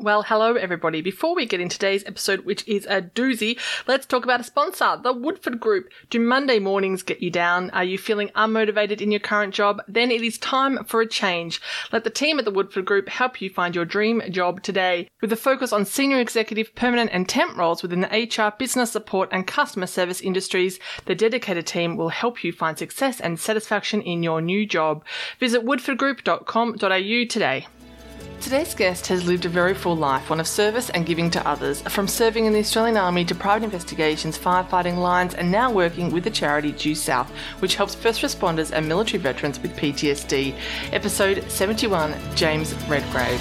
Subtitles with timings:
[0.00, 1.00] Well, hello everybody.
[1.00, 3.58] Before we get into today's episode, which is a doozy,
[3.88, 5.88] let's talk about a sponsor, the Woodford Group.
[6.08, 7.70] Do Monday mornings get you down?
[7.70, 9.82] Are you feeling unmotivated in your current job?
[9.88, 11.60] Then it is time for a change.
[11.90, 15.10] Let the team at the Woodford Group help you find your dream job today.
[15.20, 19.30] With a focus on senior executive, permanent and temp roles within the HR, business support
[19.32, 24.22] and customer service industries, the dedicated team will help you find success and satisfaction in
[24.22, 25.04] your new job.
[25.40, 27.66] Visit woodfordgroup.com.au today.
[28.40, 31.82] Today's guest has lived a very full life, one of service and giving to others,
[31.82, 36.22] from serving in the Australian Army to private investigations, firefighting lines, and now working with
[36.22, 40.54] the charity Due South, which helps first responders and military veterans with PTSD.
[40.92, 43.40] Episode 71 James Redgrave.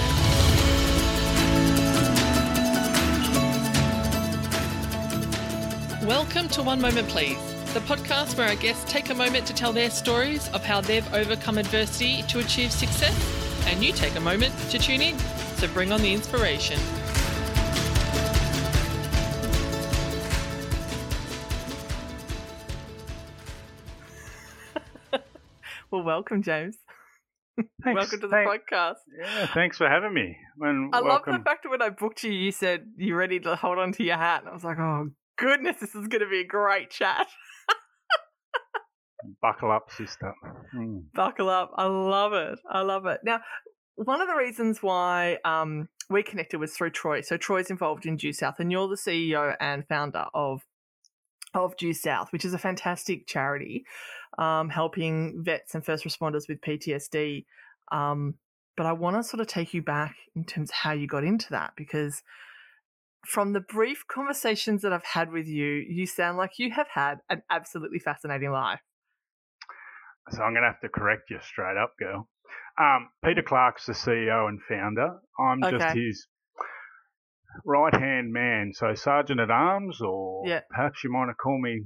[6.07, 7.37] Welcome to One Moment Please,
[7.75, 11.13] the podcast where our guests take a moment to tell their stories of how they've
[11.13, 15.17] overcome adversity to achieve success and you take a moment to tune in.
[15.57, 16.79] So bring on the inspiration.
[25.91, 26.77] well, welcome, James.
[27.83, 28.97] Thanks, welcome to the thank, podcast.
[29.19, 30.37] Yeah, thanks for having me.
[30.59, 31.33] And I welcome.
[31.33, 33.93] love the fact that when I booked you, you said you're ready to hold on
[33.93, 34.41] to your hat.
[34.41, 37.27] And I was like, oh, goodness, this is going to be a great chat.
[39.41, 40.33] Buckle up, sister.
[40.75, 41.03] Mm.
[41.13, 41.71] Buckle up.
[41.75, 42.59] I love it.
[42.69, 43.21] I love it.
[43.23, 43.41] Now,
[43.95, 47.21] one of the reasons why um, we connected was through Troy.
[47.21, 50.61] So Troy's involved in Due South, and you're the CEO and founder of
[51.53, 53.85] of Due South, which is a fantastic charity
[54.37, 57.45] um, helping vets and first responders with PTSD.
[57.91, 58.35] Um,
[58.75, 61.23] but I want to sort of take you back in terms of how you got
[61.23, 62.21] into that because
[63.25, 67.15] from the brief conversations that I've had with you, you sound like you have had
[67.29, 68.81] an absolutely fascinating life.
[70.31, 72.27] So I'm going to have to correct you straight up, girl.
[72.79, 75.19] Um, Peter Clark's the CEO and founder.
[75.39, 75.77] I'm Okay.
[75.77, 76.27] just his
[77.65, 78.71] right hand man.
[78.73, 80.61] So Sergeant at Arms, or Yeah.
[80.69, 81.85] perhaps you might call me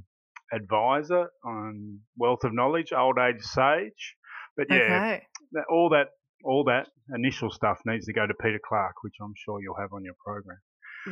[0.54, 4.18] advisor on wealth of knowledge, old age sage.
[4.58, 5.28] But yeah, Okay.
[5.54, 6.08] that, all that
[6.44, 9.94] all that initial stuff needs to go to Peter Clark, which I'm sure you'll have
[9.94, 10.58] on your program.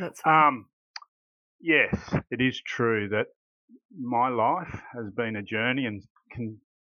[0.00, 0.66] That's Um,
[1.60, 1.94] yes,
[2.30, 3.26] it is true that
[3.96, 6.02] my life has been a journey and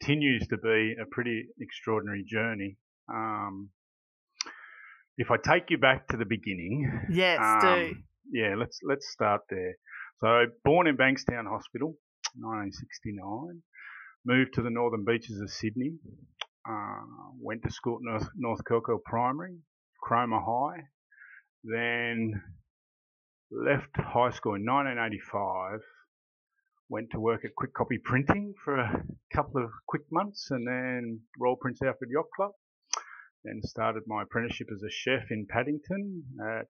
[0.04, 2.76] continues to be a pretty extraordinary journey.
[3.12, 3.70] Um,
[5.16, 7.68] if I take you back to the beginning, yes, do.
[7.68, 9.74] um, yeah, let's let's start there.
[10.18, 11.96] So, born in Bankstown Hospital,
[12.38, 13.62] 1969,
[14.26, 15.94] moved to the northern beaches of Sydney,
[16.68, 17.02] uh,
[17.40, 18.60] went to school at North, North
[19.06, 19.56] Primary,
[20.02, 20.82] Cromer High,
[21.64, 22.42] then
[23.50, 25.80] left high school in 1985,
[26.88, 31.20] went to work at Quick Copy Printing for a couple of quick months, and then
[31.38, 32.52] Royal Prince Alfred Yacht Club.
[33.44, 36.68] Then started my apprenticeship as a chef in Paddington at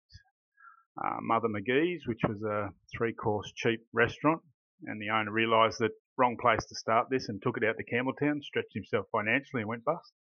[1.04, 4.42] uh, Mother McGee's, which was a three-course cheap restaurant,
[4.84, 7.84] and the owner realised that wrong place to start this and took it out to
[7.84, 10.12] Campbelltown, stretched himself financially and went bust.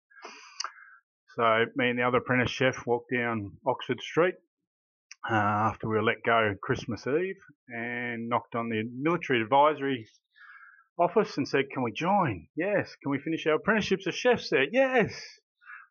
[1.36, 4.34] So me and the other apprentice chef walked down Oxford Street
[5.30, 10.06] uh, after we were let go Christmas Eve and knocked on the military advisory
[10.98, 12.46] office and said, "Can we join?
[12.56, 12.94] Yes.
[13.02, 14.66] Can we finish our apprenticeships as chefs there?
[14.70, 15.14] Yes."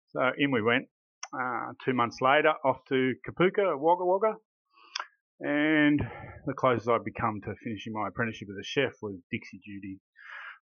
[0.10, 0.88] So in we went.
[1.34, 4.38] Uh, two months later, off to Kapooka, Wagga Wagga.
[5.40, 6.00] And
[6.46, 10.00] the closest I'd become to finishing my apprenticeship as a chef was Dixie duty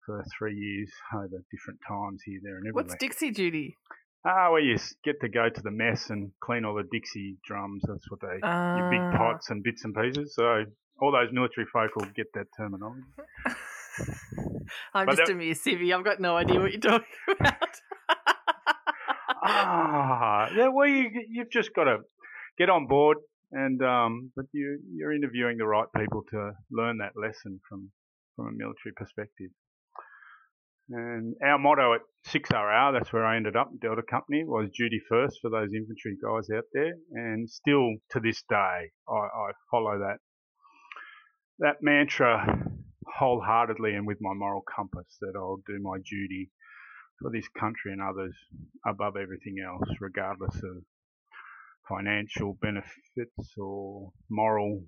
[0.04, 2.84] for three years over different times here, there, and everywhere.
[2.84, 3.74] What's Dixie duty?
[4.30, 7.82] Ah, well, you get to go to the mess and clean all the Dixie drums.
[7.88, 9.16] That's what they, your big Ah.
[9.16, 10.34] pots and bits and pieces.
[10.34, 10.64] So
[11.00, 13.02] all those military folk will get that terminology.
[14.94, 15.94] I'm But just that- a mere civvy.
[15.96, 17.06] I've got no idea what you're talking
[17.40, 17.74] about.
[19.42, 20.68] ah, yeah.
[20.68, 21.98] Well, you, you've just got to
[22.58, 23.18] get on board,
[23.52, 27.90] and um, but you you're interviewing the right people to learn that lesson from
[28.36, 29.50] from a military perspective.
[30.90, 35.38] And our motto at 6RR, that's where I ended up, Delta Company, was duty first
[35.42, 36.94] for those infantry guys out there.
[37.12, 40.18] And still to this day, I, I follow that
[41.60, 42.70] that mantra
[43.04, 46.50] wholeheartedly and with my moral compass that I'll do my duty
[47.20, 48.34] for this country and others
[48.86, 50.84] above everything else, regardless of
[51.88, 54.84] financial benefits or moral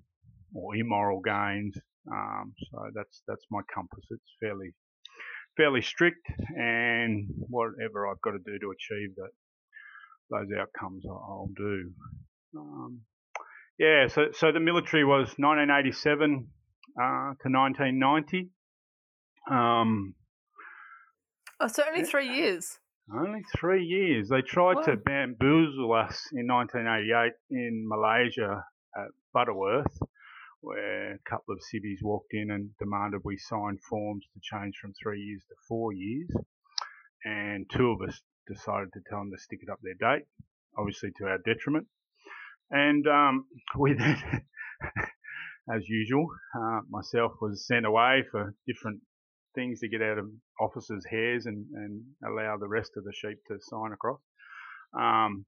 [0.55, 1.75] or immoral gains.
[2.11, 4.05] Um, so that's that's my compass.
[4.09, 4.71] It's fairly
[5.57, 6.25] fairly strict,
[6.55, 9.31] and whatever I've got to do to achieve that
[10.29, 11.91] those outcomes, I'll, do.
[12.57, 13.01] Um,
[13.77, 16.47] yeah, so so the military was 1987
[16.97, 18.49] uh, to 1990.
[19.49, 20.15] Um,
[21.59, 22.79] oh, so only three years.
[23.13, 24.29] Only three years.
[24.29, 28.63] They tried to bamboozle us in 1988 in Malaysia
[28.95, 29.99] at Butterworth,
[30.61, 34.93] where a couple of civvies walked in and demanded we sign forms to change from
[34.93, 36.29] three years to four years.
[37.25, 40.25] And two of us decided to tell them to stick it up their date,
[40.77, 41.87] obviously to our detriment.
[42.69, 43.45] And um,
[43.77, 44.17] we then,
[45.73, 49.01] as usual, uh, myself was sent away for different
[49.53, 50.27] things to get out of
[50.59, 54.21] officers' hairs and, and allow the rest of the sheep to sign across.
[54.97, 55.45] Um,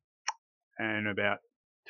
[0.78, 1.38] and about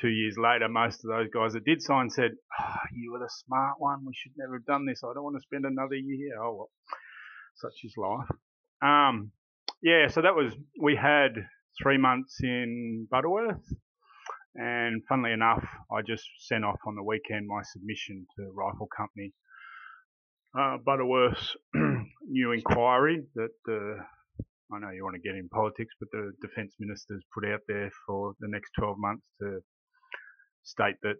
[0.00, 3.30] two years later, most of those guys that did sign said, oh, "You were the
[3.30, 4.04] smart one.
[4.04, 5.02] We should never have done this.
[5.04, 6.70] I don't want to spend another year." here." Oh well,
[7.56, 8.28] such is life.
[8.82, 9.32] Um,
[9.82, 11.32] yeah, so that was we had
[11.82, 13.64] three months in Butterworth,
[14.54, 19.32] and funnily enough, I just sent off on the weekend my submission to Rifle Company
[20.58, 21.56] uh, Butterworth's
[22.28, 24.02] new inquiry that uh,
[24.72, 27.90] I know you want to get in politics, but the defence minister's put out there
[28.06, 29.60] for the next 12 months to
[30.64, 31.16] state that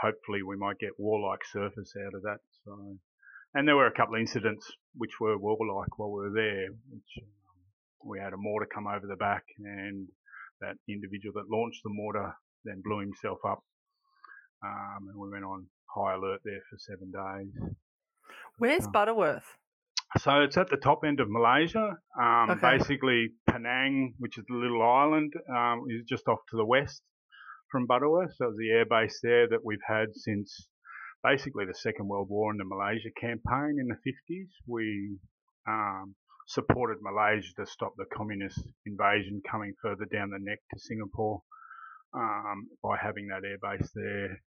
[0.00, 2.38] hopefully we might get warlike surface out of that.
[2.64, 2.96] So,
[3.54, 7.12] and there were a couple of incidents which were warlike while we were there, which
[7.22, 10.08] um, we had a mortar come over the back, and
[10.60, 12.34] that individual that launched the mortar
[12.64, 13.62] then blew himself up,
[14.64, 17.74] um, and we went on high alert there for seven days.
[18.58, 18.90] Where's Oh.
[18.90, 19.56] Butterworth?
[20.18, 21.96] So it's at the top end of Malaysia.
[22.20, 22.76] Um, Okay.
[22.78, 27.02] Basically, Penang, which is the little island, um, is just off to the west
[27.72, 28.36] from Butterworth.
[28.36, 30.68] So it was the air base there that we've had since
[31.24, 34.48] basically the Second World War and the Malaysia campaign in the 50s.
[34.68, 35.16] We
[35.66, 36.14] um,
[36.46, 41.42] supported Malaysia to stop the communist invasion coming further down the neck to Singapore
[42.14, 44.42] um, by having that air base there,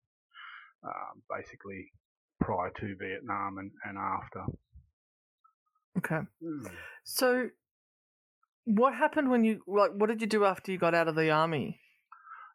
[0.82, 1.92] um, basically
[2.40, 4.44] prior to Vietnam and, and after.
[5.98, 6.20] Okay.
[7.04, 7.50] So,
[8.64, 9.90] what happened when you like?
[9.94, 11.80] What did you do after you got out of the army?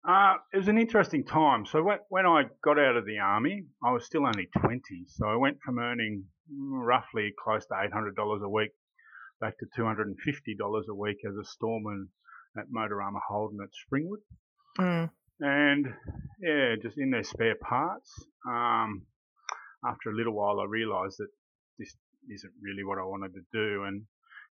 [0.07, 1.66] Uh, it was an interesting time.
[1.66, 4.81] So when, when I got out of the army, I was still only 20.
[5.07, 8.72] So I went from earning mm, roughly close to $800 a week
[9.42, 12.10] back to $250 a week as a storeman
[12.57, 14.22] at Motorama Holden at Springwood.
[14.80, 15.10] Mm.
[15.40, 15.88] And
[16.40, 18.12] yeah, just in their spare parts.
[18.48, 19.07] Um,
[19.84, 21.30] after a little while, I realised that
[21.80, 21.96] this
[22.31, 24.04] isn't really what I wanted to do, and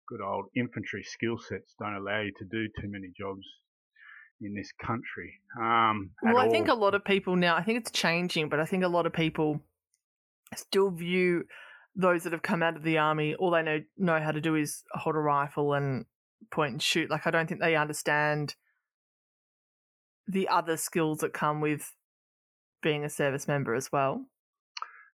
[0.09, 3.47] good old infantry skill sets don't allow you to do too many jobs
[4.45, 5.41] in this country.
[5.61, 7.57] Um, Well, I think a lot of people now.
[7.57, 9.61] I think it's changing, but I think a lot of people
[10.57, 11.45] still view
[11.95, 13.35] those that have come out of the army.
[13.35, 16.07] All they know know how to do is hold a rifle and
[16.51, 17.11] point and shoot.
[17.11, 18.55] Like I don't think they understand
[20.27, 21.93] the other skills that come with
[22.83, 24.25] being a service member as well.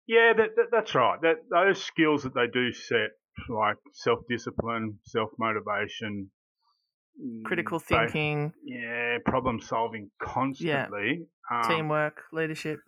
[0.07, 1.19] Yeah, that, that, that's right.
[1.23, 3.11] That those skills that they do set,
[3.49, 6.31] like self discipline, self motivation,
[7.45, 11.27] Critical they- thinking, yeah, problem solving constantly.
[11.51, 12.81] Um, teamwork, leadership.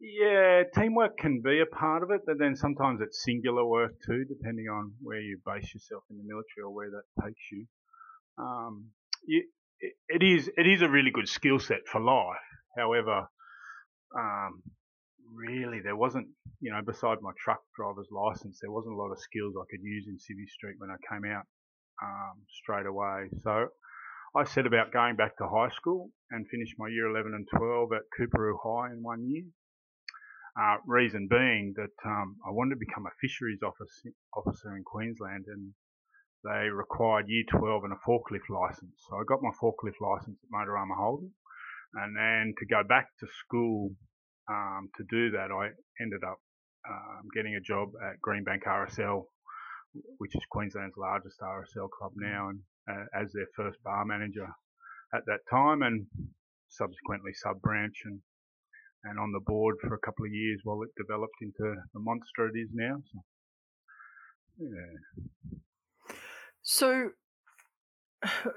[0.00, 4.24] Yeah, teamwork can be a part of it, but then sometimes it's singular work too,
[4.24, 7.66] depending on where you base yourself in the military or where that takes you.
[8.38, 8.86] Um,
[9.24, 9.44] you
[9.80, 12.40] it, it is it is a really good skill set for life.
[12.76, 13.28] However,
[14.16, 14.62] um,
[15.34, 16.28] really there wasn't,
[16.60, 19.82] you know, beside my truck driver's license, there wasn't a lot of skills I could
[19.82, 21.44] use in Civvy Street when I came out
[22.02, 23.28] um, straight away.
[23.42, 23.68] So
[24.36, 27.92] I set about going back to high school and finished my year 11 and 12
[27.92, 29.44] at Coorparoo High in one year.
[30.60, 35.44] Uh, reason being that um, I wanted to become a fisheries officer, officer in Queensland
[35.46, 35.72] and
[36.42, 38.96] they required year 12 and a forklift license.
[39.08, 41.32] So I got my forklift license at Motorama Holden
[41.94, 43.90] and then to go back to school
[44.48, 45.70] um, to do that, I
[46.02, 46.38] ended up
[46.88, 49.24] um, getting a job at Greenbank RSL,
[50.18, 54.46] which is Queensland's largest RSL club now, and uh, as their first bar manager
[55.14, 56.06] at that time, and
[56.68, 58.20] subsequently sub branch and
[59.04, 62.48] and on the board for a couple of years while it developed into the monster
[62.48, 62.96] it is now.
[63.10, 63.18] So,
[64.58, 65.58] yeah.
[66.62, 67.10] So,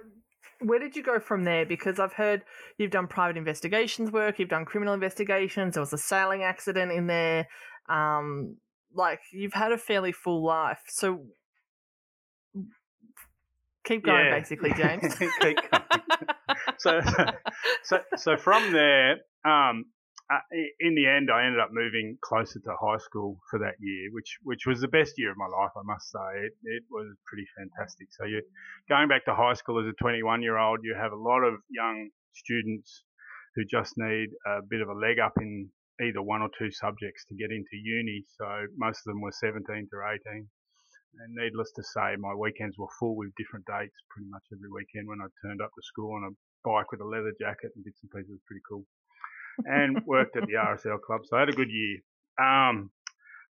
[0.59, 1.65] where did you go from there?
[1.65, 2.43] Because I've heard
[2.77, 5.75] you've done private investigations work, you've done criminal investigations.
[5.75, 7.47] There was a sailing accident in there.
[7.87, 8.57] Um,
[8.93, 10.81] like you've had a fairly full life.
[10.87, 11.25] So,
[13.85, 14.39] keep going, Yeah.
[14.39, 15.15] basically, James.
[15.15, 15.55] Keep going.
[16.77, 17.01] so,
[17.83, 19.85] so, so from there, um,
[20.31, 20.39] uh,
[20.79, 24.37] in the end, I ended up moving closer to high school for that year, which
[24.43, 26.45] which was the best year of my life, I must say.
[26.47, 28.07] It, it was pretty fantastic.
[28.11, 28.41] So you
[28.87, 31.55] going back to high school as a 21 year old, you have a lot of
[31.69, 33.03] young students
[33.55, 35.69] who just need a bit of a leg up in
[36.01, 38.25] either one or two subjects to get into uni.
[38.37, 38.47] So
[38.77, 39.97] most of them were 17 to
[40.33, 40.49] 18
[41.19, 45.07] and needless to say, my weekends were full with different dates pretty much every weekend
[45.07, 46.33] when I turned up to school on a
[46.65, 48.29] bike with a leather jacket and bits and pieces.
[48.29, 48.85] It was pretty cool.
[49.65, 52.01] And worked at the RSL club, so I had a good year.
[52.41, 52.89] Um,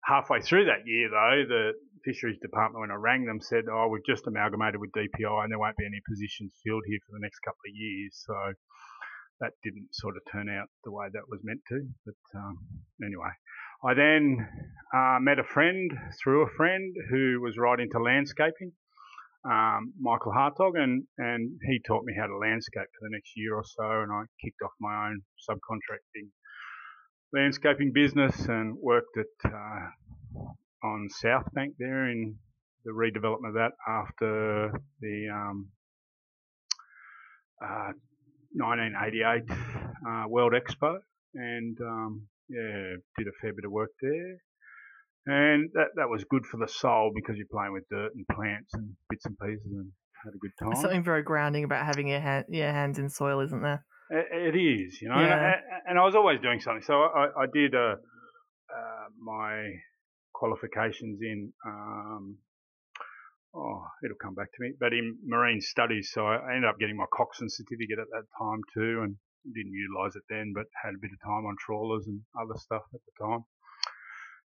[0.05, 1.73] halfway through that year, though, the
[2.03, 5.61] fisheries department, when I rang them, said, "Oh, we've just amalgamated with DPI, and there
[5.61, 8.33] won't be any positions filled here for the next couple of years." So
[9.43, 11.81] that didn't sort of turn out the way that was meant to.
[12.05, 12.57] But um,
[13.03, 13.29] anyway,
[13.83, 14.47] I then
[14.95, 15.91] uh, met a friend
[16.23, 18.71] through a friend who was right into landscaping,
[19.43, 23.55] um, Michael Hartog, and, and he taught me how to landscape for the next year
[23.55, 23.83] or so.
[23.83, 26.31] And I kicked off my own subcontracting
[27.33, 30.43] landscaping business and worked at uh,
[30.83, 32.35] on South Bank there in
[32.85, 34.71] the redevelopment of that after
[35.01, 35.67] the um,
[37.63, 37.91] uh,
[38.55, 39.49] 1988
[40.07, 40.97] uh, World Expo,
[41.35, 44.37] and um, yeah, did a fair bit of work there.
[45.25, 48.73] And that, that was good for the soul because you're playing with dirt and plants
[48.73, 49.89] and bits and pieces and
[50.23, 50.69] had a good time.
[50.69, 53.85] There's something very grounding about having your, hand, your hands in soil, isn't there?
[54.09, 55.15] It, it is, you know.
[55.15, 55.53] Yeah.
[55.53, 55.55] And,
[55.87, 56.83] and, I was always doing something.
[56.83, 59.71] So I, I did uh, uh, my
[60.33, 62.37] qualifications in, um,
[63.55, 66.11] oh, it'll come back to me, but in marine studies.
[66.13, 69.01] So I ended up getting my coxswain certificate at that time too.
[69.03, 69.17] And
[69.51, 72.83] didn't utilise it then, but had a bit of time on trawlers and other stuff
[72.93, 73.43] at the time.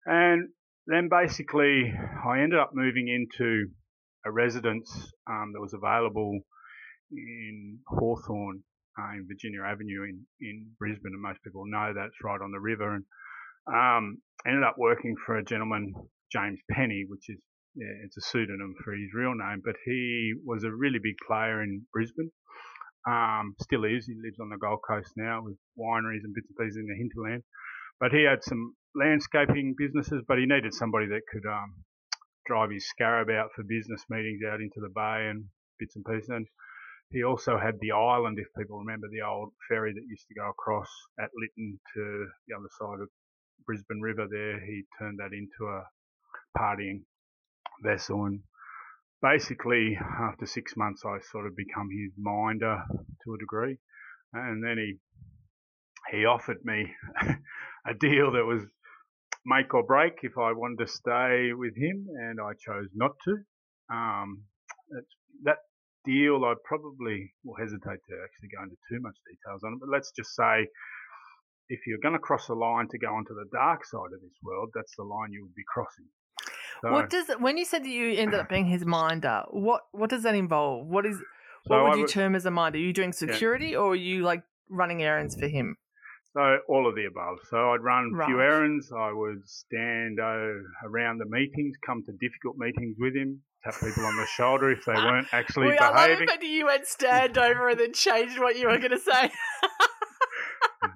[0.05, 0.49] And
[0.87, 3.69] then basically, I ended up moving into
[4.27, 4.91] a residence
[5.29, 6.41] um, that was available
[7.11, 8.63] in Hawthorne
[8.99, 12.61] uh, in Virginia Avenue in, in Brisbane, and most people know that's right on the
[12.61, 12.95] river.
[12.95, 13.05] And
[13.67, 15.95] um, ended up working for a gentleman,
[16.31, 17.39] James Penny, which is
[17.77, 21.87] it's a pseudonym for his real name, but he was a really big player in
[21.93, 22.31] Brisbane.
[23.07, 24.07] Um, still is.
[24.07, 26.95] He lives on the Gold Coast now with wineries and bits and pieces in the
[26.95, 27.43] hinterland.
[27.99, 31.83] But he had some landscaping businesses, but he needed somebody that could um,
[32.47, 35.45] drive his scarab out for business meetings out into the bay and
[35.79, 36.29] bits and pieces.
[36.31, 36.47] And
[37.11, 40.49] he also had the island, if people remember the old ferry that used to go
[40.51, 40.89] across
[41.19, 43.09] at Lytton to the other side of
[43.67, 44.61] Brisbane River there.
[44.61, 45.85] He turned that into a
[46.57, 47.03] partying
[47.83, 48.41] vessel and
[49.23, 52.83] basically, after six months, I sort of become his minder
[53.25, 53.79] to a degree,
[54.33, 54.99] and then he
[56.11, 56.93] he offered me
[57.87, 58.63] a deal that was
[59.47, 63.37] make or break if I wanted to stay with him, and I chose not to.
[63.95, 64.43] Um,
[65.45, 65.59] that
[66.05, 69.89] deal, I probably will hesitate to actually go into too much details on it, but
[69.89, 70.67] let's just say
[71.69, 74.37] if you're going to cross a line to go onto the dark side of this
[74.43, 76.07] world, that's the line you would be crossing.
[76.83, 79.45] So, what does when you said that you ended up being his minder?
[79.51, 80.87] What what does that involve?
[80.87, 81.17] What is
[81.67, 82.79] what so would you term as a minder?
[82.79, 83.79] Are you doing security yeah.
[83.79, 85.77] or are you like running errands for him?
[86.35, 87.39] So all of the above.
[87.51, 88.27] So I'd run a right.
[88.27, 88.91] few errands.
[88.91, 94.05] I would stand uh, around the meetings, come to difficult meetings with him, tap people
[94.05, 96.17] on the shoulder if they weren't actually well, behaving.
[96.17, 98.99] I love that you went stand over and then changed what you were going to
[98.99, 99.31] say.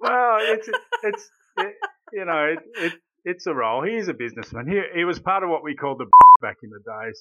[0.00, 0.68] well, it's
[1.02, 1.74] it's it,
[2.12, 2.92] you know it, it
[3.24, 3.82] it's a role.
[3.84, 4.66] He is a businessman.
[4.68, 6.06] He he was part of what we called the
[6.40, 7.20] back in the days.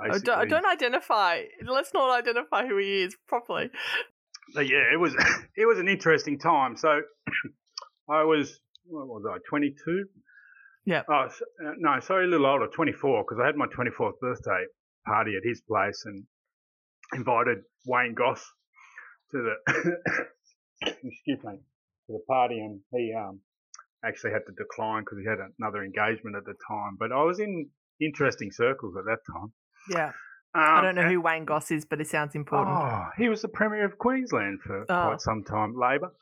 [0.00, 1.42] Oh, don't, don't, identify.
[1.66, 3.68] Let's not identify who he is properly.
[4.54, 5.14] But yeah, it was
[5.56, 6.76] it was an interesting time.
[6.76, 7.00] So
[8.10, 10.06] I was what was I twenty two?
[10.84, 11.02] Yeah.
[11.10, 14.18] Oh uh, no, sorry, a little older, twenty four, because I had my twenty fourth
[14.20, 14.64] birthday
[15.06, 16.24] party at his place and
[17.14, 18.44] invited Wayne Goss
[19.32, 20.26] to the
[20.86, 21.58] excuse me
[22.06, 23.40] to the party, and he um
[24.04, 26.96] actually had to decline because he had another engagement at the time.
[26.98, 27.68] But I was in
[28.00, 29.52] interesting circles at that time.
[29.90, 30.12] Yeah.
[30.54, 32.76] Um, I don't know who Wayne Goss is, but it sounds important.
[32.76, 34.84] Oh, he was the Premier of Queensland for oh.
[34.84, 36.12] quite some time, Labor.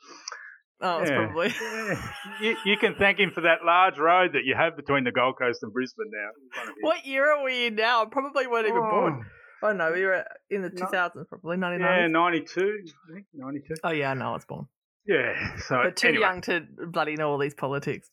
[0.81, 1.25] Oh, yeah.
[1.25, 1.53] probably.
[1.63, 2.01] Yeah.
[2.41, 5.35] You, you, can thank him for that large road that you have between the Gold
[5.39, 6.71] Coast and Brisbane now.
[6.81, 8.03] What year are we in now?
[8.03, 8.91] I probably weren't even oh.
[8.91, 9.25] born.
[9.63, 11.79] Oh no, we were in the 2000s, probably 99.
[11.79, 12.61] Yeah, 92,
[13.09, 13.75] I think, 92.
[13.83, 14.67] Oh yeah, no, I was born.
[15.07, 16.21] Yeah, so but too anyway.
[16.21, 16.61] young to
[16.91, 18.09] bloody know all these politics.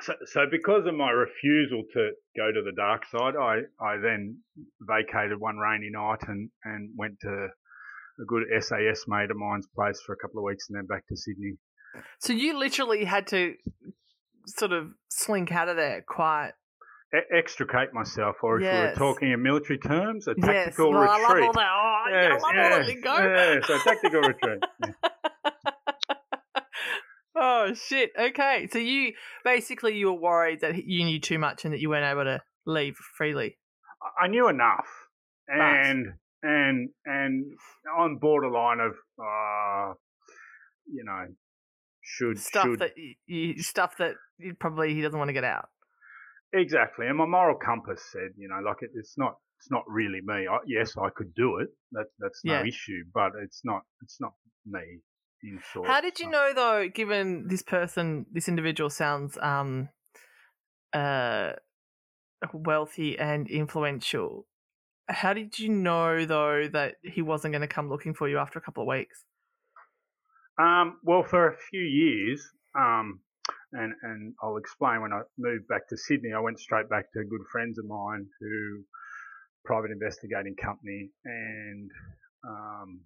[0.00, 4.38] So, so because of my refusal to go to the dark side, I, I then
[4.80, 7.48] vacated one rainy night and, and went to
[8.20, 11.06] a good SAS mate of mine's place for a couple of weeks and then back
[11.08, 11.52] to Sydney.
[12.18, 13.54] So you literally had to
[14.46, 16.52] sort of slink out of there quite
[17.14, 18.74] e- extricate myself, or if yes.
[18.74, 21.08] we were talking in military terms, a tactical oh, yes.
[21.08, 21.44] well, retreat.
[21.44, 21.68] I love all that.
[21.70, 23.34] Oh, yes, I love yes, all that lingo.
[23.34, 24.64] Yeah, so tactical retreat.
[24.84, 25.30] Yeah.
[27.34, 28.12] Oh shit.
[28.18, 28.68] Okay.
[28.70, 29.12] So you
[29.44, 32.42] basically you were worried that you knew too much and that you weren't able to
[32.66, 33.58] leave freely.
[34.20, 34.88] I knew enough,
[35.48, 36.06] and
[36.42, 36.50] but.
[36.50, 37.44] and and
[37.98, 39.94] on borderline of uh,
[40.86, 41.26] you know,
[42.02, 42.92] should stuff should, that
[43.26, 44.14] you stuff that
[44.58, 45.68] probably he doesn't want to get out.
[46.52, 50.20] Exactly, and my moral compass said, you know, like it, it's not it's not really
[50.24, 50.46] me.
[50.50, 51.68] I, yes, I could do it.
[51.92, 52.66] That that's no Yeah.
[52.66, 54.32] issue, but it's not it's not
[54.66, 55.00] me.
[55.42, 55.88] In short.
[55.88, 59.88] How did you know though, given this person, this individual sounds um
[60.92, 61.52] uh
[62.52, 64.46] wealthy and influential,
[65.08, 68.58] how did you know though that he wasn't going to come looking for you after
[68.58, 69.24] a couple of weeks?
[70.60, 72.46] Um, well, for a few years,
[72.78, 73.20] um,
[73.72, 76.32] and and I'll explain when I moved back to Sydney.
[76.32, 78.84] I went straight back to good friends of mine who
[79.64, 81.90] private investigating company, and
[82.46, 83.00] um,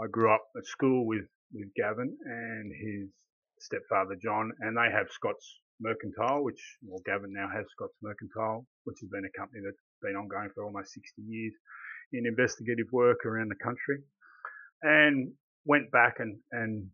[0.00, 3.10] I grew up at school with with Gavin and his
[3.58, 8.96] stepfather John, and they have Scott's Mercantile, which well Gavin now has Scott's Mercantile, which
[9.00, 11.52] has been a company that's been ongoing for almost 60 years
[12.12, 14.02] in investigative work around the country,
[14.82, 15.32] and
[15.64, 16.88] went back and, and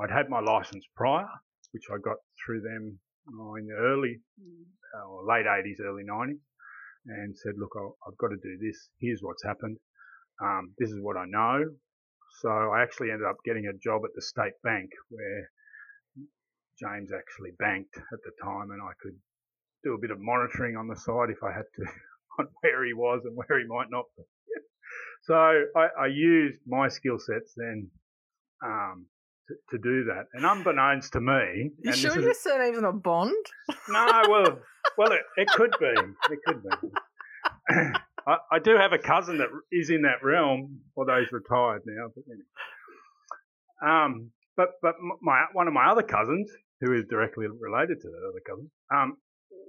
[0.00, 1.28] I'd had my license prior,
[1.72, 2.98] which I got through them
[3.40, 4.20] oh, in the early,
[5.08, 6.38] or late 80s, early 90s,
[7.06, 8.88] and said, look, I'll, I've got to do this.
[9.00, 9.76] Here's what's happened.
[10.42, 11.64] Um, this is what I know.
[12.40, 15.50] So I actually ended up getting a job at the state bank where
[16.78, 19.16] James actually banked at the time, and I could
[19.84, 21.82] do a bit of monitoring on the side if I had to
[22.38, 24.22] on where he was and where he might not be.
[25.26, 27.90] So I, I used my skill sets then
[28.62, 29.06] um,
[29.48, 30.26] to, to do that.
[30.34, 33.32] And unbeknownst to me, You sure your surname's not Bond?
[33.88, 34.58] no, well,
[34.98, 35.94] well, it, it could be.
[36.30, 36.88] It could be.
[38.26, 42.08] I, do have a cousin that is in that realm, although he's retired now.
[42.14, 42.44] But anyway.
[43.84, 46.50] Um, but but my one of my other cousins,
[46.80, 49.16] who is directly related to that other cousin, um,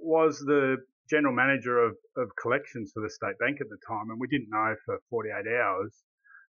[0.00, 0.76] was the
[1.10, 4.48] general manager of, of collections for the state bank at the time, and we didn't
[4.50, 5.94] know for 48 hours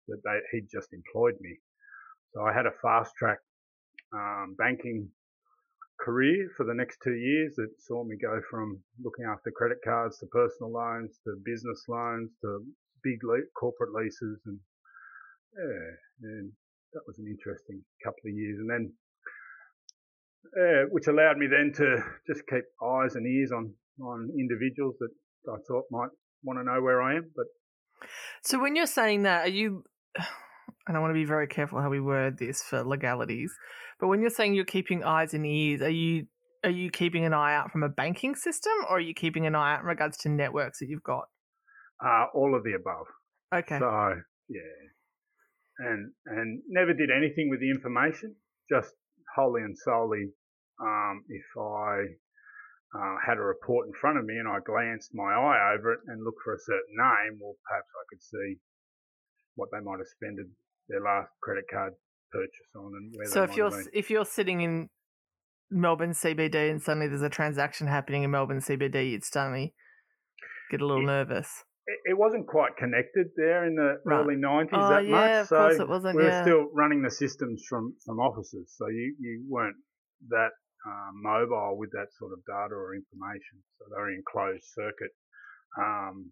[0.08, 1.58] that they, he'd just employed me.
[2.34, 3.40] So I had a fast track
[4.14, 5.10] um, banking
[6.04, 10.20] career for the next two years that saw me go from looking after credit cards
[10.20, 12.60] to personal loans to business loans to
[13.04, 14.60] big le- corporate leases and
[15.56, 16.52] yeah, and
[16.94, 18.58] that was an interesting couple of years.
[18.60, 18.94] And then,
[20.92, 25.10] which allowed me then to just keep eyes and ears on on individuals that
[25.52, 26.10] I thought might
[26.44, 27.32] want to know where I am.
[27.36, 27.46] But
[28.42, 29.84] So when you're saying that, are you?
[30.88, 33.54] And I want to be very careful how we word this for legalities.
[34.00, 36.28] But when you're saying you're keeping eyes and ears, are you
[36.64, 39.56] are you keeping an eye out from a banking system, or are you keeping an
[39.56, 41.26] eye out in regards to networks that you've got?
[42.04, 43.08] uh, all of the above.
[43.54, 43.80] Okay.
[43.80, 44.20] So
[44.50, 44.76] yeah,
[45.80, 48.36] and and never did anything with the information.
[48.70, 48.92] Just
[49.36, 50.32] wholly and solely,
[50.82, 52.18] um, if I
[52.96, 56.00] uh, had a report in front of me and I glanced my eye over it
[56.08, 58.60] and looked for a certain name, well, perhaps I could see
[59.56, 60.40] what they might have spent
[60.90, 61.94] their last credit card
[62.32, 64.90] purchase on and where so if you're if you're sitting in
[65.70, 69.74] Melbourne CBD and suddenly there's a transaction happening in Melbourne CBD, you'd suddenly
[70.70, 71.24] get a little Yeah.
[71.24, 71.64] nervous.
[71.86, 74.22] It, it wasn't quite connected there in the Right.
[74.22, 75.42] early 90s Oh, that yeah, much.
[75.42, 76.42] of so course it wasn't, we were yeah.
[76.42, 78.74] still running the systems from, from offices.
[78.78, 79.76] So you, you weren't
[80.30, 80.52] that
[80.86, 83.64] um, mobile with that sort of data or information.
[83.80, 85.12] So they were in closed circuit
[85.78, 86.32] um,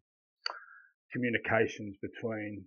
[1.12, 2.64] communications between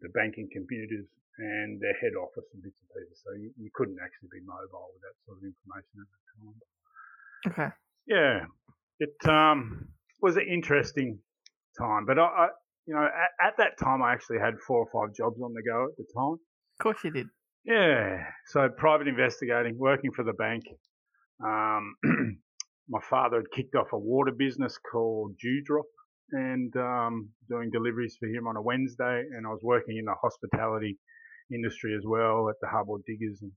[0.00, 1.06] the banking computers
[1.38, 3.22] and their head office and bits and pieces.
[3.24, 6.58] So you, you couldn't actually be mobile with that sort of information at the time.
[7.46, 7.70] Okay.
[8.06, 8.36] Yeah,
[8.98, 9.88] it um,
[10.20, 11.18] was an interesting
[11.78, 12.46] time, but I, I
[12.86, 15.62] you know, at, at that time I actually had four or five jobs on the
[15.62, 16.34] go at the time.
[16.34, 17.26] Of course you did.
[17.64, 20.64] Yeah, so private investigating, working for the bank.
[21.44, 21.94] Um,
[22.88, 25.84] my father had kicked off a water business called Dewdrop
[26.32, 30.14] and um, doing deliveries for him on a Wednesday, and I was working in the
[30.20, 30.98] hospitality
[31.52, 33.52] industry as well at the Harbour Diggers and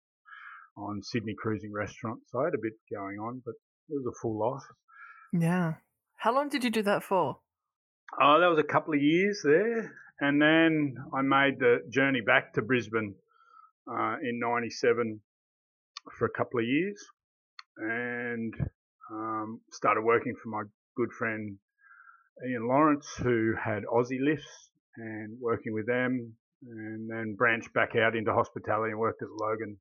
[0.77, 2.19] on Sydney Cruising Restaurant.
[2.27, 3.55] So I had a bit going on, but
[3.89, 4.63] it was a full life.
[5.33, 5.73] Yeah.
[6.17, 7.39] How long did you do that for?
[8.21, 9.93] Oh, that was a couple of years there.
[10.19, 13.15] And then I made the journey back to Brisbane
[13.89, 15.19] uh, in 97
[16.17, 17.03] for a couple of years
[17.77, 18.53] and
[19.11, 20.63] um, started working for my
[20.95, 21.57] good friend
[22.47, 26.33] Ian Lawrence, who had Aussie lifts and working with them.
[26.63, 29.77] And then branched back out into hospitality and worked at Logan,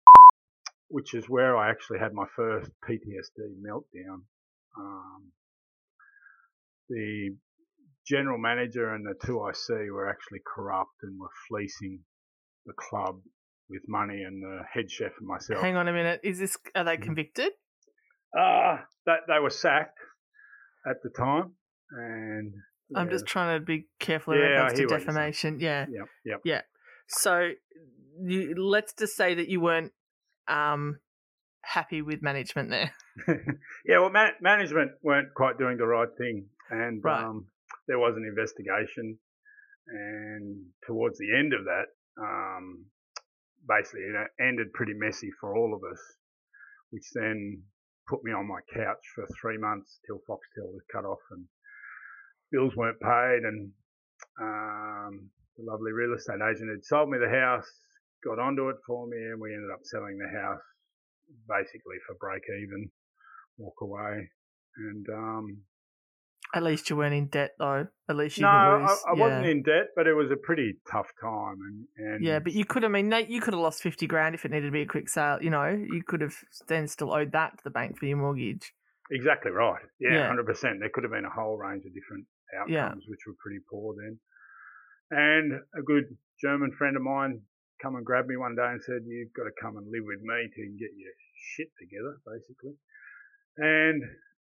[0.89, 4.23] which is where I actually had my first PTSD meltdown.
[4.79, 5.33] Um,
[6.89, 7.37] the
[8.07, 12.01] general manager and the two IC were actually corrupt and were fleecing
[12.67, 13.21] the club
[13.69, 15.61] with money and the head chef and myself.
[15.61, 16.21] Hang on a minute.
[16.25, 17.03] Is this are they Mhm.
[17.03, 17.53] convicted?
[18.37, 19.99] Uh, that they were sacked
[20.87, 21.57] at the time
[21.91, 22.55] and
[22.95, 25.61] I'm yeah, just trying to be careful in Yeah, regards to hear what you're defamation.
[25.61, 25.87] Yeah.
[26.25, 26.65] Yep, yep.
[27.09, 27.51] So
[28.23, 29.93] you, let's just say that you weren't
[30.49, 30.99] um,
[31.63, 32.93] happy with management there.
[33.87, 37.25] yeah, well, man- management weren't quite doing the right thing, and Right.
[37.25, 37.47] um,
[37.89, 39.19] there was an investigation,
[39.89, 41.87] and towards the end of that,
[42.21, 42.87] um,
[43.69, 46.01] basically, it ended pretty messy for all of us,
[46.91, 47.63] which then
[48.09, 51.45] put me on my couch for three months till Foxtel was cut off and
[52.53, 53.71] bills weren't paid, and
[54.41, 57.67] um, the lovely real estate agent had sold me the house,
[58.25, 60.61] got onto it for me, and we ended up selling the house
[61.49, 62.91] basically for break even,
[63.59, 64.29] walk away,
[64.77, 65.59] and um,
[66.53, 67.87] At least you weren't in debt, though.
[68.09, 68.97] At least you no, I.
[69.09, 69.21] I yeah.
[69.21, 72.65] wasn't in debt, but it was a pretty tough time, and, and Yeah, but you
[72.65, 72.91] could have.
[72.91, 74.87] I mean, Nate, you could have lost fifty grand if it needed to be a
[74.87, 75.39] quick sale.
[75.41, 76.35] You know, you could have
[76.67, 78.73] then still owed that to the bank for your mortgage.
[79.11, 79.83] Exactly right.
[79.99, 80.27] Yeah, Yeah.
[80.29, 80.81] hundred percent.
[80.81, 82.27] There could have been a whole range of different
[82.69, 82.87] Yeah.
[82.87, 84.19] outcomes, which were pretty poor then.
[85.11, 86.05] And a good
[86.41, 87.41] German friend of mine
[87.83, 90.21] come and grabbed me one day and said, "You've got to come and live with
[90.21, 91.13] me to get your
[91.55, 92.77] shit together, basically."
[93.57, 94.03] And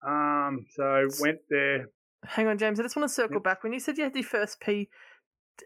[0.05, 1.89] um, so went there.
[2.25, 2.79] Hang on, James.
[2.79, 3.43] I just want to circle Yep.
[3.43, 3.63] back.
[3.63, 4.89] When you said you had your first P,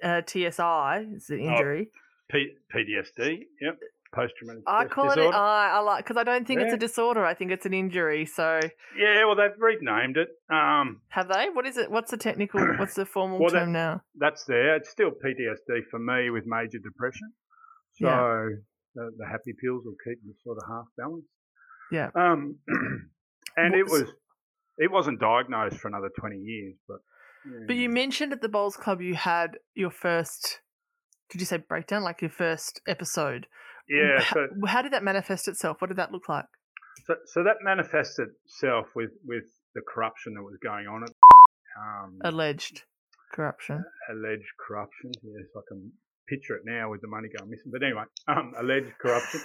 [0.04, 1.90] uh, TSI, it's Oh, an injury.
[2.30, 3.80] P- PTSD, yep,
[4.14, 5.16] post traumatic I call it.
[5.16, 5.36] disorder.
[5.38, 7.26] I I like because I don't think it's a disorder.
[7.26, 8.26] I think it's an injury.
[8.26, 8.60] So
[8.98, 10.30] yeah, well, they've renamed it.
[10.54, 11.48] Um, have they?
[11.52, 11.90] What is it?
[11.92, 12.60] What's the technical?
[12.80, 14.02] What's the formal Well, that- term now?
[14.16, 14.76] that's there.
[14.76, 17.34] It's still PTSD for me with major depression.
[17.96, 18.46] So Yeah.
[18.96, 21.28] the, the happy pills will keep you sort of half balanced.
[21.92, 22.10] Yeah.
[22.16, 22.58] Um,
[23.58, 24.04] and it was,
[24.78, 26.98] it wasn't diagnosed for another 20 years, but.
[27.46, 27.66] yeah.
[27.68, 30.60] But you mentioned at the Bowls Club you had your first.
[31.30, 32.04] Did you say breakdown?
[32.04, 33.48] Like your first episode?
[33.90, 35.78] Yeah, How, so, how did that manifest itself?
[35.82, 36.46] What did that look like?
[37.06, 39.44] so, so that manifested itself with, with
[39.76, 41.10] the corruption that was going on at
[41.80, 42.84] um, Alleged
[43.34, 43.84] corruption.
[44.12, 45.12] alleged corruption.
[45.24, 45.92] Yes, I can
[46.30, 47.72] picture it now with the money going missing.
[47.72, 49.42] But anyway, um, alleged corruption.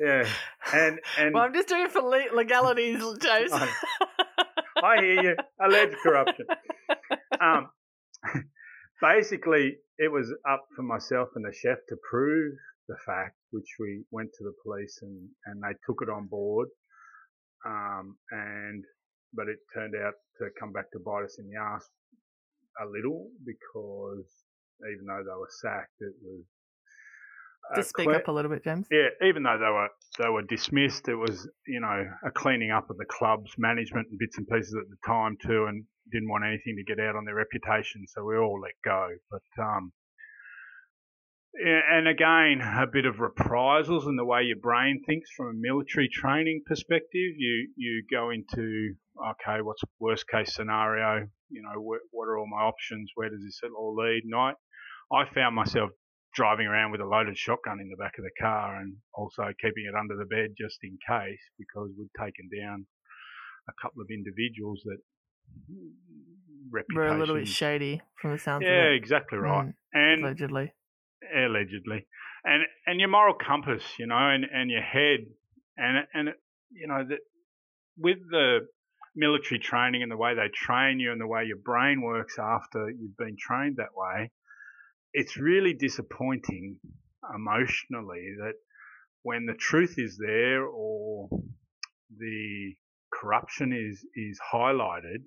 [0.00, 0.26] Yeah,
[0.74, 3.52] and and Well, I'm just doing it for legalities, James.
[3.52, 3.68] I-
[4.82, 5.36] I hear you.
[5.64, 6.44] Alleged corruption.
[7.40, 7.68] Um,
[9.00, 12.54] basically, it was up for myself and the chef to prove
[12.88, 16.68] the fact, which we went to the police and, and they took it on board.
[17.64, 18.84] Um, and
[19.34, 21.88] but it turned out to come back to bite us in the ass
[22.82, 24.26] a little because
[24.92, 26.42] even though they were sacked, it was
[27.72, 28.86] a just speak cle- up a little bit, James.
[28.90, 32.90] yeah, even though they were they were dismissed, it was you know a cleaning up
[32.90, 36.44] of the club's management and bits and pieces at the time too, and didn't want
[36.44, 39.08] anything to get out on their reputation, so we all let go.
[39.30, 39.92] But um,
[41.54, 46.08] and again, a bit of reprisals in the way your brain thinks from a military
[46.08, 47.34] training perspective.
[47.36, 48.94] You you go into
[49.30, 51.28] okay, what's the worst case scenario?
[51.50, 53.10] You know, what, what are all my options?
[53.14, 54.22] Where does this all lead?
[54.24, 54.52] And I,
[55.12, 55.90] I found myself
[56.34, 59.84] driving around with a loaded shotgun in the back of the car and also keeping
[59.86, 62.86] it under the bed just in case because we'd taken down
[63.68, 64.96] a couple of individuals that
[66.70, 66.96] reputation.
[66.96, 68.96] We're a little bit shady from the sounds yeah, of it.
[68.96, 69.66] exactly right.
[69.66, 70.72] Mm, and allegedly.
[71.34, 72.06] Allegedly,
[72.44, 75.20] and and your moral compass, you know, and and your head,
[75.76, 76.28] and and
[76.70, 77.18] you know that
[77.96, 78.60] with the
[79.14, 82.88] military training and the way they train you and the way your brain works after
[82.88, 84.30] you've been trained that way,
[85.12, 86.78] it's really disappointing
[87.34, 88.54] emotionally that
[89.22, 91.28] when the truth is there or
[92.18, 92.74] the
[93.12, 95.22] corruption is is highlighted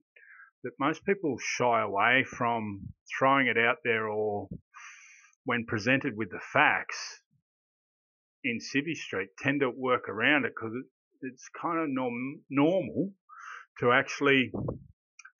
[0.63, 2.81] that most people shy away from
[3.17, 4.47] throwing it out there or
[5.45, 7.21] when presented with the facts
[8.43, 10.73] in Civvy Street tend to work around it because
[11.21, 13.11] it's kind of norm, normal
[13.79, 14.51] to actually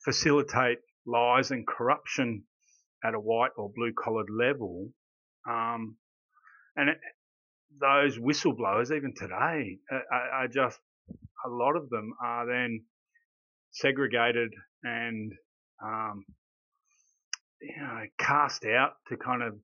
[0.04, 2.44] facilitate lies and corruption
[3.04, 4.90] at a white or blue collared level.
[5.50, 5.98] Um,
[6.76, 6.98] and it,
[7.80, 10.80] those whistleblowers, even today, are, are just
[11.46, 12.84] a lot of them are then
[13.72, 14.52] segregated
[14.84, 15.32] and
[15.84, 16.26] um,
[17.62, 19.56] you know cast out to kind of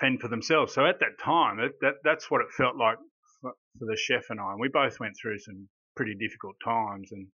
[0.00, 0.74] fend for themselves.
[0.74, 2.96] So at that time, that, that that's what it felt like
[3.40, 4.52] for, for the chef and I.
[4.52, 7.26] And we both went through some pretty difficult times, and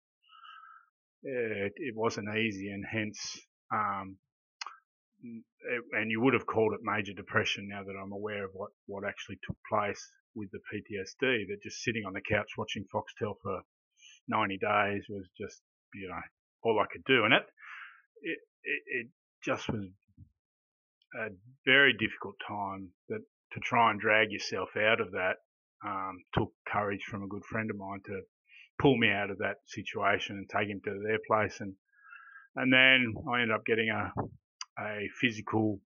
[1.22, 3.38] it, it wasn't easy, and hence.
[3.72, 4.16] Um,
[5.22, 8.70] it, and you would have called it major depression now that I'm aware of what,
[8.86, 10.00] what actually took place
[10.34, 13.62] with the PTSD that just sitting on the couch watching Foxtel for
[14.28, 15.62] 90 days was just,
[15.94, 16.20] you know,
[16.62, 17.24] all I could do.
[17.24, 17.46] And it,
[18.22, 19.06] it, it, it
[19.44, 19.86] just was
[21.14, 21.28] a
[21.64, 23.20] very difficult time that
[23.52, 25.36] to try and drag yourself out of that
[25.86, 28.20] um, took courage from a good friend of mine to
[28.80, 31.74] pull me out of that situation and take him to their place and
[32.56, 34.12] and then I ended up getting a
[34.78, 35.80] a physical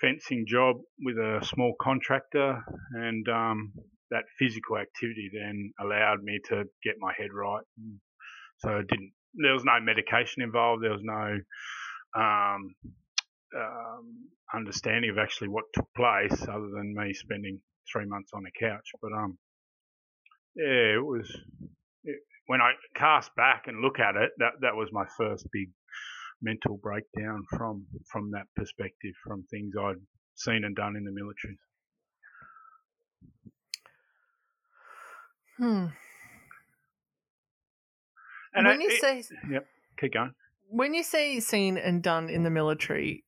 [0.00, 2.62] fencing job with a small contractor
[2.94, 3.72] and um,
[4.10, 7.64] that physical activity then allowed me to get my head right.
[8.58, 9.12] So it didn't.
[9.34, 10.84] There was no medication involved.
[10.84, 11.38] There was no
[12.14, 12.74] um,
[13.56, 17.60] um, understanding of actually what took place, other than me spending
[17.90, 18.88] three months on a couch.
[19.00, 19.38] But um,
[20.56, 21.28] yeah, it was.
[22.04, 25.70] It, when I cast back and look at it, that that was my first big
[26.42, 29.96] mental breakdown from from that perspective, from things I'd
[30.34, 31.58] seen and done in the military.
[35.58, 35.86] Hmm.
[38.54, 39.66] And when I, you it, say, yep,
[39.98, 40.34] keep going.
[40.68, 43.24] When you say seen and done in the military,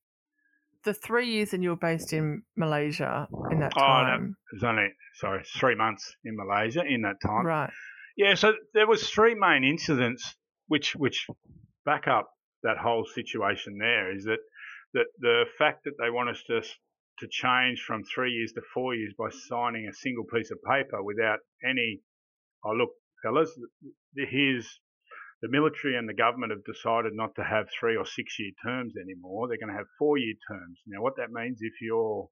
[0.85, 4.16] the three years that you were based in Malaysia in that time.
[4.16, 7.47] Oh, no, it was only sorry, three months in Malaysia in that time.
[7.47, 7.70] Right.
[8.16, 10.37] Yeah, so there was three main incidents
[10.68, 11.27] which which
[11.85, 12.31] back up
[12.62, 14.38] that whole situation there is that
[14.94, 16.61] that the fact that they want us to
[17.20, 21.03] to change from three years to four years by signing a single piece of paper
[21.03, 22.01] without any
[22.64, 22.90] oh look
[23.23, 23.51] fellas
[24.16, 24.81] here's
[25.44, 28.94] the military and the government have decided not to have three or six year terms
[28.96, 29.46] anymore.
[29.46, 30.80] They're going to have four year terms.
[30.87, 32.26] Now, what that means, if you're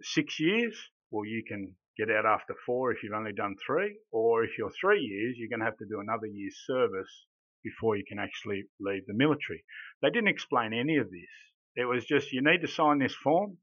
[0.00, 0.74] six years,
[1.10, 4.72] well, you can get out after four if you've only done three, or if you're
[4.80, 7.26] three years, you're going to have to do another year's service
[7.62, 9.62] before you can actually leave the military.
[10.00, 11.34] They didn't explain any of this.
[11.76, 13.58] It was just you need to sign this form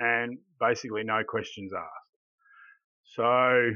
[0.00, 2.14] and basically no questions asked.
[3.14, 3.72] So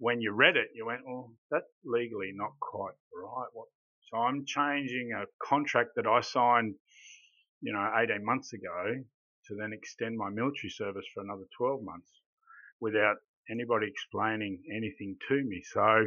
[0.00, 3.48] when you read it, you went, well, that's legally not quite right.
[3.52, 3.68] What?
[4.10, 6.74] So I'm changing a contract that I signed,
[7.60, 9.04] you know, 18 months ago
[9.46, 12.10] to then extend my military service for another 12 months
[12.80, 13.16] without
[13.50, 15.62] anybody explaining anything to me.
[15.70, 16.06] So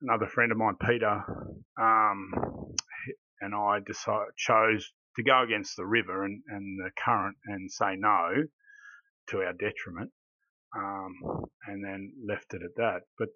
[0.00, 1.24] another friend of mine, Peter,
[1.80, 2.30] um,
[3.40, 7.96] and I decided, chose to go against the river and, and the current and say
[7.96, 8.44] no
[9.30, 10.12] to our detriment
[10.76, 13.00] um, and then left it at that.
[13.18, 13.28] But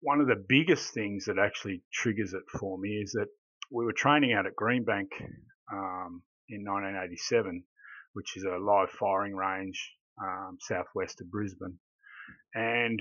[0.00, 3.28] one of the biggest things that actually triggers it for me is that
[3.70, 5.08] we were training out at Greenbank
[5.72, 7.62] um, in 1987,
[8.14, 11.78] which is a live firing range um, southwest of Brisbane.
[12.54, 13.00] And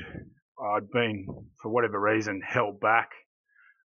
[0.62, 1.25] I'd been,
[1.62, 3.10] for whatever reason, held back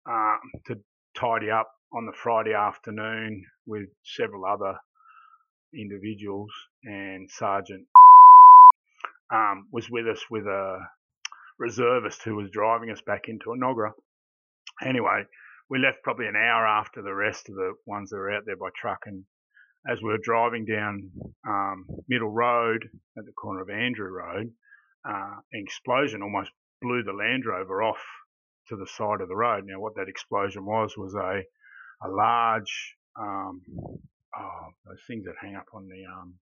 [0.08, 0.76] um, to
[1.16, 4.78] tidy up on the Friday afternoon with several other
[5.74, 6.50] individuals
[6.84, 7.86] and Sergeant
[9.32, 10.78] um, was with us with a
[11.58, 13.92] reservist who was driving us back into Enoggera.
[14.82, 15.24] Anyway,
[15.68, 18.56] we left probably an hour after the rest of the ones that were out there
[18.56, 19.00] by truck.
[19.06, 19.24] And
[19.90, 21.10] as we were driving down
[21.46, 24.50] um, Middle Road at the corner of Andrew Road,
[25.08, 26.50] uh, an explosion almost
[26.82, 28.00] blew the Land Rover off
[28.68, 29.64] to the side of the road.
[29.66, 31.42] Now, what that explosion was was a
[32.02, 33.60] a large um,
[34.36, 36.34] oh, those things that hang up on the um,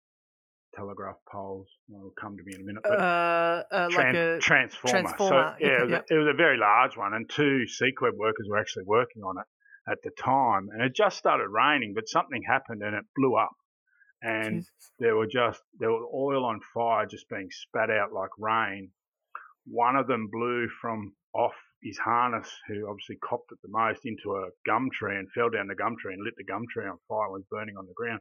[0.77, 1.69] telegraph poles.
[1.89, 2.83] will come to me in a minute.
[2.83, 5.03] But uh, uh, like a transformer.
[5.03, 5.57] transformer.
[5.59, 8.47] So, yeah, it was, a, it was, a, very large one, and two CQEB workers
[8.49, 9.47] were actually working on it
[9.91, 10.69] at the time.
[10.73, 13.57] And it just started raining, but something happened and it blew up.
[14.23, 14.93] And Jesus.
[14.99, 18.91] there were just there was oil on fire just being spat out like rain.
[19.67, 24.37] One of them blew from off his harness, who obviously copped it the most, into
[24.37, 26.99] a gum tree and fell down the gum tree and lit the gum tree on
[27.09, 28.21] fire and was burning on the ground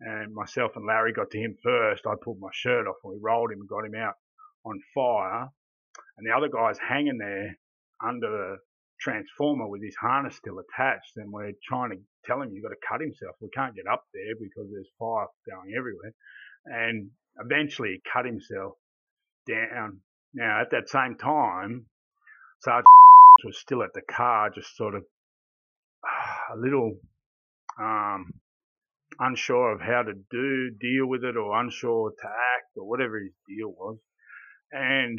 [0.00, 2.06] and myself and Larry got to him first.
[2.06, 4.14] I pulled my shirt off and we rolled him and got him out
[4.64, 5.48] on fire.
[6.18, 7.56] And the other guy's hanging there
[8.04, 8.56] under the
[9.00, 11.16] transformer with his harness still attached.
[11.16, 13.36] And we're trying to tell him, you've got to cut himself.
[13.40, 16.12] We can't get up there because there's fire going everywhere.
[16.66, 18.74] And eventually he cut himself
[19.48, 20.00] down.
[20.34, 21.86] Now, at that same time,
[22.60, 22.86] Sergeant
[23.44, 25.04] was still at the car, just sort of
[26.54, 26.96] a little
[27.80, 28.32] um,
[29.18, 33.32] unsure of how to do deal with it or unsure to act or whatever his
[33.48, 33.98] deal was.
[34.72, 35.18] And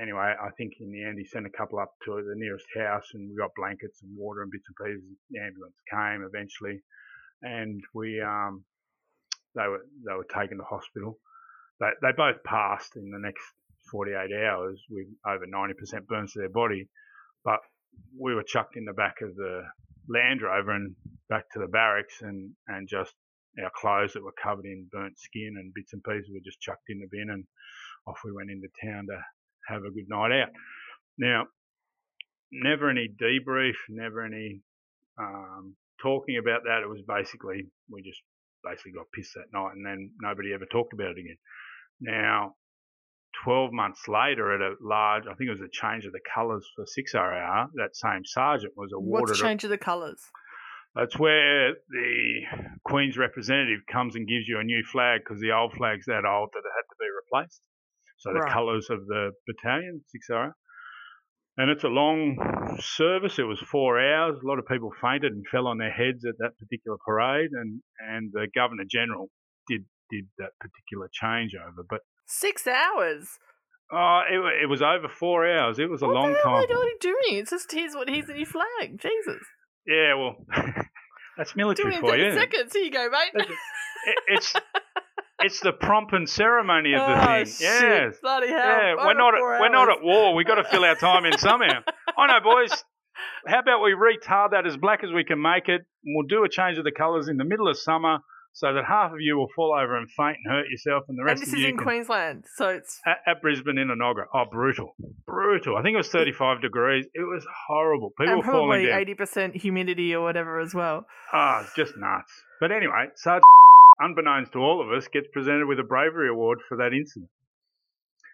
[0.00, 3.06] anyway, I think in the end he sent a couple up to the nearest house
[3.14, 5.18] and we got blankets and water and bits and pieces.
[5.30, 6.82] The ambulance came eventually
[7.42, 8.64] and we um
[9.54, 11.18] they were they were taken to hospital.
[11.80, 13.42] They they both passed in the next
[13.90, 16.88] 48 hours with over 90% burns to their body,
[17.44, 17.60] but
[18.18, 19.62] we were chucked in the back of the
[20.08, 20.94] Land Rover and
[21.28, 23.14] back to the barracks and, and just
[23.58, 26.88] our clothes that were covered in burnt skin and bits and pieces were just chucked
[26.88, 27.44] in the bin and
[28.06, 29.18] off we went into town to
[29.68, 30.48] have a good night out.
[31.18, 31.46] Now,
[32.52, 34.60] never any debrief, never any
[35.18, 36.82] um, talking about that.
[36.82, 38.22] It was basically, we just
[38.64, 41.38] basically got pissed that night and then nobody ever talked about it again.
[42.00, 42.54] Now,
[43.44, 46.66] 12 months later at a large, I think it was a change of the colours
[46.74, 49.28] for 6RR, that same sergeant was awarded.
[49.28, 50.20] What's change of the colours?
[50.94, 52.40] That's where the
[52.84, 56.50] Queen's representative comes and gives you a new flag because the old flag's that old
[56.52, 57.60] that it had to be replaced.
[58.18, 58.52] so the Right.
[58.52, 60.52] colours of the battalion, 6RA.
[61.56, 62.36] And it's a long
[62.80, 63.38] service.
[63.38, 64.38] It was four hours.
[64.42, 67.82] A lot of people fainted and fell on their heads at that particular parade, and,
[68.08, 69.28] and the Governor General
[69.68, 71.84] did did that particular changeover.
[71.88, 73.38] But Six hours.
[73.92, 75.78] oh, it, it was over four hours.
[75.78, 76.64] It was a what long the hell time.
[76.64, 77.38] are they doing?
[77.40, 78.98] It's just here's what here's the new flag.
[78.98, 79.42] Jesus.
[79.86, 80.36] Yeah, well,
[81.36, 82.32] that's military for you.
[82.32, 82.72] seconds.
[82.72, 83.30] Here you go, mate.
[83.34, 83.48] It-
[84.28, 84.54] it's
[85.40, 87.46] it's the pomp and ceremony of the oh, thing.
[87.46, 87.60] shit.
[87.60, 88.16] Yes.
[88.22, 88.56] Bloody hell.
[88.58, 90.34] Yeah, we're not at, four we're not at war.
[90.34, 91.80] We got to fill our time in somehow.
[92.16, 92.84] I know, boys.
[93.46, 95.82] How about we retard that as black as we can make it?
[96.04, 98.18] and We'll do a change of the colours in the middle of summer,
[98.52, 101.24] so that half of you will fall over and faint and hurt yourself, and the
[101.24, 101.42] rest.
[101.42, 101.54] Of the thing.
[101.54, 104.24] And this of is you in can, Queensland, so it's at, at Brisbane in Enoggera.
[104.34, 104.94] Oh, brutal,
[105.26, 105.76] brutal.
[105.76, 107.06] I think it was 35 degrees.
[107.14, 108.10] It was horrible.
[108.18, 109.00] People and were falling probably down.
[109.00, 111.06] eighty percent humidity or whatever as well.
[111.32, 112.32] Ah, it's just nuts.
[112.60, 113.44] But anyway, Sergeant,
[114.00, 117.30] unbeknownst to all of us, gets presented with a bravery award for that incident.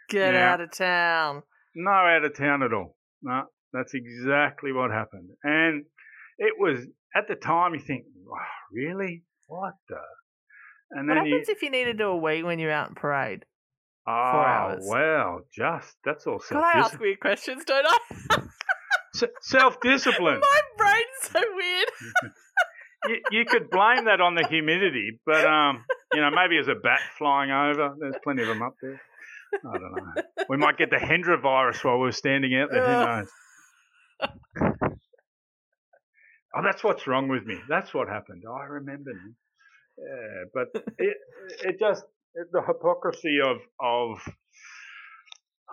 [0.09, 0.53] Get Yeah.
[0.53, 1.43] out of town.
[1.75, 2.97] No out of town at all.
[3.23, 5.31] No, that's exactly what happened.
[5.43, 5.85] And
[6.39, 8.39] it was at the time you think, wow,
[8.73, 9.23] really?
[9.47, 9.97] What the?
[10.91, 12.89] And What then you, happens if you need to do a wee when you're out
[12.89, 13.45] in parade?
[14.09, 14.85] oh, hours?
[14.89, 18.39] well, just that's all Can I ask weird questions, don't I?
[19.41, 20.41] self discipline.
[20.41, 21.89] My brain's so weird.
[23.09, 26.75] you, you could blame that on the humidity, but um, you know, maybe as a
[26.75, 29.01] bat flying over, there's plenty of them up there.
[29.55, 30.23] I don't know.
[30.49, 32.85] We might get the Hendra virus while we're standing out there.
[32.85, 33.05] Who
[34.61, 34.77] knows?
[36.57, 37.59] oh, that's what's wrong with me.
[37.69, 38.43] That's what happened.
[38.49, 39.33] I remember now.
[39.99, 41.17] Yeah, but it
[41.65, 44.19] it just it, the hypocrisy of of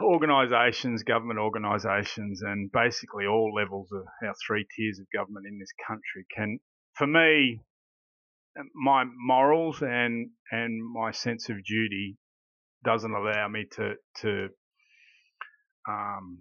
[0.01, 5.71] organisations, government organisations, and basically all levels of our three tiers of government in this
[5.87, 6.59] country can,
[6.95, 7.61] for me,
[8.75, 12.17] my morals and and my sense of duty
[12.83, 14.49] doesn't allow me to to
[15.89, 16.37] um,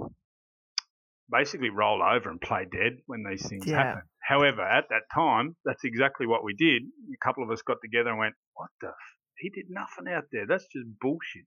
[1.32, 3.82] basically roll over and play dead when these things Yeah.
[3.82, 4.02] happen.
[4.22, 6.82] However, at that time, that's exactly what we did.
[7.12, 8.88] A couple of us got together and went, "What the?
[8.88, 10.46] F- he did nothing out there.
[10.46, 11.46] That's just bullshit."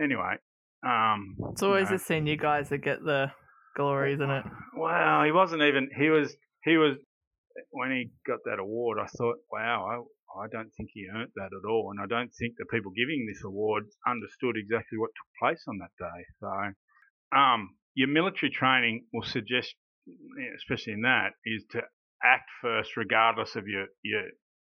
[0.00, 0.36] Anyway,
[0.84, 3.32] um, It's always you know, the senior guys that get the
[3.74, 4.44] glory, isn't it?
[4.74, 5.90] Wow, he wasn't even.
[5.96, 6.36] He was.
[6.64, 6.96] He was.
[7.70, 11.50] When he got that award, I thought, wow, I, I don't think he earned that
[11.50, 15.26] at all, and I don't think the people giving this award understood exactly what took
[15.40, 16.24] place on that day.
[16.38, 19.74] So, um, your military training will suggest,
[20.56, 21.80] especially in that, is to
[22.22, 24.22] act first, regardless of your your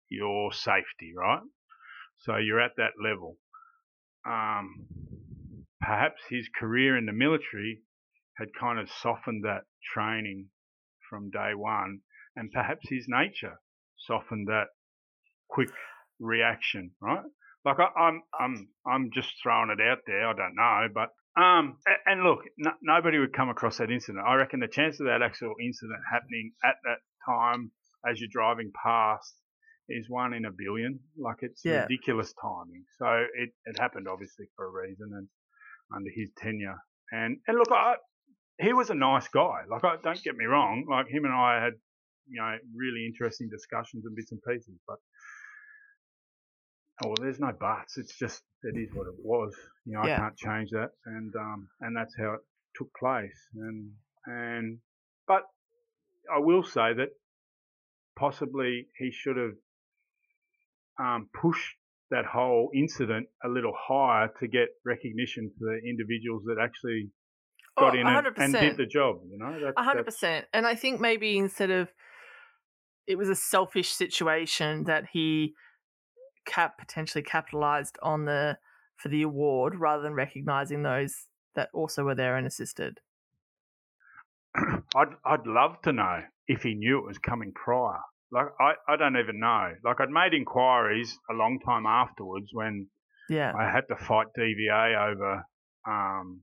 [0.08, 1.42] your safety, right?
[2.18, 3.36] So you're at that level.
[4.26, 4.88] Um,
[5.80, 7.82] perhaps his career in the military
[8.36, 9.62] had kind of softened that
[9.94, 10.46] training
[11.08, 12.00] from day one,
[12.34, 13.60] and perhaps his nature
[13.96, 14.66] softened that
[15.48, 15.70] quick
[16.18, 17.22] reaction, right?
[17.64, 20.26] Like I, I'm, I'm, I'm just throwing it out there.
[20.26, 24.24] I don't know, but um, and look, no, nobody would come across that incident.
[24.26, 27.70] I reckon the chance of that actual incident happening at that time
[28.08, 29.34] as you're driving past
[29.88, 31.00] is one in a billion.
[31.18, 31.82] Like it's Yeah.
[31.82, 32.84] ridiculous timing.
[32.98, 35.28] So it, it happened obviously for a reason and
[35.94, 36.78] under his tenure.
[37.12, 37.96] And and look, I,
[38.60, 39.62] he was a nice guy.
[39.68, 40.86] Like, I, don't get me wrong.
[40.88, 41.72] Like him and I had,
[42.28, 44.78] you know, really interesting discussions and bits and pieces.
[44.86, 44.98] But
[47.04, 47.98] oh well, there's no buts.
[47.98, 49.54] It's just it is what it was.
[49.84, 50.16] You know, Yeah.
[50.16, 52.40] I can't change that, and um, and that's how it
[52.76, 53.48] took place.
[53.54, 53.90] And
[54.26, 54.78] and
[55.26, 55.42] but
[56.34, 57.08] I will say that
[58.18, 59.56] possibly he should have
[60.98, 61.76] um, pushed
[62.10, 67.10] that whole incident a little higher to get recognition for the individuals that actually
[67.78, 69.20] got Oh, in and, and did the job.
[69.30, 70.46] You know, A hundred percent.
[70.52, 71.88] And I think maybe instead of
[73.06, 75.54] it was a selfish situation that he
[76.46, 78.59] cap potentially capitalized on the
[78.96, 83.00] for the award rather than recognizing those that also were there and assisted.
[84.94, 88.00] I'd I'd love to know if he knew it was coming prior.
[88.33, 89.72] Like I, I don't even know.
[89.85, 92.88] Like I'd made inquiries a long time afterwards when
[93.29, 93.53] Yeah.
[93.57, 95.44] I had to fight DVA over
[95.87, 96.42] um,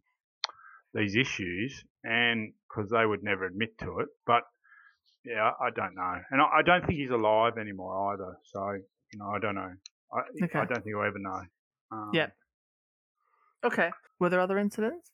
[0.94, 4.08] these issues, and because they would never admit to it.
[4.26, 4.44] But
[5.26, 8.38] yeah, I don't know, and I, I don't think he's alive anymore either.
[8.46, 8.80] So
[9.14, 9.72] you know, I don't know.
[10.14, 10.60] I, Okay.
[10.60, 11.42] I don't think I'll ever know.
[11.92, 12.28] Um, Yeah.
[13.66, 13.90] Okay.
[14.20, 15.12] Were there other incidents?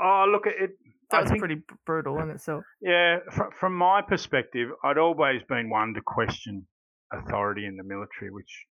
[0.00, 0.76] Oh, look, it.
[1.10, 2.64] That I was think, pretty brutal in itself.
[2.80, 6.66] Yeah, fr- from my perspective, I'd always been one to question
[7.12, 8.66] authority in the military, which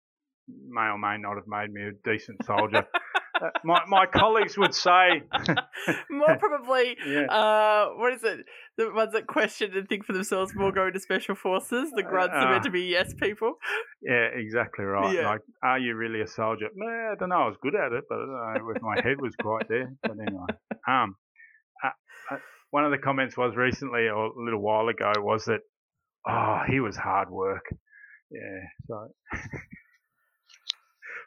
[0.68, 2.86] may or may not have made me a decent soldier.
[3.42, 5.24] Uh, my my colleagues would say
[6.10, 6.98] more probably.
[7.06, 7.26] Yeah.
[7.26, 8.40] Uh, what is it?
[8.78, 11.92] The ones that question and think for themselves more go into special forces.
[11.96, 13.56] The grunts are meant to be yes people.
[14.02, 15.14] Yeah, exactly right.
[15.14, 15.30] Yeah.
[15.30, 16.70] Like, are you really a soldier?
[16.76, 17.36] Nah, I don't know.
[17.36, 19.94] I was good at it, but I don't know if my head was quite there.
[20.02, 20.48] But anyway,
[20.88, 21.16] um,
[21.84, 21.90] uh,
[22.32, 22.38] uh,
[22.72, 25.60] one of the comments was recently or a little while ago was that,
[26.28, 27.66] oh, he was hard work.
[28.32, 29.10] Yeah, so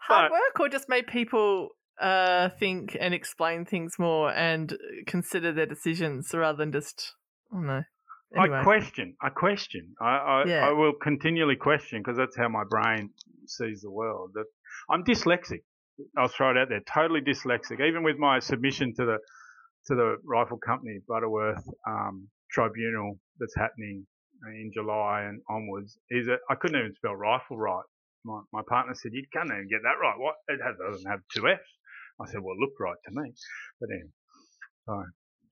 [0.09, 1.71] Hard But- work, or just made people
[2.01, 4.77] uh think and explain things more and
[5.07, 7.15] consider their decisions rather than just
[7.53, 7.83] I don't know.
[8.37, 8.59] Anyway.
[8.59, 9.17] I question.
[9.23, 9.95] I question.
[10.01, 10.69] I I, Yeah.
[10.69, 13.11] I will continually question because that's how my brain
[13.47, 14.33] sees the world.
[14.35, 14.47] That
[14.91, 15.63] I'm dyslexic.
[16.19, 16.83] I'll throw it out there.
[16.93, 17.81] Totally dyslexic.
[17.81, 19.19] Even with my submission to the
[19.87, 24.07] to the rifle company Butterworth um, tribunal that's happening
[24.49, 27.85] in July and onwards, is that I couldn't even spell rifle right.
[28.25, 30.19] My, my partner said, "You can't even get that right.
[30.19, 30.35] What?
[30.49, 31.76] It has, doesn't have two F's."
[32.21, 33.33] I said, "Well, it looked right to me."
[33.81, 34.13] But anyway,
[34.87, 35.05] so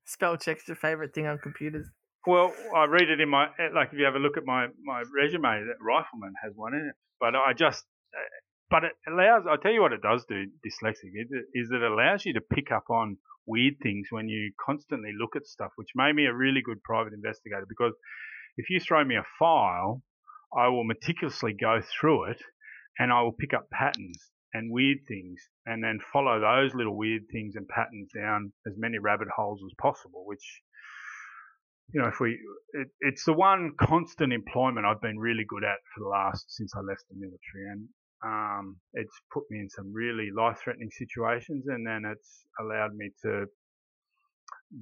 [0.05, 1.89] Spell check's your favourite thing on computers.
[2.27, 3.89] well, I read it in my like.
[3.93, 6.95] If you have a look at my my resume, that rifleman has one in it.
[7.21, 7.85] But I just,
[8.15, 8.21] uh,
[8.71, 9.45] but it allows.
[9.49, 10.47] I tell you what, it does do.
[10.65, 14.53] Dyslexic is it, is it allows you to pick up on weird things when you
[14.65, 17.67] constantly look at stuff, which made me a really good private investigator.
[17.69, 17.93] Because
[18.57, 20.03] if you throw me a file,
[20.57, 22.43] I will meticulously go through it,
[22.99, 27.23] and I will pick up patterns and weird things, and then follow those little weird
[27.31, 30.63] things and patterns down as many rabbit holes as possible, which
[31.93, 32.39] you know, if we,
[32.73, 36.73] it, it's the one constant employment I've been really good at for the last since
[36.75, 37.89] I left the military, and
[38.25, 43.47] um, it's put me in some really life-threatening situations, and then it's allowed me to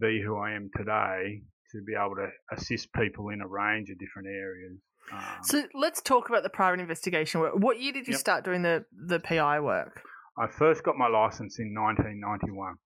[0.01, 1.43] be who I am today,
[1.73, 4.79] to be able to assist people in a range of different areas.
[5.11, 7.55] Um, So let's talk about the private investigation work.
[7.57, 8.21] What year did you Yep.
[8.21, 10.03] start doing the the PI work?
[10.39, 12.77] I first got my license in 1991.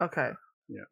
[0.00, 0.30] Okay.
[0.68, 0.84] Yeah.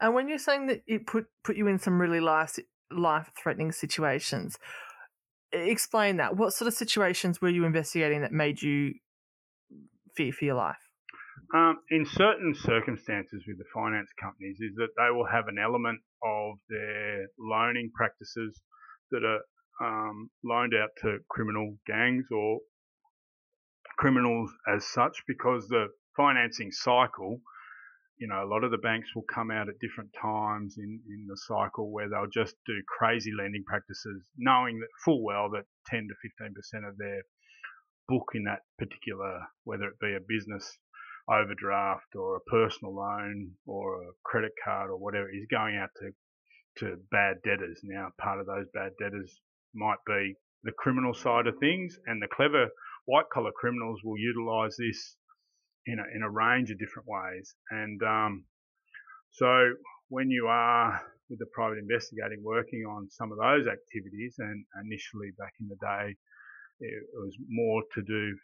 [0.00, 2.58] And when you're saying that it put put you in some really life
[2.90, 4.58] life threatening situations,
[5.52, 6.36] explain that.
[6.36, 8.94] What sort of situations were you investigating that made you
[10.14, 10.76] fear for your life?
[11.54, 16.00] Um, in certain circumstances with the finance companies, is that they will have an element
[16.22, 18.60] of their loaning practices
[19.10, 19.40] that are
[19.80, 22.60] um, loaned out to criminal gangs or
[23.98, 27.40] criminals as such, because the financing cycle,
[28.18, 31.26] you know, a lot of the banks will come out at different times in, in
[31.28, 36.08] the cycle where they'll just do crazy lending practices, knowing that full well that 10
[36.08, 37.22] to 15% of their
[38.08, 40.78] book in that particular, whether it be a business
[41.28, 46.10] overdraft or a personal loan or a credit card or whatever is going out to
[46.78, 47.80] to bad debtors.
[47.82, 49.40] Now, part of those bad debtors
[49.74, 52.68] might be the criminal side of things, and the clever
[53.06, 55.16] white collar criminals will utilise this
[55.86, 57.54] in a, in a range of different ways.
[57.70, 58.44] And um,
[59.30, 59.74] so,
[60.08, 61.00] when you are
[61.30, 65.80] with the private investigating working on some of those activities, and initially back in the
[65.80, 66.14] day,
[66.80, 68.36] it was more to do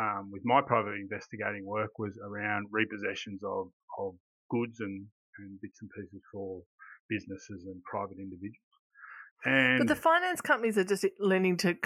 [0.00, 3.68] um, with my private investigating work was around repossessions of,
[3.98, 4.14] of
[4.48, 5.06] goods and,
[5.38, 6.62] and bits and pieces for
[7.08, 8.69] businesses and private individuals.
[9.44, 11.76] And But the finance companies are just lending to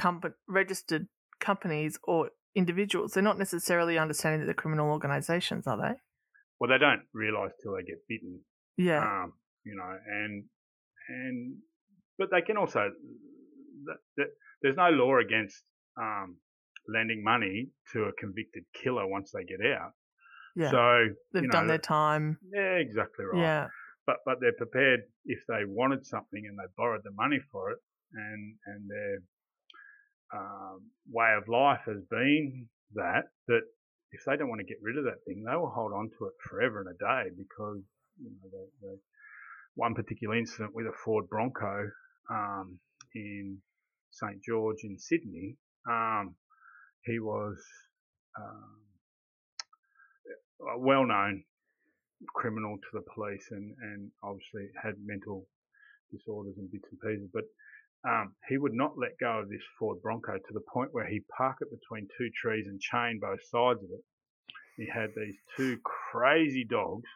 [0.49, 1.07] registered
[1.41, 3.13] companies or individuals.
[3.13, 5.95] They're not necessarily understanding that they're criminal organisations, are they?
[6.61, 8.41] well, they don't realise till they get bitten,
[8.77, 9.01] Yeah.
[9.25, 9.33] um,
[9.65, 10.45] you know, and
[11.09, 11.57] and
[12.17, 12.91] but they can also
[13.87, 14.29] th th
[14.63, 15.63] there's no law against
[16.01, 16.37] um,
[16.89, 19.93] lending money to a convicted killer once they get out.
[20.57, 20.71] yeah.
[20.71, 20.83] So
[21.33, 22.39] They've you know, done their time.
[22.53, 23.41] Yeah, exactly right.
[23.41, 23.67] Yeah.
[24.07, 27.79] But but they're prepared if they wanted something and they borrowed the money for it,
[28.15, 29.19] and and their
[30.35, 33.63] um, way of life has been that that
[34.13, 36.27] if they don't want to get rid of that thing, they will hold on to
[36.27, 37.83] it forever and a day because
[38.23, 38.99] you know the, the
[39.75, 41.91] one particular incident with a Ford Bronco
[42.31, 42.79] um,
[43.15, 43.59] in
[44.11, 45.57] St George in Sydney,
[45.91, 46.37] um,
[47.05, 47.59] he was
[48.39, 48.81] um,
[50.75, 51.45] a well-known
[52.35, 55.47] criminal to the police and, and obviously had mental
[56.13, 57.29] disorders and bits and pieces.
[57.33, 57.45] But
[58.09, 61.25] um, he would not let go of this Ford Bronco to the point where he'd
[61.37, 64.05] park it between two trees and chain both sides of it.
[64.77, 67.09] He had these two crazy dogs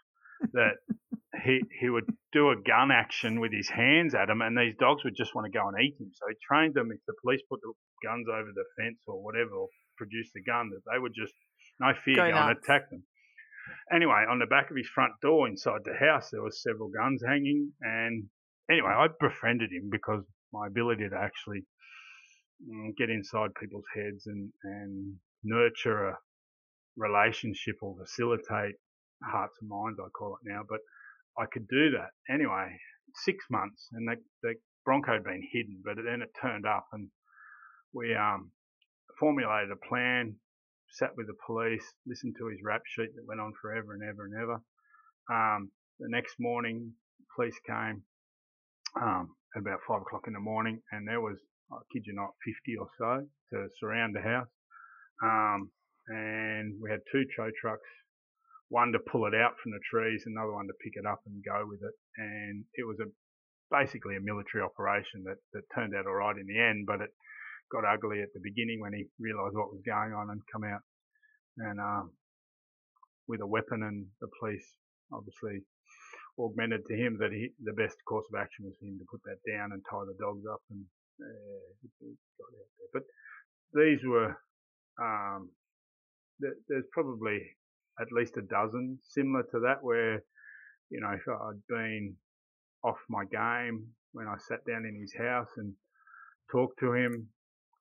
[0.52, 0.76] that
[1.44, 5.04] he he would do a gun action with his hands at them, and these dogs
[5.04, 6.10] would just want to go and eat him.
[6.14, 9.50] So he trained them if the police put the guns over the fence or whatever,
[9.50, 11.34] or produced the gun, that they would just
[11.80, 13.02] no fear Go go, and attack them.
[13.92, 17.22] Anyway, on the back of his front door inside the house, there was several guns
[17.26, 18.24] hanging, and
[18.70, 21.64] anyway, I befriended him because my ability to actually
[22.62, 26.18] mm, get inside people's heads and and nurture a
[26.96, 28.74] relationship or facilitate
[29.22, 30.62] hearts and minds, I call it now.
[30.68, 30.80] But
[31.38, 32.76] I could do that anyway.
[33.14, 34.54] Six months, and the, the
[34.84, 37.08] Bronco had been hidden, but then it turned up, and
[37.92, 38.50] we um,
[39.18, 40.36] formulated a plan,
[40.90, 44.24] sat with the police, listened to his rap sheet that went on forever and ever
[44.24, 44.58] and ever.
[45.30, 46.92] Um, the next morning,
[47.34, 48.02] police came
[49.00, 51.36] um, at about five o'clock in the morning, and there was,
[51.72, 54.48] I kid you not, 50 or so to surround the house.
[55.22, 55.70] Um,
[56.08, 57.88] and we had two tow trucks,
[58.68, 61.44] one to pull it out from the trees, another one to pick it up and
[61.44, 61.94] go with it.
[62.16, 63.10] And it was a
[63.70, 67.12] basically a military operation that, that turned out all right in the end, but it
[67.70, 70.80] got ugly at the beginning when he realised what was going on and come out
[71.58, 72.10] and um,
[73.26, 74.64] with a weapon and the police
[75.12, 75.62] obviously
[76.38, 79.20] augmented to him that he, the best course of action was for him to put
[79.24, 80.84] that down and tie the dogs up and
[81.20, 82.08] uh,
[82.38, 82.90] got out there.
[82.92, 83.04] But
[83.74, 84.36] these were
[85.00, 85.50] um,
[86.40, 87.40] there's probably
[88.00, 90.22] at least a dozen similar to that where
[90.90, 92.14] you know if I'd been
[92.84, 95.74] off my game when I sat down in his house and
[96.50, 97.28] talked to him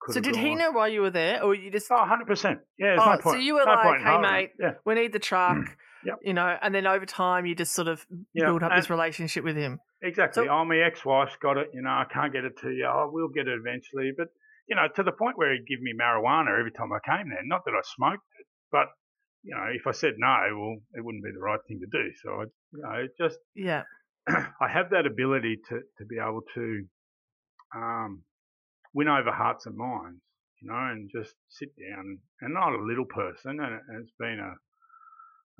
[0.09, 1.87] so did he know why you were there, or you just?
[1.91, 2.59] Oh, 100 percent.
[2.77, 3.35] Yeah, oh, no point.
[3.35, 4.73] So you were no like, "Hey, mate, yeah.
[4.85, 5.57] we need the truck."
[6.05, 6.19] yep.
[6.21, 8.47] You know, and then over time, you just sort of yep.
[8.47, 9.79] build up and this relationship with him.
[10.01, 10.45] Exactly.
[10.45, 11.69] So, oh, my ex-wife's got it.
[11.73, 12.85] You know, I can't get it to you.
[12.85, 14.27] I will get it eventually, but
[14.67, 17.39] you know, to the point where he'd give me marijuana every time I came there.
[17.43, 18.87] Not that I smoked it, but
[19.43, 22.11] you know, if I said no, well, it wouldn't be the right thing to do.
[22.23, 22.43] So I,
[22.73, 23.83] you know, just yeah,
[24.27, 26.83] I have that ability to to be able to
[27.75, 28.23] um,
[28.97, 30.21] win over hearts and minds
[30.61, 33.59] you know, and just sit down and not a little person.
[33.61, 34.53] And it's been a,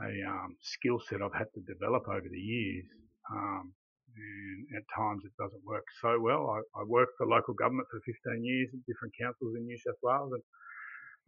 [0.02, 2.86] a um, skill set I've had to develop over the years.
[3.30, 3.74] Um,
[4.18, 6.50] and at times it doesn't work so well.
[6.50, 10.02] I, I, worked for local government for 15 years at different councils in New South
[10.02, 10.46] Wales, and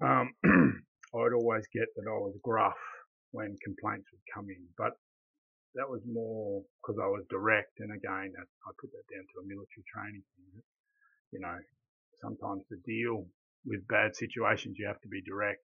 [0.02, 0.26] um,
[1.14, 2.80] I'd always get that I was gruff
[3.30, 4.98] when complaints would come in, but
[5.78, 7.78] that was more because I was direct.
[7.78, 10.26] And again, I put that down to a military training.
[11.30, 11.60] You know,
[12.22, 13.26] sometimes to deal
[13.66, 15.64] with bad situations, you have to be direct.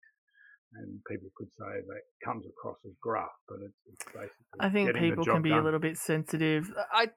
[0.74, 4.58] And people could say that comes across as gruff, but it's, it's basically.
[4.58, 5.58] I think people can be done.
[5.58, 6.70] a little bit sensitive.
[6.90, 7.08] I,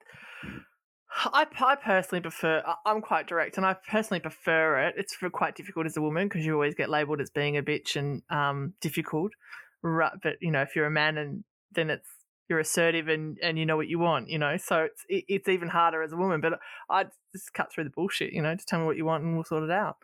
[1.23, 2.61] I, I personally prefer.
[2.85, 4.95] I'm quite direct, and I personally prefer it.
[4.97, 7.95] It's quite difficult as a woman because you always get labelled as being a bitch
[7.95, 9.31] and um, difficult.
[9.81, 12.09] But you know, if you're a man, and then it's
[12.49, 14.57] you're assertive and, and you know what you want, you know.
[14.57, 16.41] So it's it, it's even harder as a woman.
[16.41, 18.53] But I just cut through the bullshit, you know.
[18.55, 19.97] Just tell me what you want, and we'll sort it out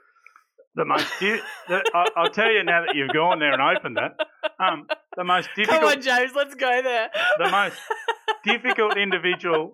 [0.76, 1.08] the most.
[1.20, 4.18] Di- the, I, will tell you now that you've gone there and opened that.
[4.60, 4.88] Um,
[5.18, 5.82] the most difficult.
[5.82, 7.10] Come on, James, let's go there.
[7.38, 7.78] the most
[8.46, 9.74] difficult individual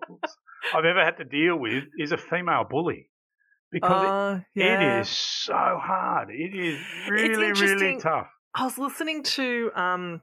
[0.74, 3.10] I've ever had to deal with is a female bully
[3.70, 4.96] because uh, it, yeah.
[4.96, 6.28] it is so hard.
[6.30, 8.28] It is really, really tough.
[8.54, 10.22] I was listening to, um,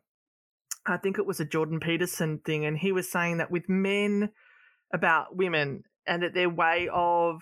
[0.86, 4.30] I think it was a Jordan Peterson thing, and he was saying that with men
[4.94, 7.42] about women and that their way of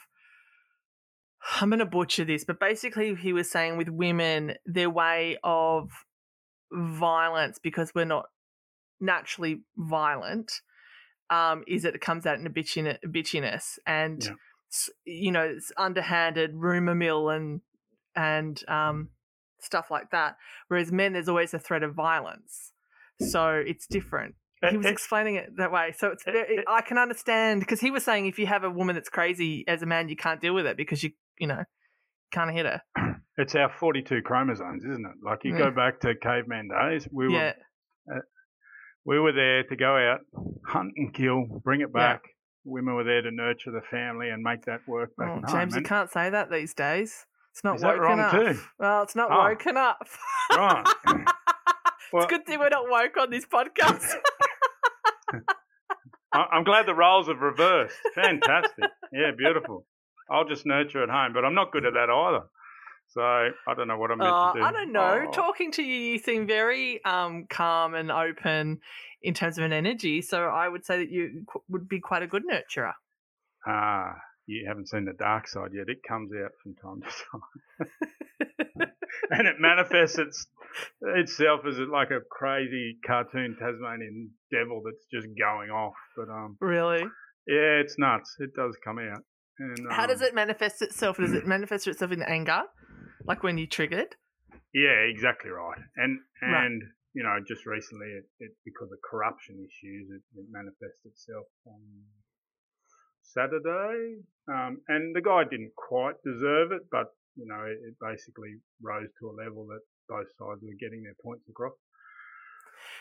[1.60, 5.90] I'm going to butcher this, but basically, he was saying with women, their way of
[6.72, 8.26] violence, because we're not
[9.02, 10.52] naturally violent,
[11.30, 14.32] um, is that it comes out in a bitchiness, bitchiness and, yeah.
[15.06, 17.62] you know, it's underhanded rumor mill and,
[18.16, 19.10] and, um,
[19.60, 20.38] stuff like that.
[20.68, 22.73] Whereas men, there's always a threat of violence.
[23.20, 24.36] So it's different.
[24.64, 25.94] Eh, he was eh, explaining it that way.
[25.98, 28.70] So it's, eh, it, I can understand because he was saying if you have a
[28.70, 31.64] woman that's crazy as a man, you can't deal with it because you you know,
[32.32, 32.82] can't hit her.
[33.36, 35.26] It's our 42 chromosomes, isn't it?
[35.26, 35.58] Like you yeah.
[35.58, 35.76] go mm.
[35.76, 37.54] back to caveman days, we were yeah.
[38.08, 38.20] uh,
[39.06, 40.20] we were there to go out,
[40.68, 42.22] hunt and kill, bring it back.
[42.24, 42.74] Yeah.
[42.74, 45.82] Women were there to nurture the family and make that work back oh, James, home.
[45.82, 47.26] you can't say that these days.
[47.54, 48.32] It's not Is woken up.
[48.34, 48.60] Too?
[48.78, 49.50] Well, it's not oh.
[49.50, 50.08] woken up.
[50.52, 50.86] right.
[52.14, 54.08] well, it's a good thing we're not woke on this podcast.
[56.34, 57.96] I'm glad the roles have reversed.
[58.16, 58.86] Fantastic.
[59.12, 59.86] Yeah, beautiful.
[60.32, 62.46] I'll just nurture at home, but I'm not good at that either.
[63.10, 64.66] So I don't know what I'm meant uh, to do.
[64.66, 65.26] I don't know.
[65.28, 65.32] Oh.
[65.32, 68.80] Talking to you, you seem very um, calm and open
[69.22, 70.22] in terms of an energy.
[70.24, 72.94] So I would say that you would be quite a good nurturer.
[73.68, 74.16] Ah,
[74.48, 75.90] you haven't seen the dark side yet.
[75.90, 78.92] It comes out from time to time,
[79.30, 80.48] and it manifests its,
[81.02, 85.94] itself as like a crazy cartoon Tasmanian devil that's just going off.
[86.16, 87.04] But um, really,
[87.48, 88.36] yeah, it's nuts.
[88.40, 89.24] It does come out.
[89.60, 91.18] And, um, How does um, it manifest itself?
[91.18, 92.64] Does it manifest itself in anger,
[93.26, 94.16] like when you triggered?
[94.74, 95.78] Yeah, exactly right.
[95.98, 96.92] And and right.
[97.14, 101.80] you know, just recently, it, it because of corruption issues, it, it manifests itself on
[103.22, 104.22] Saturday.
[104.48, 109.30] Um, and the guy didn't quite deserve it, but you know, it, basically rose to
[109.30, 111.74] a level that both sides were getting their points across.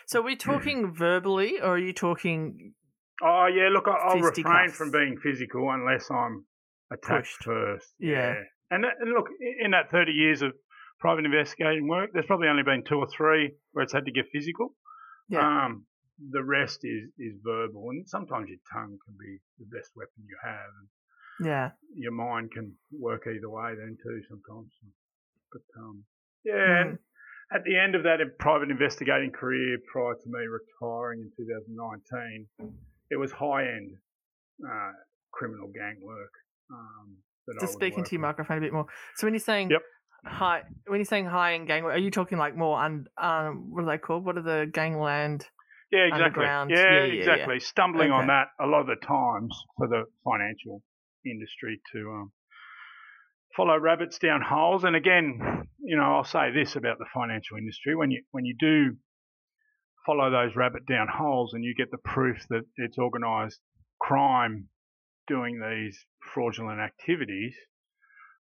[0.07, 2.75] So are we talking verbally, or are you talking?
[3.23, 6.45] Oh yeah, look, I- I'll refrain from being physical unless I'm
[6.93, 7.45] attacked Pushed.
[7.45, 7.95] first.
[7.99, 8.35] Yeah.
[8.71, 9.29] and, that, and look,
[9.61, 10.53] in that 30 years of
[11.01, 14.27] private investigating work, there's probably only been two or three where it's had to get
[14.33, 14.75] physical.
[15.29, 15.41] Yeah.
[15.67, 15.87] Um,
[16.31, 20.37] the rest is is verbal, and sometimes your tongue can be the best weapon you
[20.45, 20.71] have.
[21.41, 21.71] Yeah.
[21.97, 24.71] your mind can work either way then too sometimes.
[25.53, 26.05] But um,
[26.45, 26.99] yeah, and
[27.55, 32.49] at the end of that private investigating career, prior to me retiring in 2019,
[33.11, 33.93] it was high end
[34.65, 34.93] uh,
[35.33, 36.33] criminal gang work.
[36.71, 37.17] Um,
[37.47, 38.87] that Just speaking to your microphone a bit more.
[39.17, 39.83] So when you're saying Yep.
[40.25, 43.85] high, when you're saying high end gang, are you talking like more and um, what
[43.85, 44.25] are they called?
[44.25, 45.47] What are the gangland?
[45.91, 46.47] Yeah, exactly.
[46.47, 47.19] Yeah, Yeah, yeah, yeah.
[47.19, 47.61] exactly.
[47.61, 50.83] Stumbling on that a lot of the times for the financial
[51.27, 52.33] industry to um,
[53.57, 54.85] follow rabbits down holes.
[54.85, 58.55] And again, you know, I'll say this about the financial industry: when you when you
[58.59, 58.97] do
[60.07, 63.61] follow those rabbit down holes, and you get the proof that it's organised
[64.01, 64.69] crime
[65.29, 66.05] doing these
[66.35, 67.55] fraudulent activities,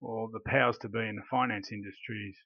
[0.01, 2.37] well, the powers to be in the finance industries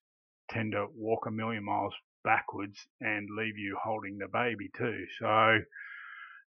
[0.50, 1.94] tend to walk a million miles
[2.24, 5.04] backwards and leave you holding the baby too.
[5.20, 5.58] So,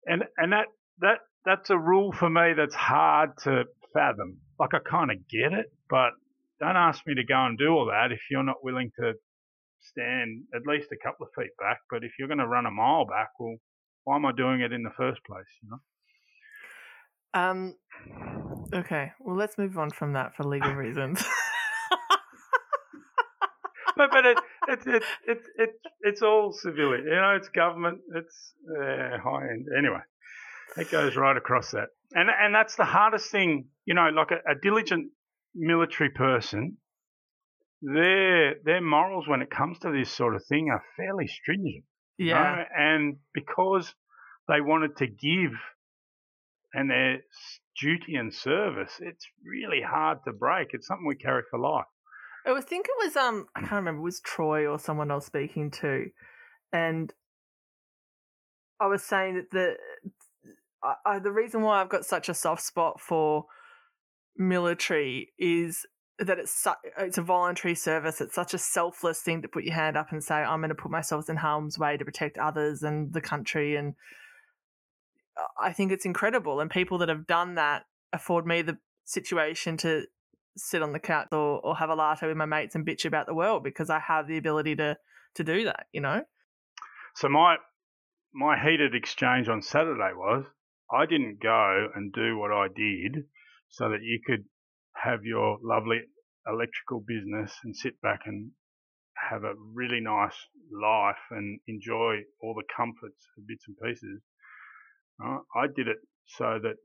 [0.06, 0.68] and and that
[1.00, 4.38] that that's a rule for me that's hard to fathom.
[4.60, 6.12] Like I kind of get it, but
[6.60, 9.14] don't ask me to go and do all that if you're not willing to
[9.82, 11.80] stand at least a couple of feet back.
[11.90, 13.56] But if you're going to run a mile back, well,
[14.04, 15.48] why am I doing it in the first place?
[15.64, 15.80] You know.
[17.34, 17.76] Um.
[18.74, 19.12] Okay.
[19.20, 21.24] Well, let's move on from that for legal reasons.
[23.96, 24.38] but but it,
[24.68, 27.06] it's it's it's it's it's all civilian.
[27.06, 28.00] You know, it's government.
[28.16, 29.68] It's uh, high end.
[29.78, 30.02] Anyway,
[30.78, 33.68] it goes right across that, and and that's the hardest thing.
[33.86, 35.12] You know, like a, a diligent
[35.56, 36.78] military person,
[37.82, 41.84] their their morals when it comes to this sort of thing are fairly stringent.
[42.18, 42.34] you yeah.
[42.44, 43.94] know, and because
[44.48, 45.52] they wanted to give
[46.74, 47.18] and their
[47.80, 50.70] duty and service, it's really hard to break.
[50.72, 51.86] It's something we carry for life.
[52.46, 55.72] I think it was um I can't remember it was Troy or someone else speaking
[55.82, 56.06] to,
[56.72, 57.14] and
[58.80, 59.76] I was saying that the
[60.84, 63.46] I, I, the reason why I've got such a soft spot for
[64.38, 65.86] military is
[66.20, 68.22] that it's su- it's a voluntary service.
[68.22, 70.76] It's such a selfless thing to put your hand up and say I'm going to
[70.76, 73.96] put myself in harm's way to protect others and the country, and
[75.38, 76.60] uh, I think it's incredible.
[76.60, 80.06] And people that have done that afford me the situation to
[80.58, 83.26] sit on the couch or, or have a latte with my mates and bitch about
[83.26, 84.98] the world because I have the ability to
[85.36, 86.24] to do that, you know?
[87.16, 87.58] So my
[88.34, 90.46] my heated exchange on Saturday was
[90.92, 93.26] I didn't go and do what I did
[93.70, 94.46] so that you could
[94.96, 96.02] have your lovely
[96.48, 98.52] electrical business and sit back and
[99.16, 100.36] have a really nice
[100.72, 104.22] life and enjoy all the comforts and bits and pieces.
[105.24, 106.76] Uh, I did it so that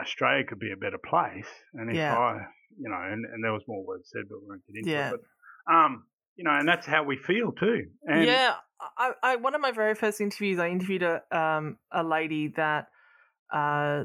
[0.00, 1.48] Australia could be a better place.
[1.74, 2.14] And if Yeah.
[2.14, 2.38] I,
[2.76, 5.10] you know, and, and there was more words said, but we won't get into Yeah.
[5.10, 5.20] it.
[5.66, 6.04] But, um,
[6.36, 7.86] you know, and that's how we feel too.
[8.02, 8.54] And yeah,
[8.98, 12.86] I, I one of my very first interviews, I interviewed a um a lady that
[13.52, 14.04] uh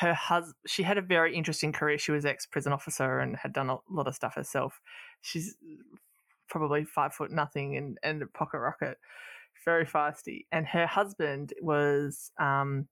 [0.00, 1.98] her hus she had a very interesting career.
[1.98, 4.80] She was ex prison officer and had done a lot of stuff herself.
[5.20, 5.56] She's
[6.48, 8.98] probably five foot nothing and and a pocket rocket,
[9.64, 10.46] very feisty.
[10.52, 12.88] And her husband was um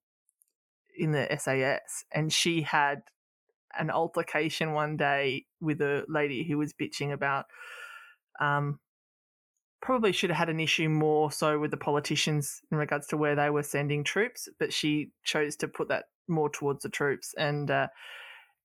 [0.99, 3.03] in the SAS, and she had
[3.79, 7.45] an altercation one day with a lady who was bitching about
[8.41, 8.79] um,
[9.81, 13.37] probably should have had an issue more so with the politicians in regards to where
[13.37, 17.35] they were sending troops, but she chose to put that more towards the troops.
[17.39, 17.89] And uh,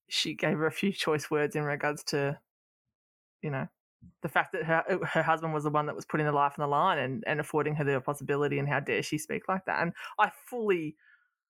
[0.08, 2.38] she gave her a few choice words in regards to,
[3.42, 3.68] you know,
[4.22, 6.64] the fact that her her husband was the one that was putting the life on
[6.64, 9.80] the line and, and affording her the possibility, and how dare she speak like that?
[9.80, 10.96] And I fully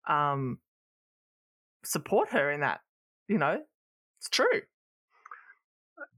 [0.07, 0.59] um,
[1.85, 2.81] support her in that.
[3.29, 3.63] You know,
[4.21, 4.61] it's true.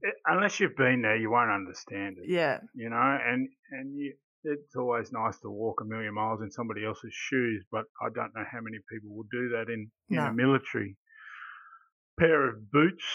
[0.01, 2.25] It- unless you've been there, you won't understand it.
[2.29, 6.51] Yeah, You know, and and you, it's always nice to walk a million miles in
[6.51, 10.17] somebody else's shoes, but I don't know how many people will do that in in
[10.17, 10.27] No.
[10.27, 10.97] a military
[12.19, 13.05] pair of boots,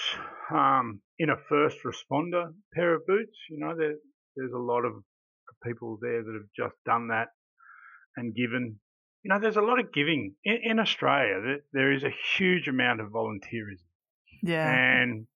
[0.51, 3.37] um, in a first responder pair of boots.
[3.51, 3.95] You know, there
[4.37, 4.95] there's a lot of
[5.64, 7.28] people there that have just done that
[8.16, 8.78] and given.
[9.24, 11.41] You know, there's a lot of giving in, in Australia.
[11.45, 13.87] There, there is a huge amount of volunteerism.
[14.43, 14.68] yeah,
[15.03, 15.26] And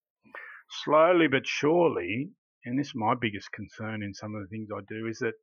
[0.83, 2.29] slowly but surely,
[2.65, 5.33] and this is my biggest concern in some of the things I do, is that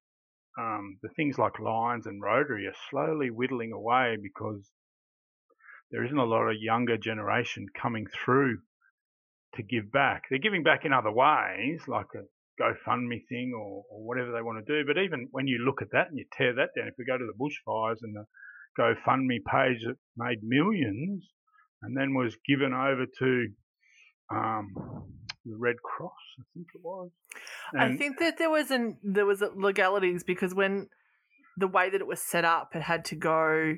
[0.59, 4.71] um, the things like Lions and Rotary are slowly whittling away because
[5.91, 8.59] there isn't a lot of younger generation coming through
[9.55, 10.25] to give back.
[10.29, 14.65] They're giving back in other ways, like a GoFundMe thing or, or whatever they want
[14.65, 14.87] to do.
[14.87, 17.19] But even when you look at that and you tear that down, if we go
[17.19, 18.25] to the bushfires and the
[18.79, 21.25] GoFundMe page that made millions
[21.83, 23.47] and then was given over to
[24.35, 24.75] um,
[25.45, 27.11] the Red Cross, I think it was.
[27.79, 30.89] I think that there was an there was legalities because when
[31.57, 33.77] the way that it was set up, it had to go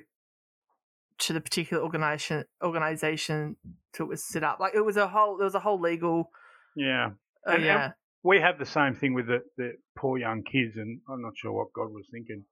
[1.19, 3.57] to the particular organization organization
[3.95, 4.61] to it was set up.
[4.61, 6.31] Like it was a whole there was a whole legal
[6.77, 7.11] yeah.
[7.47, 7.91] uh, And- yeah.
[8.23, 11.53] we have the same thing with the, the poor young kids, and I'm not sure
[11.53, 12.45] what God was thinking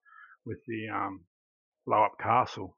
[0.47, 1.25] with the um,
[1.87, 2.77] blow up castle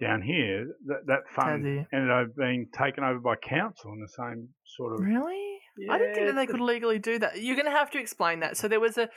[0.00, 0.66] down here.
[0.86, 5.00] That that fund ended up being taken over by council in the same sort of.
[5.00, 5.60] Really?
[5.90, 7.40] I didn't think that they could legally do that.
[7.42, 8.56] You're going to have to explain that.
[8.56, 9.08] So there was a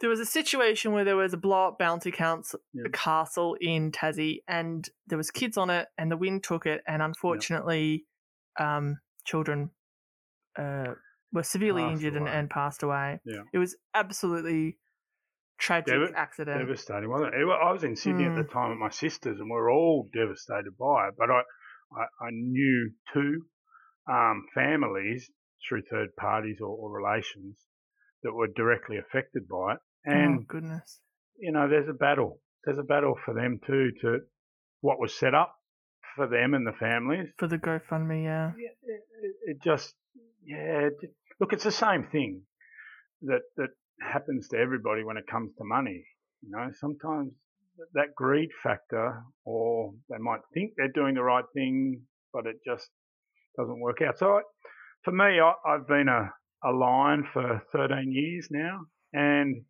[0.00, 2.84] there was a situation where there was a blow up bounty council, Yeah.
[2.92, 7.00] castle in Tassie, and there was kids on it, and the wind took it, and
[7.00, 8.04] unfortunately,
[8.58, 9.70] um, children
[10.58, 10.94] uh,
[11.32, 13.20] were severely Passed injured and, and passed away.
[13.24, 13.42] Yeah.
[13.52, 14.78] It was absolutely
[15.58, 16.58] tragic Dev- accident.
[16.58, 17.38] Devastating, wasn't it?
[17.40, 20.76] I was in Sydney at the time with my sisters, and we were all devastated
[20.76, 21.14] by it.
[21.16, 21.42] But I,
[21.96, 23.42] I, I knew two
[24.10, 25.30] um, families
[25.68, 27.56] through third parties or, or relations
[28.22, 31.00] that were directly affected by it, oh, and oh goodness!
[31.38, 32.40] you know, there's a battle.
[32.64, 34.20] There's a battle for them too to
[34.80, 35.54] what was set up
[36.16, 37.28] for them and the families.
[37.38, 38.52] For the GoFundMe, yeah.
[38.56, 39.94] It, it, it just,
[40.44, 40.88] yeah.
[40.88, 40.94] It,
[41.40, 42.42] look, it's the same thing
[43.22, 46.04] that that happens to everybody when it comes to money.
[46.42, 47.32] You know, sometimes
[47.94, 52.02] that greed factor, or they might think they're doing the right thing,
[52.32, 52.88] but it just
[53.56, 54.18] doesn't work out.
[54.18, 54.40] So, I,
[55.04, 56.30] for me, I, I've been a,
[56.64, 58.80] a Lion for 13 years now,
[59.12, 59.62] and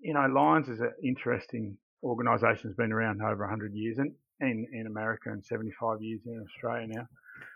[0.00, 2.68] you know, Lions is an interesting organisation.
[2.70, 6.86] Has been around over 100 years, and in in America, and 75 years in Australia
[6.88, 7.06] now.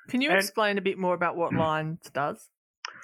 [0.09, 2.49] Can you And- explain a bit more about what Lions does?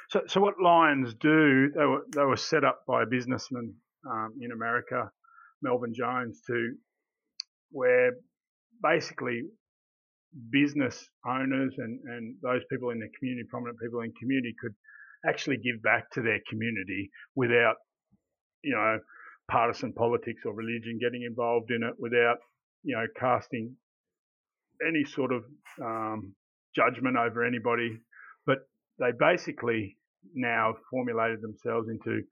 [0.09, 3.75] So, so what Lions do, they were they were set up by a businessman
[4.09, 5.11] um, in America,
[5.63, 6.75] Melvin Jones, to
[7.71, 8.13] where
[8.83, 9.43] basically
[10.51, 14.75] business owners and, and those people in the community, prominent people in community, could
[15.27, 17.77] actually give back to their community without,
[18.63, 18.99] you know,
[19.51, 22.39] partisan politics or religion getting involved in it, without,
[22.83, 23.75] you know, casting
[24.87, 25.45] any sort of
[25.81, 26.35] um,
[26.75, 27.99] judgment over anybody.
[28.47, 28.59] But
[28.99, 29.97] they basically
[30.35, 32.23] now formulated themselves into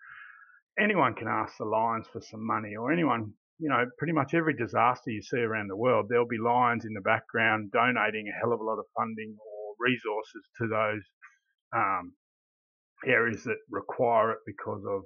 [0.78, 4.54] anyone can ask the Lions for some money, or anyone, you know, pretty much every
[4.54, 8.54] disaster you see around the world, there'll be Lions in the background donating a hell
[8.54, 11.02] of a lot of funding or resources to those
[11.76, 12.12] um,
[13.06, 15.02] areas that require it because of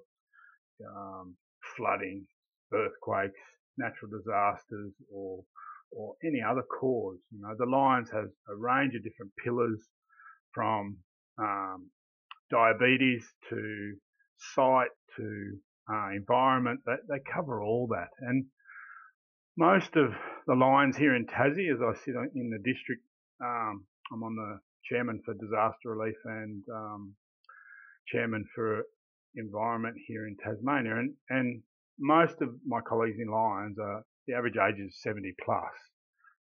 [0.86, 1.34] um,
[1.76, 2.26] flooding,
[2.72, 3.40] earthquakes,
[3.76, 5.42] natural disasters, or
[5.90, 7.18] or any other cause.
[7.30, 9.80] You know, the Lions has a range of different pillars
[10.52, 10.96] from
[11.38, 11.90] um,
[12.50, 13.94] diabetes to
[14.55, 15.57] sight to
[15.91, 16.80] uh, environment.
[16.87, 18.09] They, they cover all that.
[18.20, 18.47] And
[19.57, 20.12] most of
[20.47, 23.03] the Lions here in Tassie, as I sit in the district,
[23.43, 27.14] um, I'm on the chairman for disaster relief and um,
[28.09, 28.82] chairman for
[29.37, 30.97] environment here in Tasmania.
[30.97, 31.62] And, and
[31.99, 35.72] most of my colleagues in Lions are the average age is 70 plus,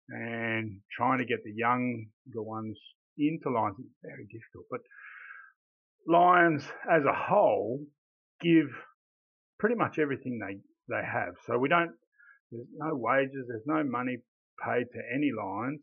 [0.08, 2.06] and trying to get the younger
[2.42, 2.78] ones
[3.18, 4.66] into Lions is very difficult.
[4.70, 4.80] But
[6.06, 7.80] Lions as a whole
[8.40, 8.68] give
[9.58, 11.34] pretty much everything they, they have.
[11.46, 11.90] So we don't,
[12.50, 14.18] there's no wages, there's no money
[14.64, 15.80] paid to any Lions.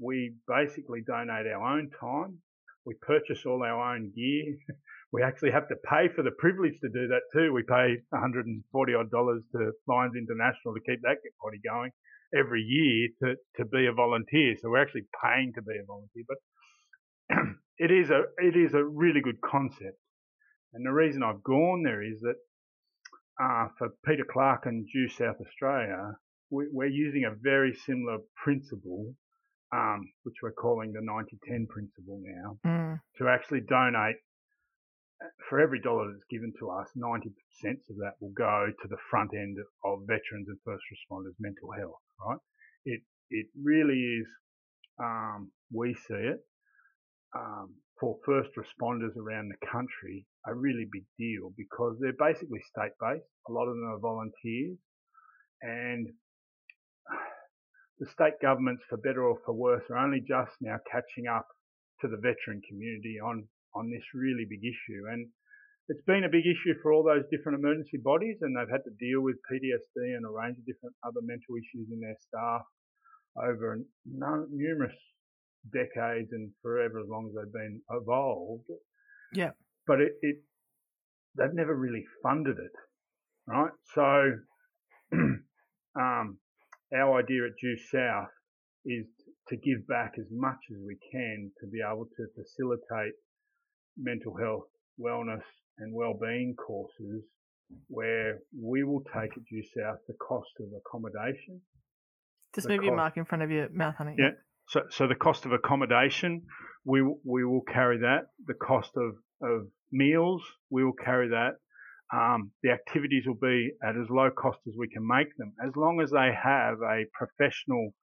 [0.00, 2.38] We basically donate our own time.
[2.86, 4.56] We purchase all our own gear.
[5.12, 7.52] We actually have to pay for the privilege to do that too.
[7.52, 11.90] We pay 140 odd dollars to Lions International to keep that body going
[12.32, 14.54] every year to, to be a volunteer.
[14.62, 16.38] So we're actually paying to be a volunteer, but
[17.78, 19.98] it is a, it is a really good concept.
[20.72, 22.36] And the reason I've gone there is that,
[23.40, 26.14] uh, for Peter Clark and Due South Australia,
[26.50, 29.14] we, we're using a very similar principle,
[29.72, 33.00] um, which we're calling the 90-10 principle now, Mm.
[33.18, 34.16] to actually donate
[35.48, 37.26] for every dollar that's given to us, 90%
[37.90, 42.00] of that will go to the front end of veterans and first responders mental health,
[42.26, 42.38] right?
[42.84, 44.26] It, it really is,
[44.98, 46.40] um, we see it,
[47.36, 52.96] um, for first responders around the country, a really big deal because they're basically state
[52.98, 53.28] based.
[53.48, 54.78] A lot of them are volunteers
[55.62, 56.08] and
[58.00, 61.46] the state governments, for better or for worse, are only just now catching up
[62.00, 63.44] to the veteran community on,
[63.74, 65.04] on this really big issue.
[65.12, 65.28] And
[65.88, 68.96] it's been a big issue for all those different emergency bodies, and they've had to
[68.96, 72.64] deal with PTSD and a range of different other mental issues in their staff
[73.36, 74.96] over numerous
[75.72, 78.64] decades and forever as long as they've been evolved.
[79.34, 79.50] Yeah.
[79.86, 80.36] But it, it
[81.36, 82.72] they've never really funded it,
[83.46, 83.70] right?
[83.94, 84.32] So
[85.98, 86.38] um,
[86.94, 88.28] our idea at Due South
[88.84, 89.06] is
[89.48, 93.12] to give back as much as we can to be able to facilitate
[93.96, 95.42] mental health, wellness,
[95.78, 97.24] and well-being courses
[97.88, 101.60] where we will take at Due South the cost of accommodation.
[102.54, 104.16] Just move your cost- mic in front of your mouth, honey.
[104.18, 104.30] Yeah.
[104.70, 106.42] So, so the cost of accommodation,
[106.84, 108.26] we we will carry that.
[108.46, 111.54] The cost of of meals, we will carry that.
[112.12, 115.74] Um, the activities will be at as low cost as we can make them, as
[115.74, 117.94] long as they have a professional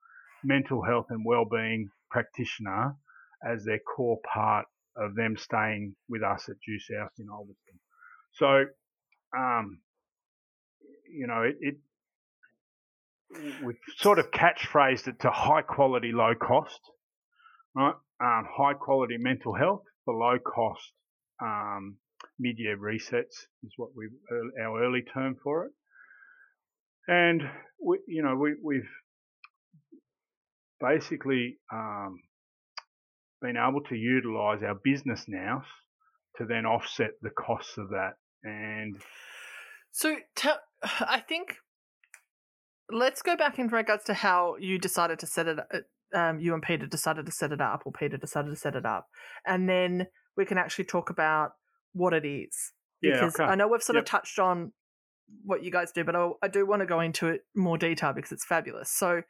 [0.44, 2.94] mental health and well-being practitioner
[3.42, 4.66] as their core part
[4.96, 7.80] of them staying with us at Due South in Ulverstone.
[8.32, 8.64] So,
[9.36, 9.80] um,
[11.10, 11.76] you know, it, it
[13.64, 16.80] we've sort of catchphrased it to high quality, low cost,
[17.74, 17.94] right?
[18.20, 20.92] Um, high quality mental health for low cost
[21.42, 21.96] um,
[22.38, 24.08] mid-year resets is what we
[24.62, 25.72] our early term for it.
[27.06, 27.42] And
[27.80, 28.90] we, you know, we, we've
[30.80, 32.18] basically um,
[33.40, 35.62] been able to utilise our business now
[36.36, 38.14] to then offset the costs of that.
[38.44, 38.96] And
[39.90, 41.56] So tell, I think
[42.90, 45.58] let's go back in regards to how you decided to set it.
[46.14, 48.86] Um, you and Peter decided to set it up, or Peter decided to set it
[48.86, 49.08] up,
[49.46, 51.52] and then we can actually talk about
[51.92, 52.72] what it is.
[53.02, 53.44] Yeah, Because okay.
[53.44, 54.02] I know we've sort Yep.
[54.04, 54.72] of touched on
[55.44, 58.12] what you guys do, but I, I do want to go into it more detail
[58.14, 58.90] because it's fabulous.
[58.90, 59.22] So,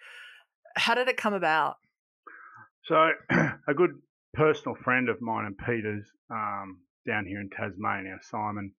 [0.76, 1.76] how did it come about?
[2.84, 3.90] So, a good
[4.34, 8.72] personal friend of mine and Peter's um, down here in Tasmania, Simon,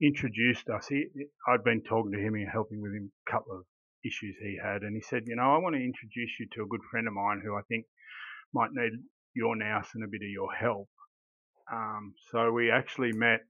[0.00, 0.86] introduced us.
[0.88, 1.06] He,
[1.48, 3.64] I'd been talking to him and helping with him a couple of
[4.04, 6.66] issues he had, and he said, "You know, I want to introduce you to a
[6.66, 7.86] good friend of mine who I think
[8.52, 8.92] might need
[9.34, 10.88] your nous and a bit of your help."
[11.70, 13.40] Um, so we actually met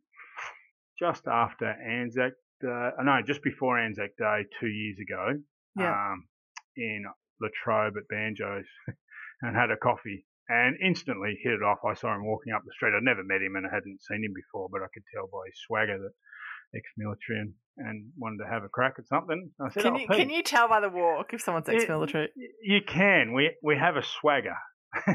[0.99, 2.33] just after Anzac,
[2.63, 5.43] uh, no, just before Anzac Day two years ago,
[5.77, 6.13] Yeah.
[6.13, 6.29] um,
[6.77, 7.05] in
[7.41, 8.67] Latrobe at Banjos,
[9.43, 10.27] and had a coffee.
[10.53, 11.79] And instantly hit it off.
[11.87, 12.93] I saw him walking up the street.
[12.93, 15.47] I'd never met him and I hadn't seen him before, but I could tell by
[15.47, 16.11] his swagger that
[16.75, 19.51] ex-military and, and wanted to have a crack at something.
[19.61, 22.29] I said, Can "Oh, you Pete, can you tell by the walk if someone's ex-military?
[22.63, 23.33] You can.
[23.35, 24.57] We we have a swagger.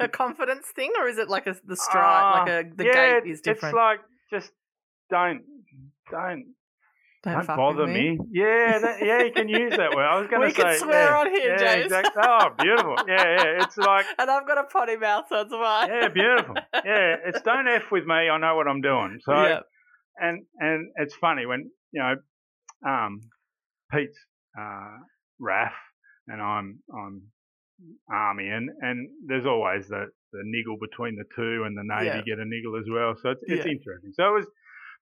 [0.00, 3.20] a confidence thing, or is it like a the stride, like a the Ah, yeah,
[3.20, 3.74] gait is different?
[3.74, 4.00] It's like
[4.32, 4.50] just
[5.10, 5.42] don't
[6.10, 6.44] don't
[7.22, 8.18] Don't, don't bother with me.
[8.30, 10.06] Yeah, that, yeah, you can use that word.
[10.06, 11.84] I was going to say We can swear yeah, on here, yeah, James.
[11.84, 12.22] Exactly.
[12.24, 12.96] Oh, beautiful.
[13.06, 13.62] Yeah, yeah.
[13.62, 15.88] It's like And I've got a potty mouth, so it's fine.
[15.90, 16.54] yeah, beautiful.
[16.82, 18.30] Yeah, it's don't f with me.
[18.30, 19.20] I know what I'm doing.
[19.22, 19.60] So Yeah.
[20.16, 22.14] And and it's funny when you know
[22.88, 23.20] um,
[23.92, 24.18] Pete's
[24.58, 24.98] uh,
[25.38, 25.72] RAF
[26.28, 27.22] and I'm I'm
[28.10, 32.34] Army and and there's always the the niggle between the two and the Navy Yeah.
[32.34, 33.14] get a niggle as well.
[33.20, 33.72] So it's it's Yeah.
[33.72, 34.12] interesting.
[34.14, 34.46] So it was,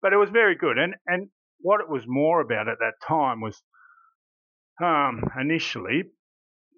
[0.00, 0.78] but it was very good.
[0.78, 1.28] And and
[1.60, 3.60] what it was more about at that time was
[4.82, 6.04] um, initially,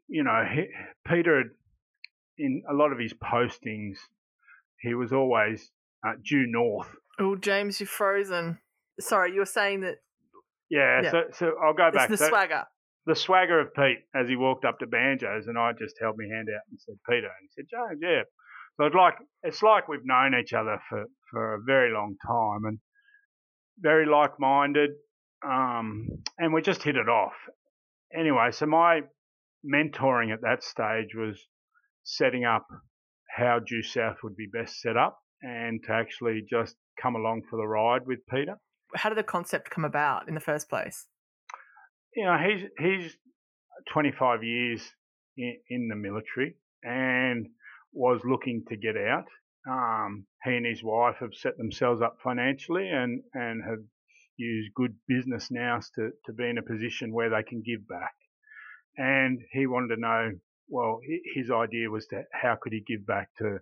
[0.09, 0.66] you know, he,
[1.07, 1.51] Peter had
[2.39, 3.99] in a lot of his postings,
[4.81, 5.70] he was always
[6.07, 6.89] uh, due north
[7.21, 8.59] Oh, James, you're frozen.
[8.99, 9.97] Sorry, you were saying that
[10.71, 11.11] Yeah, Yeah.
[11.11, 12.09] so so I'll go it's back.
[12.09, 12.64] the So swagger.
[13.07, 16.25] the swagger of Pete as he walked up to Banjos, and I just held my
[16.35, 18.23] hand out and said, "Peter," and he said, "James, yeah."
[18.77, 22.64] So it's like it's like we've known each other for for a very long time,
[22.64, 22.79] and
[23.79, 24.91] very like-minded,
[25.43, 26.07] um,
[26.39, 27.35] and we just hit it off.
[28.14, 29.03] Anyway, so my
[29.64, 31.49] mentoring at that stage was
[32.05, 32.66] setting up
[33.37, 37.57] how Due South would be best set up, and to actually just come along for
[37.57, 38.57] the ride with Peter.
[38.94, 41.07] How did the concept come about in the first place?
[42.14, 43.16] you know, he's he's
[43.92, 44.82] 25 years
[45.36, 47.46] in, in the military and
[47.92, 49.26] was looking to get out.
[49.68, 53.80] Um, he and his wife have set themselves up financially and, and have
[54.36, 58.14] used good business now to, to be in a position where they can give back.
[58.96, 60.30] And he wanted to know,
[60.68, 61.01] well,
[61.34, 63.59] his idea was to how could he give back to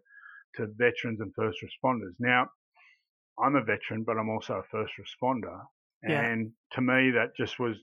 [0.54, 2.14] to veterans and first responders.
[2.18, 2.48] Now,
[3.42, 5.60] I'm a veteran, but I'm also a first responder,
[6.06, 6.20] Yeah.
[6.22, 7.76] and to me that just was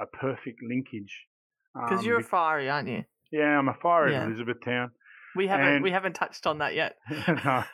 [0.00, 1.26] a perfect linkage.
[1.74, 3.04] Because Um, you're a fiery, aren't you?
[3.32, 4.26] yeah, I'm a fire Yeah.
[4.26, 4.92] Elizabethtown.
[5.36, 6.96] We haven't and- we haven't touched on that yet.
[7.28, 7.64] no.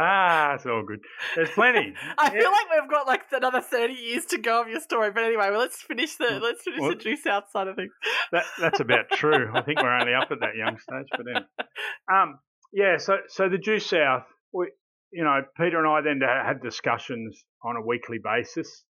[0.00, 1.00] Ah, it's all good.
[1.34, 1.92] There's plenty.
[2.18, 2.40] I Yeah.
[2.40, 5.10] feel like we've got like another thirty years to go of your story.
[5.10, 7.92] But anyway, well, let's finish the let's finish Well- the Due South side of things.
[8.30, 9.50] that, that's about true.
[9.52, 11.46] I think we're only up at that young stage, but anyway.
[12.12, 12.38] Um,
[12.72, 14.70] yeah, so so the Due South, we,
[15.12, 18.84] you know, Peter and I then had discussions on a weekly basis,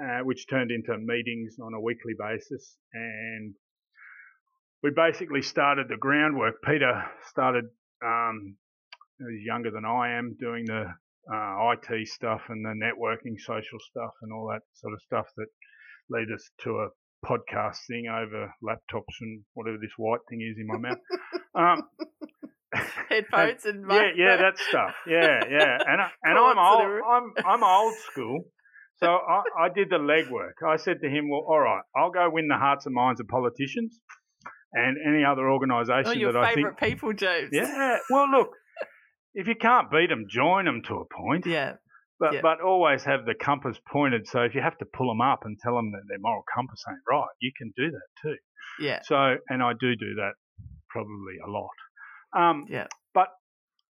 [0.00, 3.54] uh, which turned into meetings on a weekly basis, and
[4.82, 6.54] we basically started the groundwork.
[6.64, 7.64] Peter started,
[8.04, 8.56] um,
[9.18, 10.86] he was younger than I am, doing the
[11.32, 15.46] uh, IT stuff and the networking, social stuff, and all that sort of stuff that
[16.08, 16.88] lead us to a
[17.24, 20.98] podcast thing over laptops and whatever this white thing is in my mouth.
[21.52, 21.82] Um,
[23.08, 24.94] Headphones and, and yeah, yeah, that stuff.
[25.06, 27.02] Yeah, yeah, and I, and I'm old.
[27.06, 28.44] I'm I'm old school.
[28.98, 30.62] So I, I did the legwork.
[30.66, 33.28] I said to him, "Well, all right, I'll go win the hearts and minds of
[33.28, 33.98] politicians
[34.72, 37.48] and any other organisation oh, your that I think." people, James.
[37.52, 37.98] Yeah.
[38.10, 38.50] Well, look,
[39.34, 41.46] if you can't beat them, join them to a point.
[41.46, 41.74] Yeah.
[42.20, 42.40] But yeah.
[42.42, 44.28] but always have the compass pointed.
[44.28, 46.84] So if you have to pull them up and tell them that their moral compass
[46.88, 48.36] ain't right, you can do that too.
[48.78, 49.00] Yeah.
[49.02, 50.32] So and I do do that
[50.90, 51.70] probably a lot.
[52.36, 52.86] Um, yeah.
[53.14, 53.28] But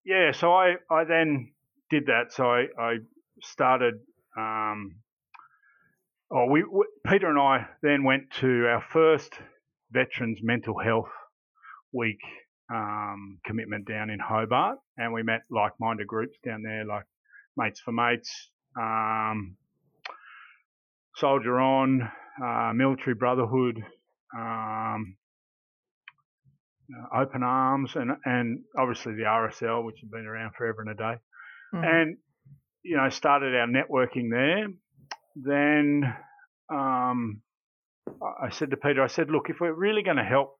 [0.06, 1.52] yeah, so I I then
[1.90, 2.32] did that.
[2.32, 2.96] So I I
[3.42, 3.96] started.
[4.38, 4.96] Um,
[6.32, 9.34] oh, we, we Peter and I then went to our first
[9.92, 11.10] Veterans Mental Health
[11.92, 12.20] Week
[12.72, 17.06] um, commitment down in Hobart, and we met like-minded groups down there, like
[17.58, 19.56] Mates for Mates, um,
[21.16, 22.10] Soldier On,
[22.44, 23.84] uh, Military Brotherhood,
[24.38, 25.16] um,
[26.96, 30.96] uh, Open Arms, and and obviously the RSL, which has been around forever and a
[30.96, 31.16] day,
[31.74, 31.86] mm.
[31.86, 32.18] and
[32.84, 34.68] you know started our networking there.
[35.36, 36.14] Then
[36.72, 37.42] um,
[38.42, 40.58] I said to Peter, I said, look, if we're really going to help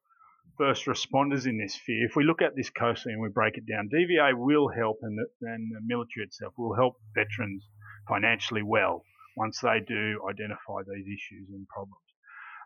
[0.58, 3.66] first responders in this sphere, if we look at this closely and we break it
[3.66, 7.66] down, DVA will help and the, and the military itself will help veterans
[8.08, 9.04] financially well
[9.38, 12.04] once they do identify these issues and problems.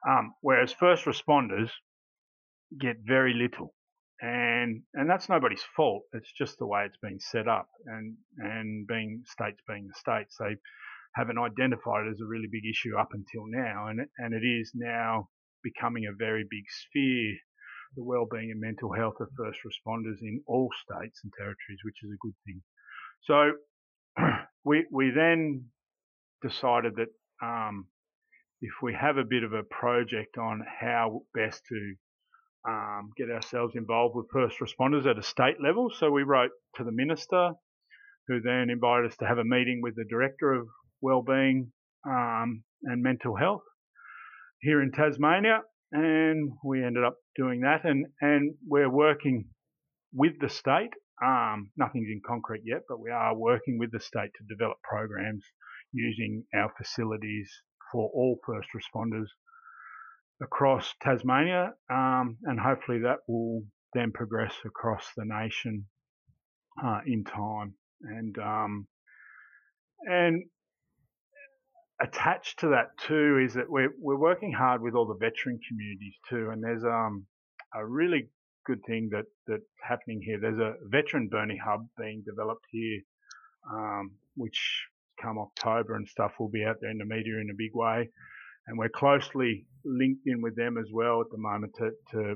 [0.08, 1.70] Um, whereas first responders
[2.80, 3.74] get very little.
[4.22, 6.04] And, and that's nobody's fault.
[6.14, 7.68] It's just the way it's been set up.
[7.86, 10.56] And, and being states being the states, they
[11.16, 13.88] haven't identified it as a really big issue up until now.
[13.88, 15.30] And, and it is now
[15.64, 17.36] becoming a very big sphere
[17.96, 22.12] the well-being and mental health of first responders in all states and territories, which is
[22.12, 22.62] a good thing.
[23.22, 23.52] So
[24.64, 25.66] we we then
[26.42, 27.10] decided that
[27.46, 27.88] um,
[28.62, 31.96] if we have a bit of a project on how best to
[32.68, 36.84] um, get ourselves involved with first responders at a state level, so we wrote to
[36.84, 37.52] the minister,
[38.28, 40.68] who then invited us to have a meeting with the director of
[41.02, 41.72] well-being
[42.08, 43.64] um, and mental health
[44.62, 45.60] here in Tasmania,
[45.92, 47.84] and we ended up doing that.
[47.84, 49.46] And, and we're working
[50.14, 50.92] with the state.
[51.24, 55.44] Um, nothing's in concrete yet, but we are working with the state to develop programs
[55.92, 57.52] using our facilities
[57.92, 59.28] for all first responders
[60.44, 63.64] across Tasmania, um, and hopefully that will
[63.94, 65.86] then progress across the nation
[66.84, 67.74] uh, in time.
[68.02, 68.88] And um,
[70.06, 70.44] and
[72.02, 76.16] attached to that too is that we're we're working hard with all the veteran communities
[76.30, 77.26] too, and there's um
[77.76, 78.30] a really
[78.66, 80.40] good thing that that's happening here.
[80.40, 83.00] There's a veteran Burnie hub being developed here,
[83.72, 84.86] um, which
[85.22, 88.10] come October and stuff will be out there in the media in a big way,
[88.68, 92.36] and we're closely linked in with them as well at the moment to to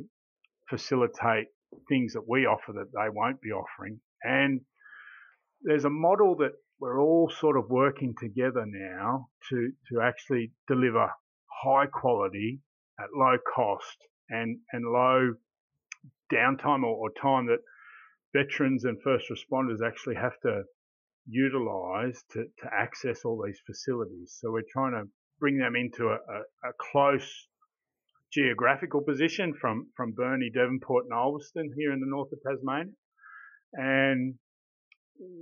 [0.70, 1.48] facilitate
[1.90, 4.00] things that we offer that they won't be offering.
[4.24, 4.62] And
[5.62, 11.10] there's a model that we're all sort of working together now to, to actually deliver
[11.64, 12.60] high quality
[13.00, 13.98] at low cost
[14.30, 15.34] and, and low
[16.32, 17.60] downtime or, or time that
[18.36, 20.64] veterans and first responders actually have to
[21.28, 24.38] utilize to, to access all these facilities.
[24.40, 27.48] So we're trying to bring them into a, a, a close
[28.34, 32.92] geographical position from, from Burnie, Devonport and Ulverstone here in the north of Tasmania.
[33.74, 34.36] And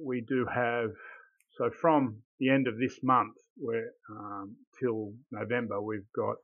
[0.03, 0.91] we do have
[1.57, 6.35] so from the end of this month, where um, till November, we've got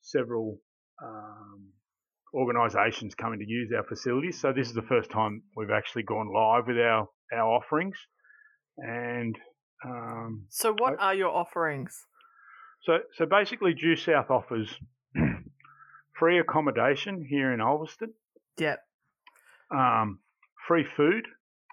[0.00, 0.58] several
[1.04, 1.68] um,
[2.32, 4.40] organisations coming to use our facilities.
[4.40, 7.98] So this is the first time we've actually gone live with our our offerings.
[8.78, 9.36] And
[9.84, 11.94] um, so, what I, are your offerings?
[12.82, 14.72] So, so basically, Due South offers
[16.18, 18.12] free accommodation here in Ulverstone.
[18.58, 18.80] Yep.
[19.72, 20.20] Um,
[20.68, 21.26] free food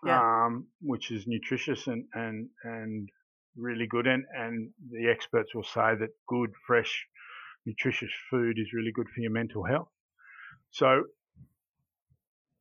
[0.06, 0.45] yeah.
[0.45, 3.10] um, which is nutritious and, and, and
[3.56, 4.08] really good.
[4.08, 7.06] And, and the experts will say that good, fresh,
[7.66, 9.89] nutritious food is really good for your mental health.
[10.72, 11.04] So,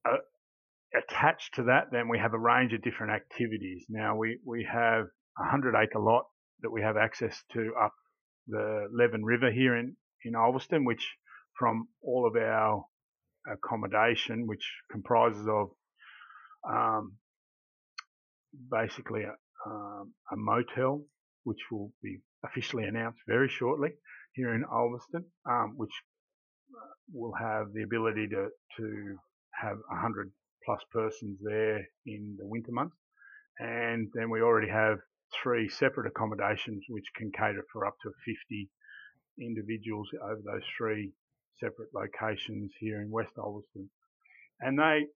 [0.05, 0.19] uh,
[0.95, 3.85] attached to that, then we have a range of different activities.
[3.89, 5.07] Now, we, we have
[5.39, 6.27] a 100 acre lot
[6.61, 7.95] that we have access to up
[8.49, 11.09] the Leven River here in, in Ulverstone, which
[11.59, 12.85] from all of our
[13.51, 15.71] accommodation, which comprises of
[16.69, 17.15] um,
[18.71, 19.35] basically a,
[19.69, 21.05] um, a motel,
[21.45, 23.91] which will be officially announced very shortly
[24.35, 25.93] here in Ulverstone, um, which
[26.75, 29.17] uh, will have the ability to, to
[29.61, 30.31] have 100
[30.65, 32.97] plus persons there in the winter months.
[33.59, 34.99] and then we already have
[35.43, 38.69] three separate accommodations which can cater for up to 50
[39.41, 41.13] individuals over those three
[41.59, 43.89] separate locations here in West Ulverstone.
[44.61, 45.07] And they,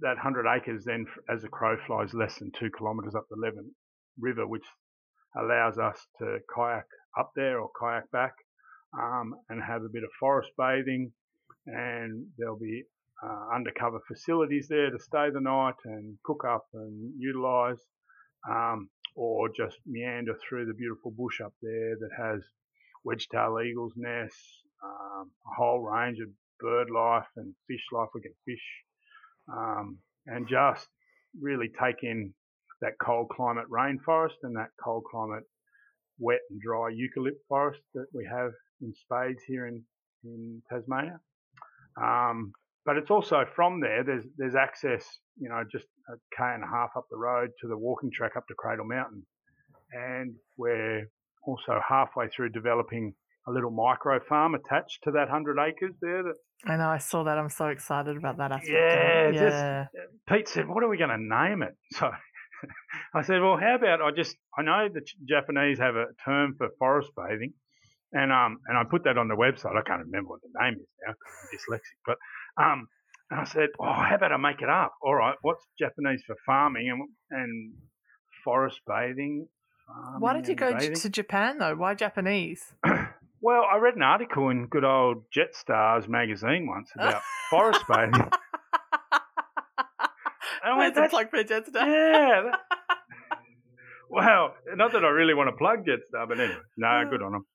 [0.00, 3.74] that 100 acres then, as a crow flies, less than two kilometres up the Leven
[4.18, 4.64] River, which
[5.36, 6.86] allows us to kayak
[7.18, 8.34] up there or kayak back
[8.98, 11.12] um, and have a bit of forest bathing.
[11.66, 12.84] And there'll be
[13.22, 17.80] uh, undercover facilities there to stay the night and cook up and utilise,
[18.48, 22.42] um, or just meander through the beautiful bush up there that has
[23.04, 26.28] wedge-tailed eagles nests, um, a whole range of
[26.60, 28.08] bird life and fish life.
[28.14, 28.64] We get fish,
[29.52, 30.88] um, and just
[31.40, 32.32] really take in
[32.80, 35.44] that cold climate rainforest and that cold climate
[36.18, 39.82] wet and dry eucalypt forest that we have in spades here in,
[40.24, 41.20] in Tasmania.
[42.00, 42.52] Um,
[42.84, 45.04] but it's also from there, there's, there's access,
[45.38, 48.32] you know, just a k and a half up the road to the walking track
[48.36, 49.24] up to Cradle Mountain.
[49.92, 51.08] And we're
[51.46, 53.14] also halfway through developing
[53.46, 56.22] a little micro farm attached to that 100 acres there.
[56.22, 56.34] That,
[56.66, 57.38] I know, I saw that.
[57.38, 58.70] I'm so excited about that aspect.
[58.70, 59.84] Yeah, yeah.
[59.92, 61.76] Just, Pete said, what are we going to name it?
[61.98, 62.10] So
[63.14, 66.68] I said, well, how about I just, I know the Japanese have a term for
[66.78, 67.52] forest bathing.
[68.14, 69.76] And um and I put that on the website.
[69.76, 71.98] I can't remember what the name is now because I'm dyslexic.
[72.06, 72.16] But
[72.56, 72.88] um
[73.30, 74.92] and I said, oh, how about I make it up?
[75.02, 77.74] All right, what's Japanese for farming and and
[78.44, 79.48] forest bathing?
[80.18, 80.94] Why did you go bathing?
[80.94, 81.74] to Japan though?
[81.74, 82.74] Why Japanese?
[83.40, 88.30] well, I read an article in good old Jetstar's magazine once about forest bathing.
[90.64, 91.74] And went, that's plug for Jetstar.
[91.74, 92.42] Yeah.
[92.50, 92.60] That,
[94.10, 97.46] well, not that I really want to plug Jetstar, but anyway, no, good on them.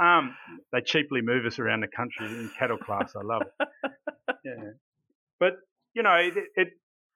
[0.00, 0.34] Um,
[0.72, 3.14] they cheaply move us around the country in cattle class.
[3.16, 3.68] I love it.
[4.44, 4.70] Yeah,
[5.40, 5.54] but
[5.94, 6.68] you know, it, it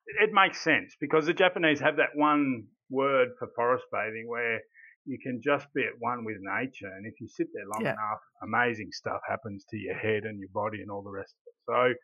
[0.07, 4.61] it makes sense because the Japanese have that one word for forest bathing where
[5.05, 7.93] you can just be at one with nature, and if you sit there long yeah.
[7.93, 11.47] enough, amazing stuff happens to your head and your body and all the rest of
[11.47, 11.55] it.
[11.67, 11.95] So,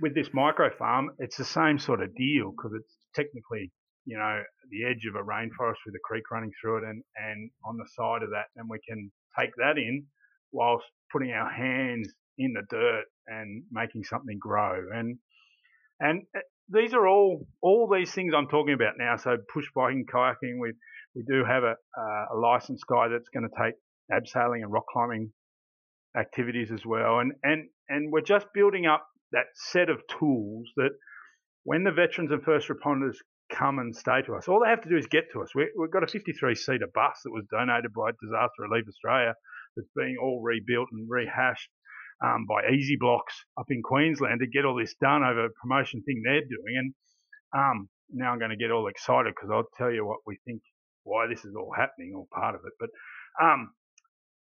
[0.00, 3.70] with this micro farm, it's the same sort of deal because it's technically
[4.10, 7.48] you know, the edge of a rainforest with a creek running through it and, and
[7.64, 9.08] on the side of that, and we can
[9.38, 10.04] take that in
[10.50, 14.82] whilst putting our hands in the dirt and making something grow.
[14.92, 15.18] And
[16.00, 19.16] and uh, these are all all these things I'm talking about now.
[19.16, 20.58] So push biking, kayaking.
[20.60, 20.72] We
[21.14, 21.76] we do have a
[22.32, 23.74] a licensed guy that's going to take
[24.10, 25.30] abseiling and rock climbing
[26.18, 27.20] activities as well.
[27.20, 30.90] And and and we're just building up that set of tools that
[31.62, 33.14] when the veterans and first responders
[33.50, 34.48] come and stay to us.
[34.48, 35.54] All they have to do is get to us.
[35.54, 39.34] We, have got a 53 seater bus that was donated by Disaster Relief Australia
[39.76, 41.70] that's being all rebuilt and rehashed
[42.24, 46.02] um, by Easy Blocks up in Queensland to get all this done over a promotion
[46.02, 46.76] thing they're doing.
[46.76, 46.94] And
[47.54, 50.62] um, now I'm going to get all excited because I'll tell you what we think,
[51.04, 52.72] why this is all happening, or part of it.
[52.78, 52.90] But
[53.42, 53.72] um,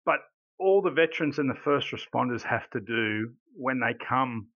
[0.05, 0.21] but
[0.59, 4.49] all the veterans and the first responders have to do when they come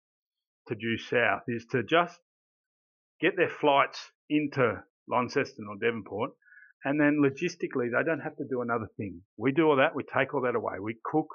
[0.68, 2.18] to due south is to just
[3.20, 6.30] get their flights into Launceston or Devonport,
[6.84, 9.22] and then logistically they don't have to do another thing.
[9.36, 10.74] We do all that, we take all that away.
[10.80, 11.28] We cook,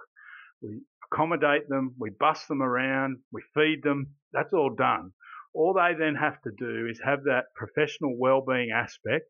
[0.61, 0.81] we
[1.11, 4.15] accommodate them, we bus them around, we feed them.
[4.33, 5.11] That's all done.
[5.53, 9.25] All they then have to do is have that professional well-being aspect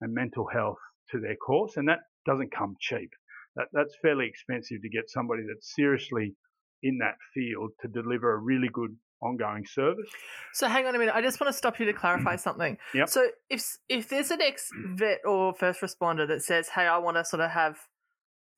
[0.00, 0.78] and mental health
[1.10, 3.10] to their course, and that doesn't come cheap.
[3.56, 6.34] That, that's fairly expensive to get somebody that's seriously
[6.82, 10.08] in that field to deliver a really good ongoing service.
[10.52, 11.14] So hang on a minute.
[11.14, 12.40] I just want to stop you to clarify mm-hmm.
[12.40, 12.78] something.
[12.94, 13.08] Yep.
[13.08, 14.96] So if if there's an ex mm-hmm.
[14.96, 17.78] vet or first responder that says, "Hey, I want to sort of have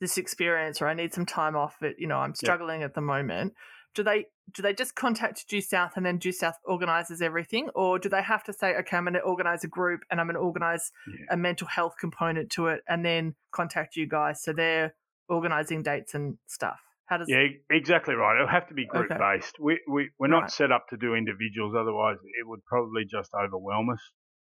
[0.01, 1.77] this experience, or I need some time off.
[1.83, 2.91] It you know I'm struggling yep.
[2.91, 3.55] at the moment."
[3.95, 7.99] Do they do they just contact Due South and then Due South organises everything, or
[7.99, 10.35] do they have to say, "Okay, I'm going to organise a group and I'm going
[10.35, 11.27] to organise yeah.
[11.31, 14.95] a mental health component to it," and then contact you guys so they're
[15.29, 16.81] organising dates and stuff?
[17.07, 18.37] How does yeah, exactly right.
[18.37, 19.19] It'll have to be group okay.
[19.19, 19.57] based.
[19.61, 20.51] We we we're not right.
[20.51, 24.01] set up to do individuals, otherwise it would probably just overwhelm us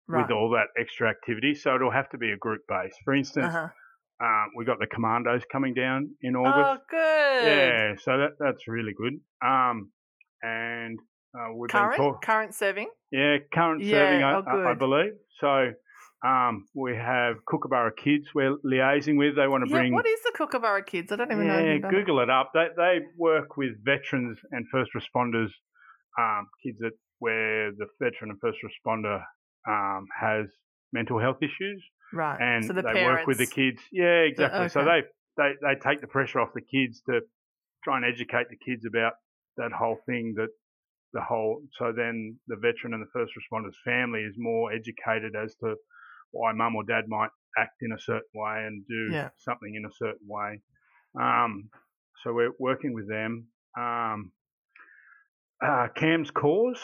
[0.07, 0.21] right.
[0.21, 1.55] with all that extra activity.
[1.55, 2.93] So it'll have to be a group base.
[3.03, 3.69] For instance, uh-huh.
[4.23, 6.55] uh, we got the commandos coming down in August.
[6.57, 7.47] Oh, good.
[7.47, 9.13] Yeah, so that that's really good.
[9.43, 9.91] Um,
[10.43, 10.99] and
[11.33, 12.89] uh, we've current been talk- current serving.
[13.11, 15.13] Yeah, current yeah, serving, I, oh, I, I believe.
[15.39, 15.71] So
[16.25, 19.35] um, we have Kookaburra Kids we're liaising with.
[19.35, 19.93] They want to yeah, bring.
[19.93, 21.11] What is the Kookaburra Kids?
[21.11, 21.73] I don't even yeah, know.
[21.73, 22.29] Yeah, Google it.
[22.29, 22.51] up.
[22.53, 25.49] They they work with veterans and first responders,
[26.17, 29.21] um, kids that where the veteran and first responder
[29.67, 30.47] um, has
[30.93, 31.83] mental health issues.
[32.13, 32.39] Right.
[32.39, 33.81] And so the they parents, work with the kids.
[33.91, 34.59] Yeah, exactly.
[34.61, 34.67] Okay.
[34.69, 35.01] So they,
[35.35, 37.19] they they take the pressure off the kids to
[37.83, 39.13] try and educate the kids about
[39.57, 40.49] that whole thing that
[41.13, 45.53] the whole so then the veteran and the first responders family is more educated as
[45.55, 45.75] to
[46.33, 49.29] why mum or dad might act in a certain way and do Yeah.
[49.37, 50.61] something in a certain way.
[51.19, 51.69] Um,
[52.23, 53.47] so we're working with them.
[53.77, 54.31] Um,
[55.63, 56.79] uh, Cam's Cause,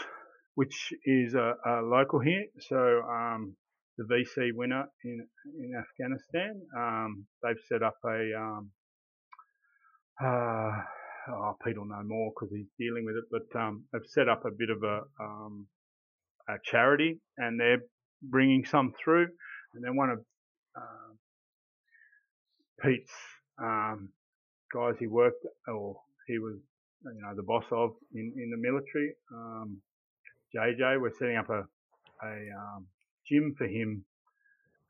[0.56, 2.46] which is a, a local here.
[2.60, 3.56] So um,
[3.98, 5.28] the VC winner in
[5.60, 8.32] in Afghanistan, um, they've set up a.
[8.40, 8.72] Um,
[10.24, 10.72] uh,
[11.32, 14.44] oh, Pete will know more because he's dealing with it, but um, they've set up
[14.46, 15.68] a bit of a, um,
[16.50, 17.82] a charity, and they're
[18.22, 19.28] bringing some through.
[19.74, 20.20] And then one of
[20.76, 21.14] uh,
[22.82, 23.12] Pete's
[23.62, 24.10] um,
[24.74, 25.98] guys he worked or
[26.28, 26.56] he was
[27.06, 29.14] you know the boss of in, in the military.
[29.34, 29.82] Um,
[30.56, 31.64] JJ, we're setting up a
[32.24, 32.86] a um,
[33.28, 34.04] gym for him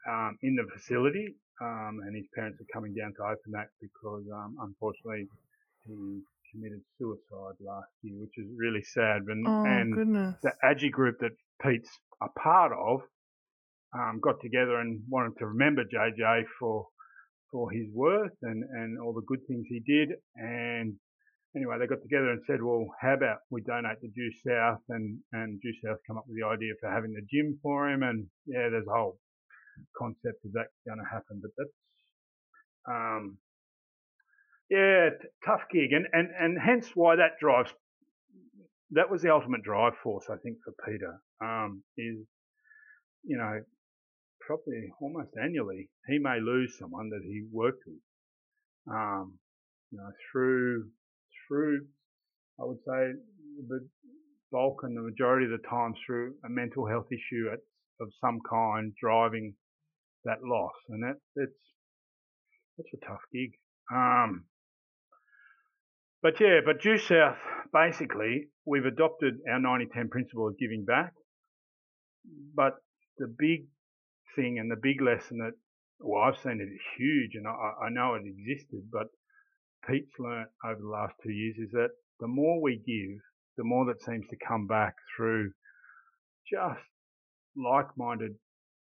[0.09, 4.23] um, in the facility, um, and his parents are coming down to open that because
[4.33, 5.27] um, unfortunately
[5.85, 9.21] he committed suicide last year, which is really sad.
[9.27, 10.35] And, Oh and goodness.
[10.41, 11.31] the Agi group that
[11.61, 11.89] Pete's
[12.21, 13.01] a part of
[13.93, 16.87] um, got together and wanted to remember JJ for
[17.51, 20.09] for his worth and, and all the good things he did.
[20.35, 20.95] And
[21.55, 24.81] anyway, they got together and said, well, how about we donate to Due South?
[24.89, 28.03] And, and Due South come up with the idea for having the gym for him.
[28.03, 29.17] And yeah, there's a whole
[29.97, 31.41] concept of that going to happen.
[31.41, 31.77] But that's,
[32.87, 33.37] um,
[34.69, 35.91] yeah, t- tough gig.
[35.91, 37.71] And, and, and hence why that drives,
[38.91, 42.17] that was the ultimate drive force, I think, for Peter, um, is,
[43.23, 43.61] you know,
[44.49, 48.01] probably almost annually, he may lose someone that he worked with.
[48.91, 49.37] Um,
[49.91, 50.87] you know, through
[51.47, 51.85] through,
[52.59, 53.13] I would say,
[53.67, 53.87] the
[54.51, 57.59] bulk and the majority of the time through a mental health issue at,
[58.01, 59.53] of some kind driving
[60.25, 61.61] that loss, and that that's
[62.77, 63.51] that's a tough gig.
[63.93, 64.45] Um,
[66.23, 67.37] but yeah, but Due South,
[67.71, 71.13] basically, we've adopted our 90-10 principle of giving back.
[72.55, 72.73] But
[73.17, 73.67] the big
[74.35, 75.53] thing and the big lesson that,
[75.99, 79.07] well, I've seen it huge and I, I know it existed, but
[79.87, 81.89] Pete's learnt over the last two years is that
[82.19, 83.21] the more we give,
[83.57, 85.51] the more that seems to come back through
[86.51, 86.81] just
[87.55, 88.31] like-minded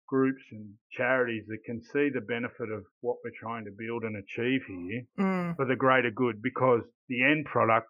[0.09, 4.17] groups and charities that can see the benefit of what we're trying to build and
[4.17, 5.57] achieve here Mm.
[5.57, 7.89] for the greater good because the end product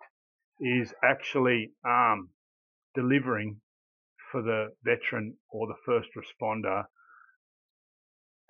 [0.61, 2.31] is actually um,
[2.95, 3.61] delivering
[4.33, 6.85] for the veteran or the first responder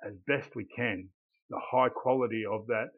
[0.04, 1.08] as best we can
[1.50, 2.88] the high quality of that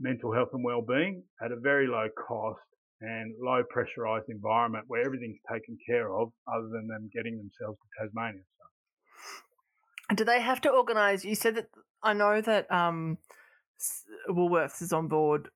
[0.00, 2.60] mental health and well-being at a very low cost
[3.00, 8.06] and low pressurized environment where everything's taken care of other than them getting themselves to
[8.06, 8.42] Tasmania.
[10.08, 11.24] So, Do they have to organise?
[11.24, 11.68] You said that
[12.02, 13.18] I know that um,
[14.28, 15.48] Woolworths is on board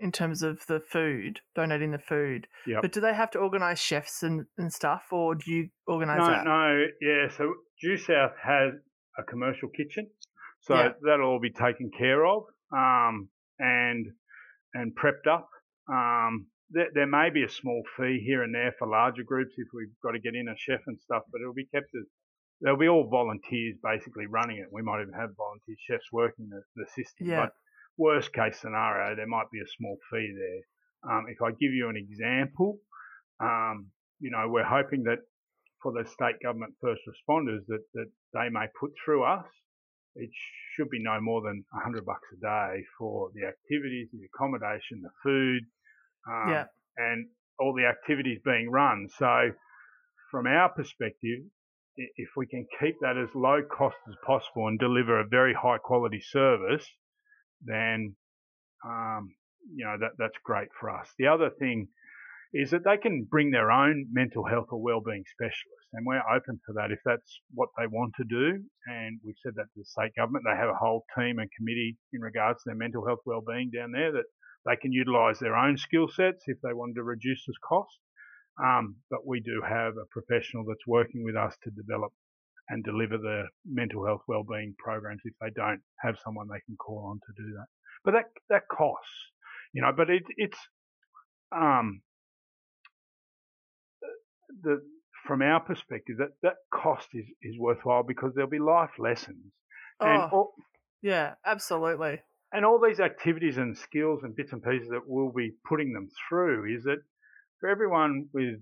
[0.00, 2.46] in terms of the food, donating the food.
[2.66, 2.82] Yep.
[2.82, 6.44] But do they have to organise chefs and, and stuff, or do you organise that?
[6.44, 6.88] no, that?
[7.00, 7.28] no, yeah.
[7.36, 8.72] So Due South has
[9.18, 10.08] a commercial kitchen,
[10.64, 10.92] so Yeah.
[11.02, 13.28] that'll all be taken care of um,
[13.58, 14.06] and
[14.74, 15.48] and prepped up.
[15.88, 19.68] Um, there, there may be a small fee here and there for larger groups if
[19.72, 22.06] we've got to get in a chef and stuff, but it'll be kept as
[22.60, 24.68] they'll be all volunteers basically running it.
[24.72, 27.28] We might even have volunteer chefs working the, the system.
[27.28, 27.42] Yeah.
[27.44, 27.52] But
[27.96, 31.12] worst case scenario, there might be a small fee there.
[31.12, 32.78] Um, if I give you an example,
[33.40, 35.18] um, you know, we're hoping that
[35.82, 39.44] for the state government first responders that, that they may put through us,
[40.16, 40.30] it
[40.74, 45.02] should be no more than a hundred bucks a day for the activities, the accommodation,
[45.02, 45.62] the food,
[46.28, 46.64] um, Yeah.
[46.96, 47.28] and
[47.58, 49.08] all the activities being run.
[49.18, 49.50] So
[50.30, 51.40] from our perspective,
[51.96, 55.78] if we can keep that as low cost as possible and deliver a very high
[55.78, 56.86] quality service,
[57.62, 58.16] then
[58.84, 59.34] um,
[59.74, 61.08] you know that that's great for us.
[61.18, 61.88] The other thing
[62.54, 66.60] is that they can bring their own mental health or wellbeing specialist, and we're open
[66.64, 68.62] for that if that's what they want to do.
[68.86, 70.44] And we've said that to the state government.
[70.46, 73.90] They have a whole team and committee in regards to their mental health wellbeing down
[73.90, 74.30] there that
[74.66, 77.98] they can utilise their own skill sets if they wanted to reduce this cost.
[78.62, 82.12] Um, but we do have a professional that's working with us to develop
[82.68, 87.10] and deliver the mental health wellbeing programs if they don't have someone they can call
[87.10, 87.66] on to do that.
[88.04, 89.10] But that that costs,
[89.72, 89.90] you know.
[89.94, 90.58] But it, it's
[91.50, 92.00] um,
[94.62, 94.82] the
[95.26, 99.52] from our perspective that that cost is is worthwhile because there'll be life lessons
[100.00, 100.54] and Oh, all,
[101.02, 102.20] yeah, absolutely.
[102.52, 106.08] and all these activities and skills and bits and pieces that we'll be putting them
[106.28, 106.98] through is that
[107.60, 108.60] for everyone with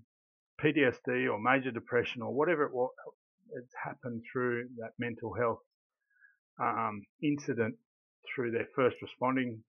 [0.63, 2.91] PTSD or major depression or whatever it was
[3.55, 5.61] it's happened through that mental health
[6.61, 7.75] um, incident
[8.35, 9.63] through their first responding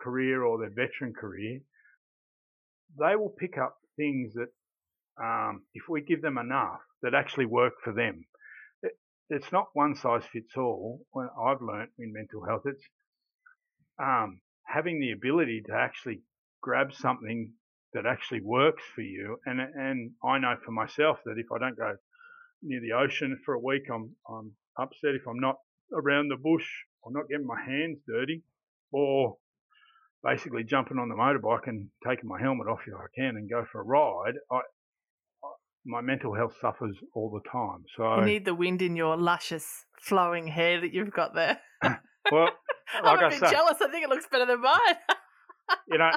[0.00, 1.60] career or their veteran career,
[2.98, 4.48] they will pick up things that
[5.22, 8.24] um, if we give them enough that actually work for them.
[9.30, 11.00] it's not one size fits all.
[11.12, 12.84] When I've learnt in mental health, it's
[14.02, 16.22] um, having the ability to actually
[16.62, 17.52] grab something
[17.94, 19.38] that actually works for you.
[19.46, 21.96] And and I know for myself that if I don't go
[22.62, 25.14] near the ocean for a week, I'm I'm upset.
[25.14, 25.56] If I'm not
[25.92, 26.66] around the bush,
[27.06, 28.42] I'm not getting my hands dirty,
[28.92, 29.36] or
[30.24, 33.64] basically jumping on the motorbike and taking my helmet off if I can and go
[33.70, 34.34] for a ride.
[34.50, 34.60] I,
[35.84, 37.84] my mental health suffers all the time.
[37.96, 39.66] So you need the wind in your luscious
[40.00, 41.58] flowing hair that you've got there.
[42.30, 42.48] well,
[43.04, 43.76] like I'm a I bit say, jealous.
[43.80, 44.78] I think it looks better than mine.
[45.88, 46.10] you know,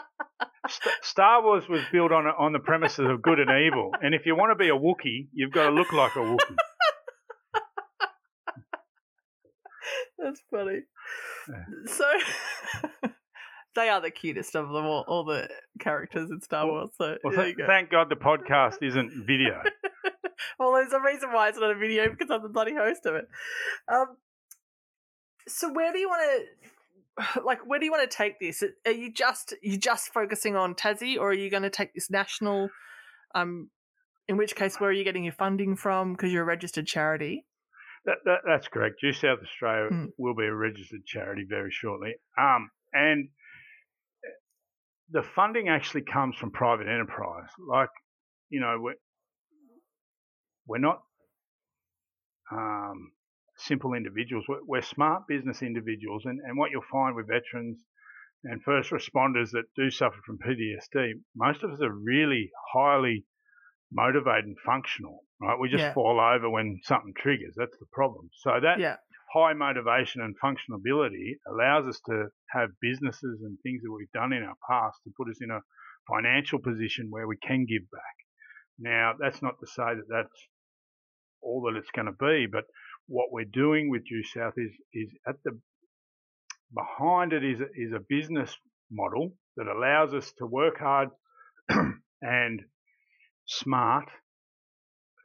[0.68, 4.26] St- Star Wars was built on on the premises of good and evil, and if
[4.26, 6.56] you want to be a Wookiee, you've got to look like a Wookiee.
[10.20, 10.82] That's funny.
[11.50, 11.64] Yeah.
[11.88, 12.06] So
[13.76, 15.50] they are the cutest of them all, all the
[15.80, 16.90] characters in Star Wars.
[16.98, 19.62] So well, th- thank God the podcast isn't video.
[20.60, 23.16] well, there's a reason why it's not a video because I'm the bloody host of
[23.16, 23.28] it.
[23.92, 24.18] Um,
[25.48, 26.46] so where do you want
[27.26, 28.64] to, like, where do you want to take this?
[28.86, 32.10] Are you just you just focusing on Tassie, or are you going to take this
[32.10, 32.70] national?
[33.34, 33.70] Um,
[34.28, 36.14] in which case, where are you getting your funding from?
[36.14, 37.46] Because you're a registered charity.
[38.06, 38.96] That, that, that's correct.
[39.02, 40.08] Due South Australia mm.
[40.18, 42.16] will be a registered charity very shortly.
[42.38, 43.30] Um, and
[45.12, 47.50] the funding actually comes from private enterprise.
[47.68, 47.90] Like,
[48.50, 48.96] you know, we're,
[50.68, 51.02] we're not
[52.52, 53.12] um,
[53.58, 54.46] simple individuals.
[54.48, 56.24] We're, we're, smart business individuals.
[56.26, 57.80] And, and what you'll find with veterans
[58.44, 63.26] and first responders that do suffer from PTSD, most of us are really highly
[63.92, 65.60] motivated and functional, right?
[65.60, 65.94] We just yeah.
[65.94, 67.54] fall over when something triggers.
[67.58, 68.30] That's the problem.
[68.34, 68.96] So that yeah
[69.34, 74.44] high motivation and functionality allows us to have businesses and things that we've done in
[74.44, 75.60] our past to put us in a
[76.10, 78.16] financial position where we can give back.
[78.80, 80.48] Now, that's not to say that that's
[81.42, 82.66] all that it's going to be, but
[83.08, 85.60] what we're doing with Due South is, is at the
[86.74, 88.56] behind it is is a business
[88.92, 91.10] model that allows us to work hard
[92.22, 92.62] and
[93.46, 94.10] smart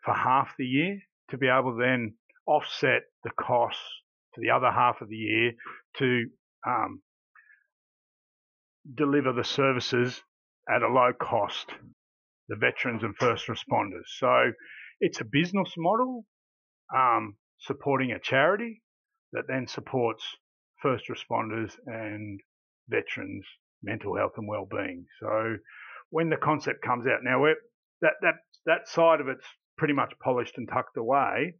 [0.04, 0.98] for half the year
[1.30, 2.14] to be able to then
[2.46, 3.82] offset the costs
[4.34, 5.52] for the other half of the year
[5.98, 6.26] to
[6.66, 7.00] um,
[8.94, 10.22] deliver the services
[10.68, 11.70] at a low cost,
[12.48, 14.06] the veterans and first responders.
[14.18, 14.52] So
[15.00, 16.24] it's a business model
[16.94, 18.82] um, supporting a charity
[19.32, 20.24] that then supports
[20.82, 22.40] first responders and
[22.88, 23.44] veterans'
[23.82, 25.06] mental health and well-being.
[25.20, 25.56] So
[26.10, 27.44] when the concept comes out now,
[28.02, 28.34] that that
[28.66, 29.46] that side of it's
[29.78, 31.54] pretty much polished and tucked away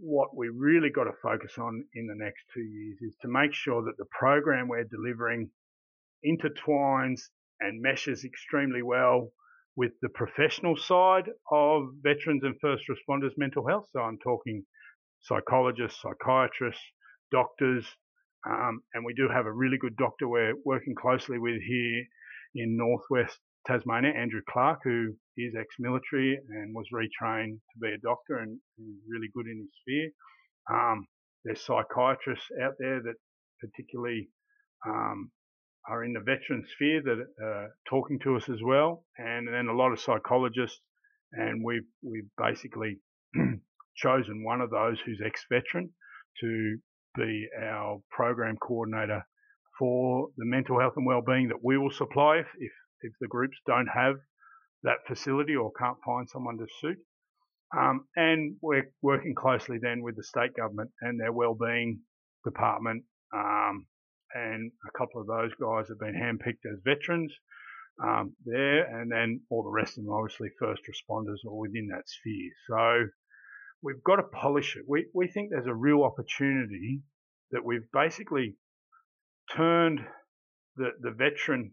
[0.00, 3.52] what we really got to focus on in the next two years is to make
[3.52, 5.50] sure that the program we're delivering
[6.24, 7.20] intertwines
[7.60, 9.30] and meshes extremely well
[9.76, 13.86] with the professional side of veterans and first responders mental health.
[13.92, 14.64] So I'm talking
[15.22, 16.82] psychologists, psychiatrists,
[17.30, 17.84] doctors,
[18.48, 22.04] um, and we do have a really good doctor we're working closely with here
[22.54, 28.38] in Northwest Tasmania, Andrew Clark, who is ex-military and was retrained to be a doctor
[28.38, 30.10] and, and really good in his sphere.
[30.70, 31.06] Um,
[31.44, 33.14] there's psychiatrists out there that
[33.60, 34.28] particularly
[34.86, 35.30] um,
[35.88, 39.68] are in the veteran sphere that are uh, talking to us as well, and then
[39.68, 40.80] a lot of psychologists.
[41.32, 42.98] And we've we've basically
[43.96, 45.90] chosen one of those who's ex-veteran
[46.40, 46.78] to
[47.16, 49.22] be our program coordinator
[49.78, 53.56] for the mental health and well-being that we will supply if, if if the groups
[53.66, 54.16] don't have
[54.82, 56.98] that facility or can't find someone to suit.
[57.76, 62.00] Um, and we're working closely then with the state government and their wellbeing
[62.44, 63.04] department.
[63.34, 63.86] Um,
[64.34, 67.32] and a couple of those guys have been handpicked as veterans
[68.02, 72.08] um, there, and then all the rest of them obviously first responders or within that
[72.08, 72.50] sphere.
[72.68, 73.08] So
[73.82, 74.84] we've got to polish it.
[74.86, 77.02] We we think there's a real opportunity
[77.50, 78.56] that we've basically
[79.54, 80.00] turned
[80.76, 81.72] the the veteran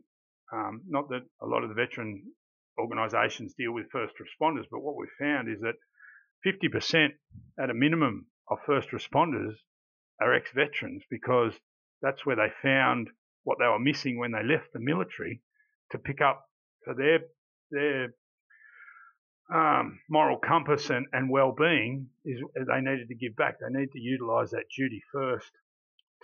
[0.53, 2.23] um, not that a lot of the veteran
[2.79, 5.75] organisations deal with first responders, but what we've found is that
[6.45, 7.09] 50%
[7.59, 9.53] at a minimum of first responders
[10.21, 11.53] are ex-veterans because
[12.01, 13.09] that's where they found
[13.43, 15.41] what they were missing when they left the military
[15.91, 16.45] to pick up
[16.83, 17.19] for their
[17.71, 18.13] their
[19.53, 23.57] um, moral compass and, and well-being is they needed to give back.
[23.59, 25.51] They need to utilise that duty first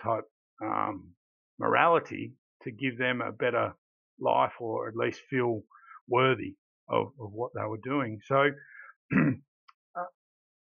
[0.02, 0.24] type
[0.62, 1.10] um,
[1.58, 3.74] morality to give them a better
[4.20, 5.62] life or at least feel
[6.12, 6.54] worthy
[6.88, 8.20] of, of what they were doing.
[8.26, 8.36] So,
[9.16, 10.04] uh,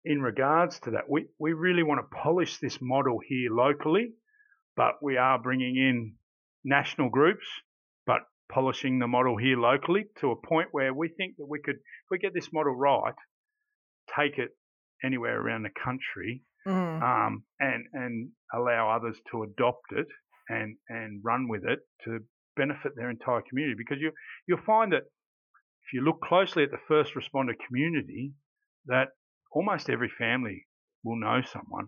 [0.06, 4.14] in regards to that, we, we really want to polish this model here locally,
[4.76, 6.14] but we are bringing in
[6.66, 7.46] national groups,
[8.06, 11.76] but polishing the model here locally to a point where we think that we could,
[11.76, 13.14] if we get this model right,
[14.18, 14.52] take it
[15.06, 17.02] anywhere around the country Mm.
[17.02, 20.08] um, and and allow others to adopt it
[20.50, 22.20] and and run with it to
[22.58, 23.76] benefit their entire community.
[23.78, 24.12] Because you
[24.48, 25.04] you'll find that
[25.88, 28.34] if you look closely at the first responder community,
[28.88, 29.10] that
[29.52, 30.68] almost every family
[31.04, 31.88] will know someone,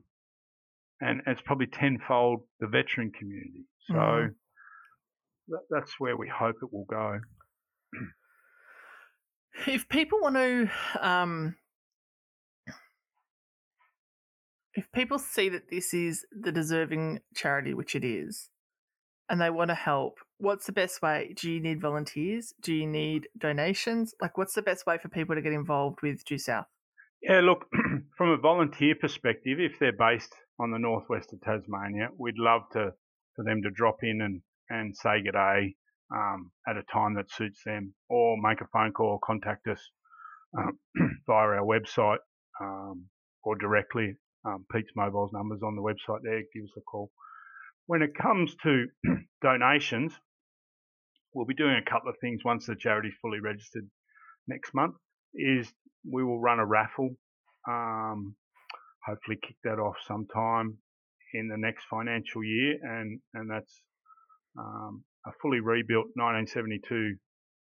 [1.02, 3.66] and it's probably tenfold the veteran community.
[3.88, 4.36] So Mhm.
[5.50, 7.20] that, that's where we hope it will go.
[9.68, 10.72] If people want to,
[11.02, 11.58] um,
[14.74, 18.50] if people see that this is the deserving charity, which it is,
[19.30, 21.34] and they want to help, what's the best way?
[21.36, 22.54] Do you need volunteers?
[22.62, 24.14] Do you need donations?
[24.22, 26.66] Like, what's the best way for people to get involved with Due South?
[27.22, 27.66] Yeah, look,
[28.18, 32.92] from a volunteer perspective, if they're based on the northwest of Tasmania, we'd love to
[33.36, 35.76] for them to drop in and, and say good day
[36.14, 39.80] um, at a time that suits them, or make a phone call or contact us
[40.58, 40.78] um,
[41.28, 42.18] via our website
[42.60, 43.06] um,
[43.44, 44.16] or directly.
[44.46, 46.40] Um, Pete's mobile's numbers on the website there.
[46.54, 47.12] Give us a call.
[47.90, 48.86] When it comes to
[49.42, 50.14] donations,
[51.34, 53.90] we'll be doing a couple of things once the charity's fully registered
[54.48, 54.94] next month.
[55.34, 55.74] Is
[56.08, 57.10] we will run a raffle.
[57.68, 58.36] Um,
[59.04, 60.78] hopefully, kick that off sometime
[61.34, 63.82] in the next financial year, and and that's
[64.56, 67.16] um, a fully rebuilt 1972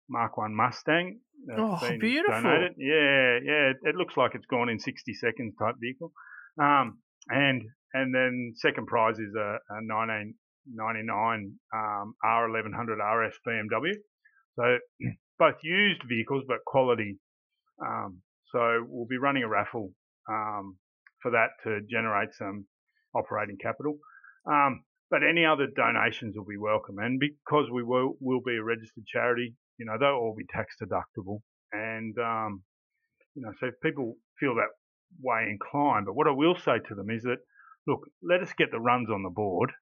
[0.08, 1.18] Mark One Mustang.
[1.58, 2.42] Oh, beautiful.
[2.42, 2.74] Donated.
[2.78, 3.70] Yeah, yeah.
[3.70, 6.12] It, it looks like it's gone in 60 seconds type vehicle.
[6.60, 13.92] Um, and and then second prize is a, a 1999 um, R1100 RS BMW.
[14.56, 14.78] So
[15.38, 17.18] both used vehicles, but quality.
[17.84, 19.92] Um, so we'll be running a raffle
[20.28, 20.76] um,
[21.20, 22.66] for that to generate some
[23.14, 23.98] operating capital.
[24.46, 26.98] Um, but any other donations will be welcome.
[26.98, 30.76] And because we will, will be a registered charity, you know, they'll all be tax
[30.82, 31.40] deductible.
[31.72, 32.62] And, um,
[33.34, 34.72] you know, so if people feel that
[35.20, 37.38] way inclined, but what I will say to them is that,
[37.86, 39.72] look, let us get the runs on the board.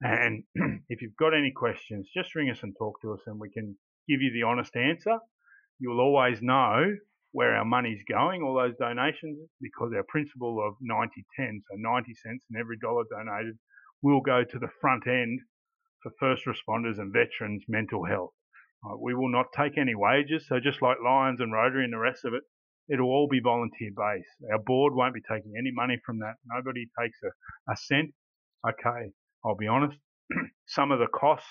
[0.00, 0.44] And
[0.88, 3.76] if you've got any questions, just ring us and talk to us and we can
[4.08, 5.18] give you the honest answer.
[5.78, 6.96] You'll always know
[7.32, 12.14] where our money's going, all those donations, because our principle of 90 10, so 90
[12.14, 13.58] cents in every dollar donated,
[14.02, 15.40] will go to the front end
[16.02, 18.32] for first responders and veterans' mental health.
[18.84, 21.98] Uh, we will not take any wages, so just like Lions and Rotary and the
[21.98, 22.42] rest of it,
[22.88, 24.50] it'll all be volunteer based.
[24.52, 26.34] Our board won't be taking any money from that.
[26.46, 28.10] Nobody takes a, a cent.
[28.68, 29.10] Okay,
[29.44, 29.96] I'll be honest.
[30.66, 31.46] Some of the costs,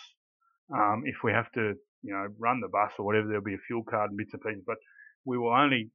[0.73, 3.63] um, if we have to, you know, run the bus or whatever, there'll be a
[3.67, 4.77] fuel card and bits and pieces, but
[5.25, 5.91] we will only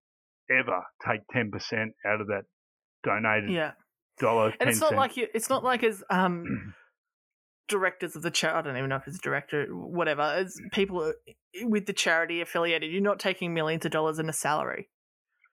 [0.50, 1.50] ever take 10%
[2.06, 2.42] out of that
[3.04, 3.72] donated Yeah,
[4.18, 4.46] dollar.
[4.50, 4.98] and 10 it's not cents.
[4.98, 5.26] like you.
[5.34, 6.74] It's not like as um
[7.68, 8.58] directors of the charity.
[8.58, 10.22] I don't even know if it's director, whatever.
[10.22, 11.12] As people
[11.62, 14.88] with the charity affiliated, you're not taking millions of dollars in a salary.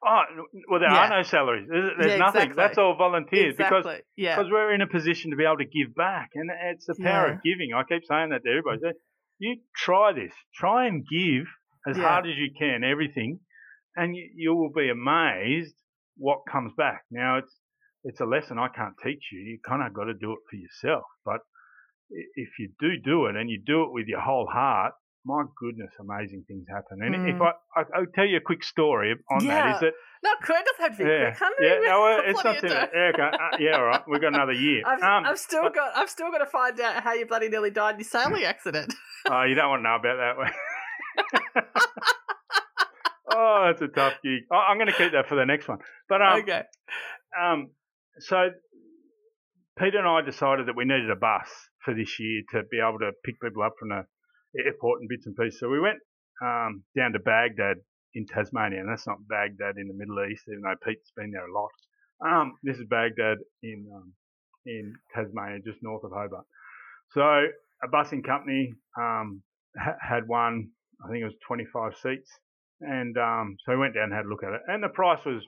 [0.10, 0.22] Oh,
[0.70, 1.06] well, there Yeah.
[1.06, 1.68] are no salaries.
[1.70, 2.42] There's, there's Yeah, nothing.
[2.44, 2.64] exactly.
[2.64, 3.80] That's all volunteers exactly.
[3.82, 4.36] because yeah.
[4.38, 7.34] because we're in a position to be able to give back, and it's the power
[7.34, 7.70] of giving.
[7.76, 8.80] I keep saying that to everybody.
[8.82, 8.92] So
[9.40, 10.34] you try this.
[10.56, 11.46] Try and give
[11.88, 13.40] as hard as you can, everything,
[13.96, 15.76] and you, you will be amazed
[16.18, 17.04] what comes back.
[17.12, 17.56] Now it's
[18.04, 19.40] it's a lesson I can't teach you.
[19.40, 21.04] You kind of got to do it for yourself.
[21.26, 21.40] But
[22.10, 24.94] if you do do it and you do it with your whole heart,
[25.28, 27.04] my goodness, amazing things happen.
[27.04, 27.42] And if Mm.
[27.76, 29.74] I, I I'll tell you a quick story on that Yeah.
[29.76, 29.94] is that
[30.24, 32.68] No, Craig doesn't have to be yeah, quick, yeah, no, it's not too.
[32.68, 33.30] Yeah, okay.
[33.38, 34.02] Uh, yeah, all right.
[34.08, 34.82] We've got another year.
[34.88, 35.96] I've, Um, I've still but- got.
[35.98, 38.94] I've still got to find out how you bloody nearly died in your sailing accident.
[39.30, 40.54] Oh, you don't want to know about that one.
[43.34, 44.42] oh, that's a tough gig.
[44.52, 45.80] Oh, I'm going to keep that for the next one.
[46.10, 46.62] But um, okay.
[47.40, 47.70] um,
[48.20, 48.50] so
[49.78, 51.48] Peter and I decided that we needed a bus
[51.84, 54.02] for this year to be able to pick people up from the
[54.56, 55.60] airport and bits and pieces.
[55.60, 56.00] So we went
[56.42, 57.78] um, down to Baghdad
[58.14, 61.48] in Tasmania, and that's not Baghdad in the Middle East, even though Pete's been there
[61.48, 61.70] a lot.
[62.26, 64.14] Um, this is Baghdad in um,
[64.66, 66.46] in Tasmania, just north of Hobart.
[67.12, 69.42] So a busing company um,
[69.78, 70.70] ha- had one,
[71.06, 72.30] I think it was 25 seats,
[72.82, 75.24] and um, so we went down and had a look at it, and the price
[75.26, 75.44] was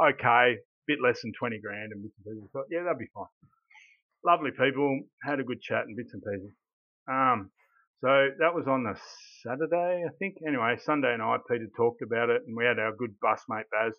[0.00, 0.56] okay,
[0.86, 2.50] bit less than 20 grand, and bits and pieces.
[2.52, 3.26] Thought, yeah, that'd be fine.
[4.24, 6.54] Lovely people, had a good chat and bits and pieces.
[8.04, 9.00] So that was on the
[9.42, 10.34] Saturday, I think.
[10.46, 13.94] Anyway, Sunday night, Peter talked about it, and we had our good bus mate Baz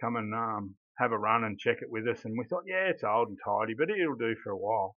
[0.00, 2.24] come and um, have a run and check it with us.
[2.24, 4.96] And we thought, yeah, it's old and tidy, but it'll do for a while.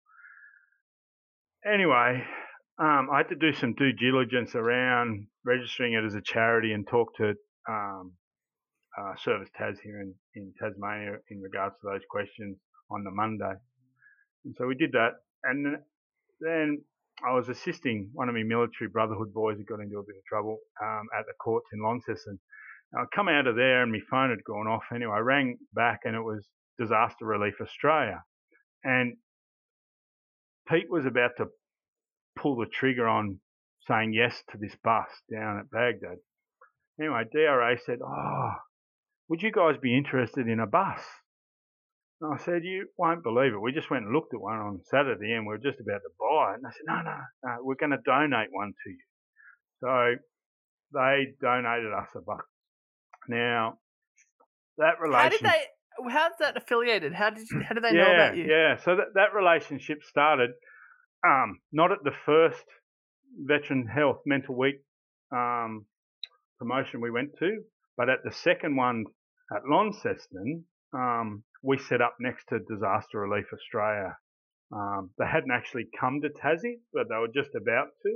[1.66, 2.23] Anyway,
[2.78, 6.86] um, I had to do some due diligence around registering it as a charity and
[6.86, 7.35] talk to
[7.68, 8.12] um,
[8.97, 12.56] uh, Service Tas here in, in Tasmania in regards to those questions
[12.93, 13.59] on the Monday.
[14.44, 15.14] And so we did that.
[15.43, 15.78] And
[16.39, 16.85] then
[17.24, 20.24] I was assisting one of my military brotherhood boys who got into a bit of
[20.24, 22.38] trouble um, at the courts in Launceston.
[22.94, 24.84] I come out of there and my phone had gone off.
[24.94, 26.47] Anyway, I rang back and it was
[26.78, 28.22] Disaster Relief Australia.
[28.84, 29.16] And
[30.68, 31.47] Pete was about to
[32.36, 33.40] pull the trigger on
[33.88, 36.18] saying yes to this bus down at Baghdad.
[37.01, 38.52] Anyway, DRA said, Oh,
[39.28, 41.01] would you guys be interested in a bus?
[42.20, 43.60] And I said, You won't believe it.
[43.60, 46.12] We just went and looked at one on Saturday and we are just about to
[46.18, 46.56] buy it.
[46.56, 49.05] And I said, No, no, no, we're going to donate one to you.
[49.80, 50.14] So
[50.94, 52.44] they donated us a buck.
[53.28, 53.78] Now,
[54.78, 55.47] that relationship.
[55.47, 56.10] How did they?
[56.10, 57.14] How's that affiliated?
[57.14, 58.44] How did you, how did they yeah, know about you?
[58.44, 60.51] Yeah, so that, that relationship started
[61.26, 62.64] um, not at the first
[63.38, 64.76] Veteran Health Mental Week
[65.32, 65.86] um,
[66.59, 67.62] promotion we went to,
[67.97, 69.05] but at the second one
[69.55, 74.16] at Launceston, um, we set up next to Disaster Relief Australia.
[74.72, 78.12] Um, they hadn't actually come to Tassie, but they were just about to.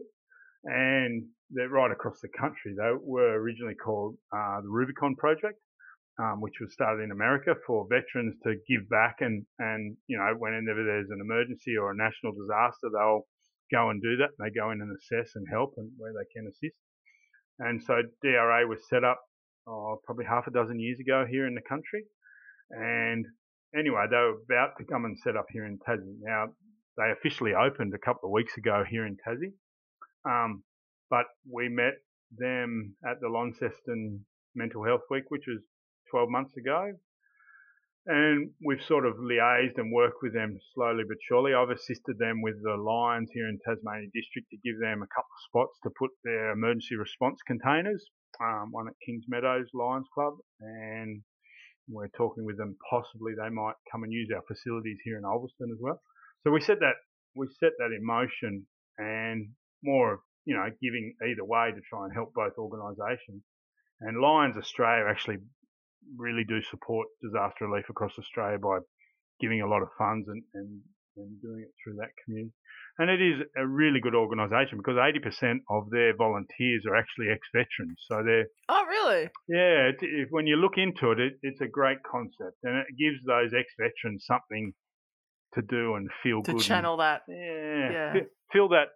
[0.65, 2.75] And they're right across the country.
[2.79, 5.59] They were originally called uh, the Rubicon Project,
[6.23, 10.31] um, which was started in America for veterans to give back and, and, you know,
[10.39, 13.27] whenever there's an emergency or a national disaster, they'll
[13.73, 14.31] go and do that.
[14.39, 16.79] They go in and assess and help and where they can assist.
[17.59, 19.19] And so DRA was set up
[19.67, 22.05] oh, probably half a dozen years ago here in the country.
[22.71, 23.27] And
[23.77, 26.17] anyway, they were about to come and set up here in Tassie.
[26.21, 26.47] Now,
[26.97, 29.55] they officially opened a couple of weeks ago here in Tassie.
[30.25, 30.63] Um,
[31.09, 31.95] but we met
[32.37, 34.25] them at the Launceston
[34.55, 35.59] Mental Health Week, which was
[36.11, 36.93] 12 months ago.
[38.07, 41.53] And we've sort of liaised and worked with them slowly but surely.
[41.55, 45.31] I've assisted them with the Lions here in Tasmania District to give them a couple
[45.31, 48.05] of spots to put their emergency response containers,
[48.41, 51.23] um, one at Kings Meadows Lions Club, and
[51.91, 52.77] we're talking with them.
[52.89, 56.01] Possibly they might come and use our facilities here in Ulverstone as well.
[56.45, 56.95] So we set that
[57.35, 58.67] we set that in motion,
[58.99, 59.51] and
[59.83, 63.43] more of you know giving either way to try and help both organisations.
[64.01, 65.39] And Lions Australia actually
[66.17, 68.79] really do support disaster relief across Australia by
[69.41, 70.81] giving a lot of funds and, and,
[71.17, 72.53] and doing it through that community.
[72.99, 77.99] And it is a really good organisation because 80% of their volunteers are actually ex-veterans.
[78.11, 79.91] So they're oh really yeah.
[79.91, 83.25] It, if, when you look into it, it, it's a great concept and it gives
[83.25, 84.73] those ex-veterans something
[85.55, 86.61] to do and feel to good.
[86.61, 87.23] To channel and, that.
[87.29, 88.21] Yeah, yeah.
[88.53, 88.89] Feel that.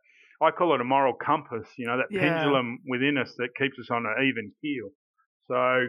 [0.43, 1.67] I call it a moral compass.
[1.79, 2.21] You know that yeah.
[2.21, 4.91] pendulum within us that keeps us on an even keel.
[5.49, 5.89] So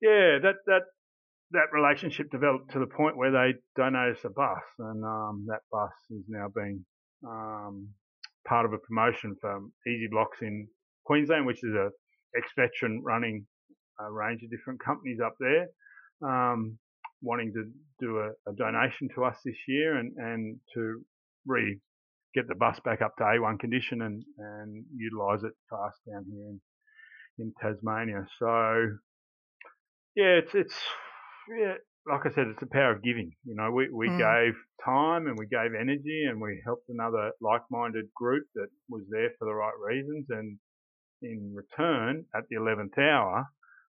[0.00, 0.82] yeah, that that
[1.52, 5.60] that relationship developed to the point where they donated us a bus, and um, that
[5.70, 6.84] bus is now being
[7.26, 7.88] um,
[8.46, 10.66] part of a promotion for Easy Blocks in
[11.04, 11.90] Queensland, which is a
[12.36, 13.46] ex-veteran running
[14.00, 15.68] a range of different companies up there,
[16.22, 16.78] um,
[17.22, 17.64] wanting to
[18.00, 21.00] do a, a, donation to us this year and, and to
[21.46, 21.78] re
[22.34, 26.50] get the bus back up to A1 condition and, and utilise it fast down here
[26.50, 26.60] in,
[27.38, 28.26] in Tasmania.
[28.38, 28.88] So
[30.14, 30.74] yeah, it's it's
[31.48, 31.74] yeah,
[32.06, 33.32] like I said, it's the power of giving.
[33.44, 34.18] You know, we we mm.
[34.18, 34.54] gave
[34.84, 39.46] time and we gave energy and we helped another like-minded group that was there for
[39.46, 40.58] the right reasons, and
[41.22, 43.46] in return, at the eleventh hour,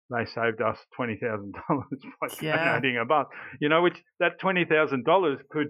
[0.09, 2.73] they saved us twenty thousand dollars by yeah.
[2.73, 3.27] donating a bus.
[3.59, 5.69] You know, which that twenty thousand dollars could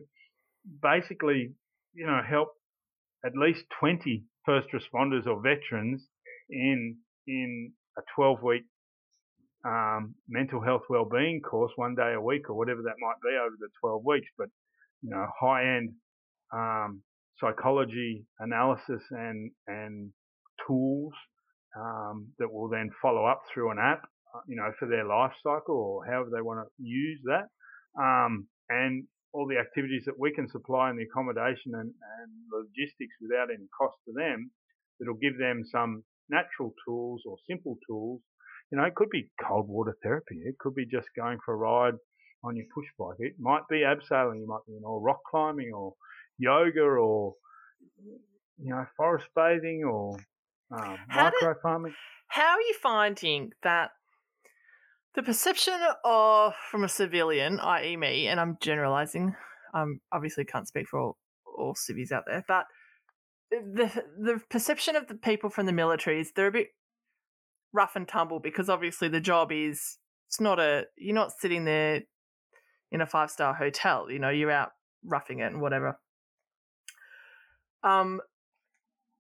[0.82, 1.54] basically,
[1.94, 2.50] you know, help
[3.26, 6.04] at least 20 first responders or veterans
[6.50, 6.98] in
[7.28, 8.64] in a 12 week
[9.66, 13.56] um, mental health well-being course one day a week or whatever that might be over
[13.60, 14.28] the 12 weeks.
[14.38, 14.50] But
[15.02, 15.94] you know, high-end
[16.54, 17.02] um,
[17.40, 20.12] psychology analysis and and
[20.68, 21.14] tools
[21.78, 25.34] um, that will then follow up through an app, uh, you know, for their life
[25.44, 27.50] cycle or however they want to use that,
[28.02, 33.16] um, and all the activities that we can supply in the accommodation and, and logistics
[33.20, 34.50] without any cost to them,
[34.98, 38.22] that'll give them some natural tools or simple tools
[38.72, 40.42] you know, it could be cold water therapy.
[40.44, 41.94] It could be just going for a ride
[42.44, 43.18] on your push bike.
[43.20, 44.40] It might be abseiling.
[44.40, 45.94] You might be, you know, rock climbing or
[46.38, 47.36] yoga or,
[48.58, 50.18] you know, forest bathing or
[50.72, 51.94] um, micro did, farming.
[52.28, 53.92] How are you finding that
[55.16, 59.36] the perception of, from a civilian, i.e., me, and I'm generalizing,
[59.74, 62.66] I um, obviously can't speak for all, all civvies out there, but
[63.52, 66.70] the the perception of the people from the military is they're a bit
[67.76, 69.98] rough and tumble because obviously the job is
[70.28, 72.02] it's not a you're not sitting there
[72.92, 74.10] in a five star hotel.
[74.10, 74.72] You know, you're out
[75.04, 76.00] roughing it and whatever.
[77.84, 78.22] Um,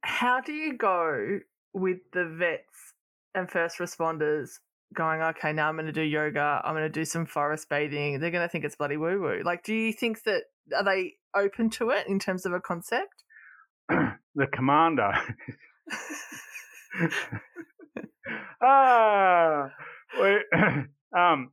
[0.01, 1.39] how do you go
[1.73, 2.93] with the vets
[3.35, 4.51] and first responders
[4.93, 8.19] going, okay, now I'm going to do yoga, I'm going to do some forest bathing.
[8.19, 9.41] They're going to think it's bloody woo woo.
[9.43, 10.43] Like, do you think that
[10.75, 13.23] are they open to it in terms of a concept?
[13.89, 15.11] the commander
[18.65, 19.69] ah,
[20.19, 20.37] we,
[21.17, 21.51] um,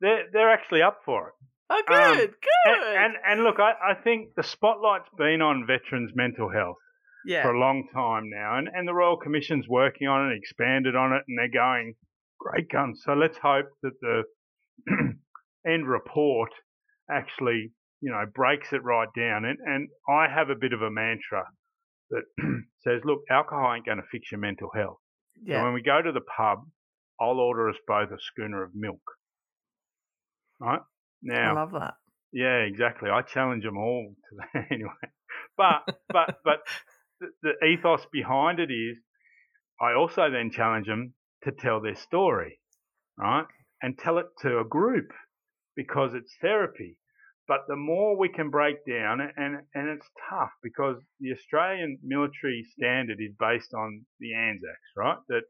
[0.00, 1.34] they're they're actually up for it.
[1.68, 2.28] Oh, good, um, good.
[2.66, 6.76] And, and, and look, I, I think the spotlight's been on veterans' mental health
[7.26, 7.42] yeah.
[7.42, 11.12] for a long time now, and, and the Royal Commission's working on it, expanded on
[11.12, 11.94] it, and they're going
[12.38, 13.02] great guns.
[13.04, 14.22] So let's hope that the
[15.66, 16.50] end report
[17.10, 19.44] actually, you know, breaks it right down.
[19.44, 21.44] And, and I have a bit of a mantra
[22.10, 22.22] that
[22.80, 24.98] says, look, alcohol ain't going to fix your mental health.
[25.44, 25.58] Yeah.
[25.60, 26.60] So when we go to the pub,
[27.20, 29.00] I'll order us both a schooner of milk.
[30.60, 30.80] Right?
[31.22, 31.94] Now, I love that.
[32.32, 33.10] Yeah, exactly.
[33.10, 34.90] I challenge them all to that anyway.
[35.56, 36.58] But, but, but
[37.20, 38.98] the, the ethos behind it is
[39.80, 41.14] I also then challenge them
[41.44, 42.60] to tell their story,
[43.18, 43.46] right?
[43.82, 45.12] And tell it to a group
[45.74, 46.96] because it's therapy.
[47.48, 52.66] But the more we can break down, and, and it's tough because the Australian military
[52.76, 55.18] standard is based on the Anzacs, right?
[55.28, 55.42] That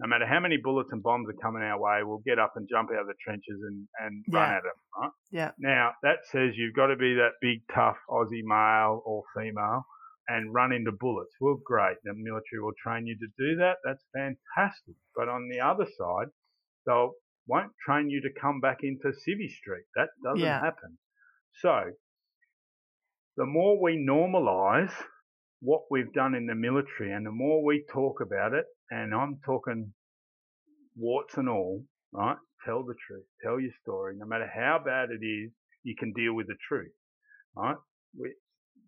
[0.00, 2.68] no matter how many bullets and bombs are coming our way, we'll get up and
[2.68, 4.38] jump out of the trenches and, and yeah.
[4.38, 5.10] run at them, right?
[5.30, 5.50] Yeah.
[5.58, 9.86] Now, that says you've got to be that big, tough Aussie male or female
[10.26, 11.34] and run into bullets.
[11.40, 11.98] Well, great.
[12.02, 13.76] The military will train you to do that.
[13.84, 14.96] That's fantastic.
[15.14, 16.28] But on the other side,
[16.86, 17.12] they'll
[17.46, 19.84] won't train you to come back into Civvy Street.
[19.96, 20.60] That doesn't yeah.
[20.60, 20.98] happen.
[21.60, 21.92] So,
[23.36, 24.92] the more we normalise
[25.60, 29.38] what we've done in the military and the more we talk about it, and I'm
[29.44, 29.92] talking
[30.96, 32.36] warts and all, right?
[32.64, 33.24] Tell the truth.
[33.42, 34.14] Tell your story.
[34.16, 35.50] No matter how bad it is,
[35.82, 36.92] you can deal with the truth,
[37.56, 37.76] right?
[38.18, 38.34] We,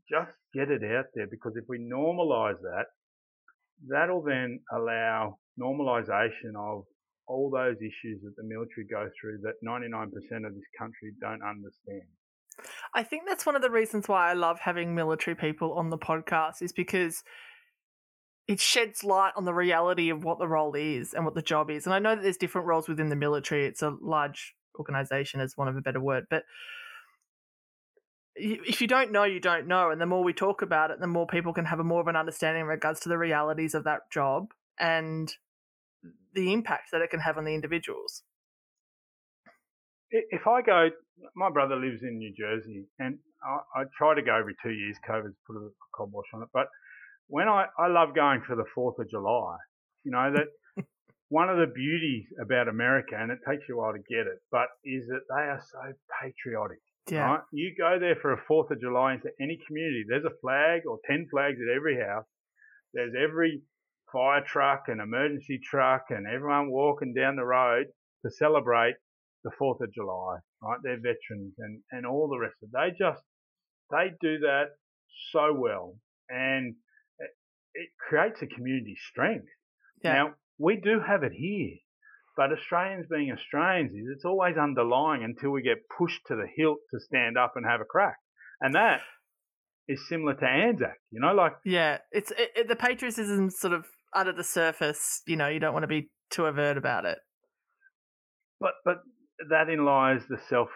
[0.08, 2.86] just get it out there because if we normalize that,
[3.88, 6.84] that'll then allow normalization of
[7.26, 10.06] all those issues that the military go through that 99%
[10.46, 12.06] of this country don't understand.
[12.96, 15.98] I think that's one of the reasons why I love having military people on the
[15.98, 17.22] podcast is because
[18.48, 21.70] it sheds light on the reality of what the role is and what the job
[21.70, 21.84] is.
[21.84, 23.66] And I know that there's different roles within the military.
[23.66, 26.44] It's a large organization, as one of a better word, but
[28.34, 29.90] if you don't know, you don't know.
[29.90, 32.08] And the more we talk about it, the more people can have a more of
[32.08, 35.34] an understanding in regards to the realities of that job and
[36.34, 38.22] the impact that it can have on the individuals.
[40.10, 40.88] If I go,
[41.34, 44.96] my brother lives in New Jersey, and I, I try to go every two years.
[45.08, 46.66] COVID's put a kibosh on it, but
[47.28, 49.56] when I, I love going for the Fourth of July,
[50.04, 50.84] you know that
[51.28, 54.38] one of the beauties about America, and it takes you a while to get it,
[54.50, 55.92] but is that they are so
[56.22, 56.78] patriotic.
[57.10, 57.26] Yeah.
[57.26, 57.40] Right?
[57.52, 60.04] You go there for a Fourth of July into any community.
[60.08, 62.26] There's a flag or ten flags at every house.
[62.94, 63.62] There's every
[64.12, 67.86] fire truck and emergency truck and everyone walking down the road
[68.24, 68.94] to celebrate
[69.44, 70.36] the Fourth of July.
[70.62, 70.78] Right?
[70.82, 72.72] They're veterans and and all the rest of it.
[72.72, 73.22] They just
[73.90, 74.76] they do that
[75.32, 75.96] so well,
[76.28, 76.74] and
[77.18, 77.30] it,
[77.74, 79.48] it creates a community strength.
[80.02, 80.12] Yeah.
[80.12, 81.76] Now we do have it here.
[82.36, 86.78] But Australians being Australians is it's always underlying until we get pushed to the hilt
[86.92, 88.16] to stand up and have a crack.
[88.60, 89.00] And that
[89.88, 93.86] is similar to Anzac, you know, like yeah, it's it, it, the patriotism sort of
[94.14, 95.22] under the surface.
[95.26, 97.18] You know, you don't want to be too overt about it.
[98.60, 98.96] But but
[99.50, 100.68] that in lies the self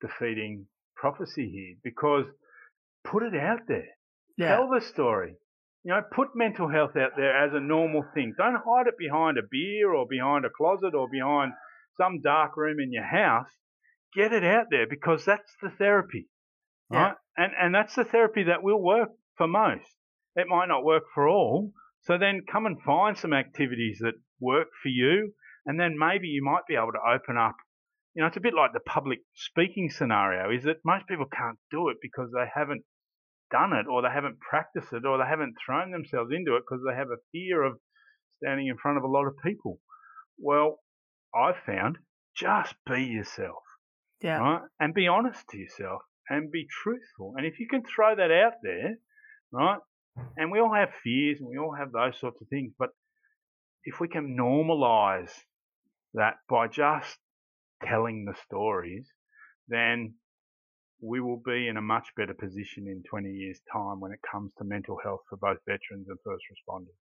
[0.00, 0.66] defeating
[0.96, 2.24] prophecy here because
[3.04, 3.88] put it out there,
[4.36, 4.56] yeah.
[4.56, 5.34] tell the story,
[5.84, 8.34] you know, put mental health out there as a normal thing.
[8.36, 11.52] Don't hide it behind a beer or behind a closet or behind
[11.96, 13.48] some dark room in your house.
[14.14, 16.28] Get it out there because that's the therapy.
[16.90, 16.98] Yeah.
[16.98, 17.14] Right?
[17.36, 19.88] And and that's the therapy that will work for most.
[20.34, 21.72] It might not work for all.
[22.02, 25.32] So then come and find some activities that work for you
[25.68, 27.56] and then maybe you might be able to open up
[28.18, 31.56] you know, it's a bit like the public speaking scenario, is that most people can't
[31.70, 32.82] do it because they haven't
[33.48, 36.82] done it or they haven't practiced it or they haven't thrown themselves into it because
[36.84, 37.78] they have a fear of
[38.42, 39.78] standing in front of a lot of people.
[40.36, 40.80] Well,
[41.32, 41.98] I've found
[42.34, 43.62] just be yourself.
[44.20, 44.38] Yeah.
[44.38, 44.62] Right?
[44.80, 47.34] And be honest to yourself and be truthful.
[47.36, 48.96] And if you can throw that out there,
[49.52, 49.78] right?
[50.36, 52.88] And we all have fears and we all have those sorts of things, but
[53.84, 55.30] if we can normalize
[56.14, 57.16] that by just
[57.84, 59.06] telling the stories,
[59.68, 60.14] then
[61.00, 64.52] we will be in a much better position in 20 years' time when it comes
[64.58, 66.98] to mental health for both veterans and first responders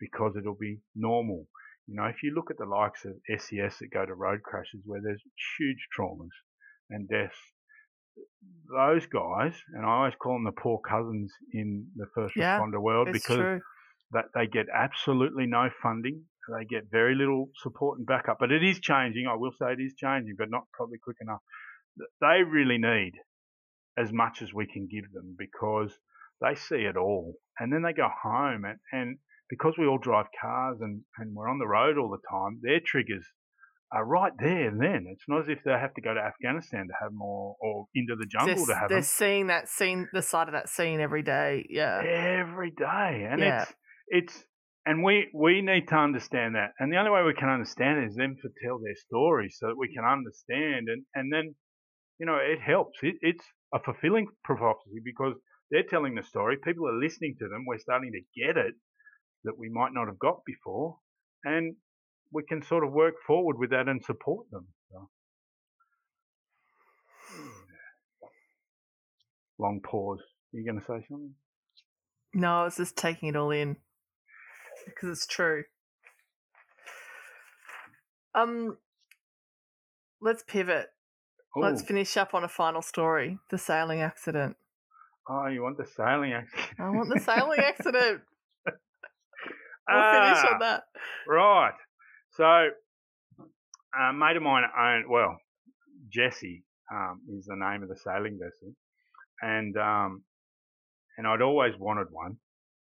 [0.00, 1.46] because it'll be normal.
[1.86, 4.80] You know, if you look at the likes of SES that go to road crashes
[4.84, 5.22] where there's
[5.58, 6.28] huge traumas
[6.90, 7.36] and deaths,
[8.70, 12.80] those guys, and I always call them the poor cousins in the first yeah, responder
[12.80, 13.60] world because true.
[14.12, 16.22] that they get absolutely no funding.
[16.48, 19.26] They get very little support and backup, but it is changing.
[19.26, 21.40] I will say it is changing, but not probably quick enough
[22.20, 23.12] they really need
[23.96, 25.92] as much as we can give them because
[26.40, 27.34] they see it all.
[27.58, 29.18] And then they go home and, and
[29.50, 32.80] because we all drive cars and, and we're on the road all the time, their
[32.84, 33.26] triggers
[33.90, 35.06] are right there and then.
[35.10, 38.14] It's not as if they have to go to Afghanistan to have more or into
[38.14, 39.04] the jungle they're, to have they're them.
[39.04, 41.66] seeing that scene, the side of that scene every day.
[41.68, 42.00] Yeah.
[42.04, 43.26] Every day.
[43.28, 43.62] And Yeah.
[43.62, 43.74] it's,
[44.08, 44.44] it's,
[44.88, 46.72] and we, we need to understand that.
[46.78, 49.66] And the only way we can understand it is them to tell their story so
[49.66, 50.88] that we can understand.
[50.88, 51.54] And, and then,
[52.18, 52.96] you know, it helps.
[53.02, 53.44] It, it's
[53.74, 55.34] a fulfilling prophecy because
[55.70, 56.56] they're telling the story.
[56.64, 57.66] People are listening to them.
[57.66, 58.72] We're starting to get it
[59.44, 60.96] that we might not have got before.
[61.44, 61.76] And
[62.32, 64.68] we can sort of work forward with that and support them.
[64.90, 65.10] So.
[69.58, 70.20] Long pause.
[70.20, 71.34] Are you going to say something?
[72.32, 73.76] No, I was just taking it all in
[74.94, 75.64] because it's true.
[78.34, 78.76] Um,
[80.20, 80.86] let's pivot.
[81.56, 84.56] Let's finish up on a final story: the sailing accident.
[85.28, 86.68] Oh, you want the sailing accident?
[86.78, 88.20] I want the sailing accident.
[89.90, 90.82] We'll finish Ah, on that.
[91.26, 91.72] Right.
[92.32, 95.38] So, a mate of mine owned, well,
[96.12, 96.62] Jesse
[96.92, 98.74] um, is the name of the sailing vessel.
[99.40, 100.24] And, um,
[101.16, 102.36] and I'd always wanted one.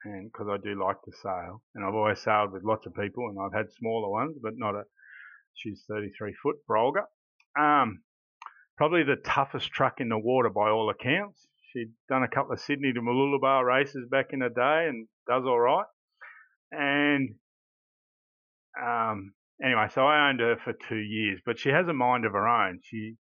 [0.06, 3.28] And because I do like to sail, and I've always sailed with lots of people,
[3.28, 4.84] and I've had smaller ones, but not a.
[5.56, 7.06] She's 33 foot, Brolga.
[7.58, 8.02] Um,
[8.78, 11.48] probably the toughest truck in the water by all accounts.
[11.72, 15.44] She'd done a couple of Sydney to Mooloolaba races back in the day, and does
[15.46, 15.86] all right.
[16.72, 17.36] And
[18.82, 19.34] um,
[19.64, 22.48] anyway, so I owned her for two years, but she has a mind of her
[22.48, 22.80] own.
[22.84, 23.16] She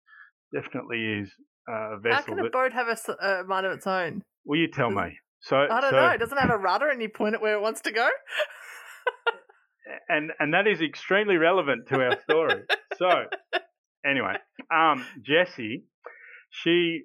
[0.55, 1.31] definitely is
[1.69, 2.16] a vessel.
[2.16, 2.52] How can a that.
[2.52, 4.23] boat have a, a mind of its own?
[4.44, 5.19] Will you tell me?
[5.43, 6.09] So I don't so, know.
[6.09, 8.09] It doesn't have a rudder, and you point it where it wants to go.
[10.09, 12.62] and and that is extremely relevant to our story.
[12.99, 13.09] so
[14.05, 14.35] anyway,
[14.73, 15.85] um, Jessie,
[16.51, 17.03] she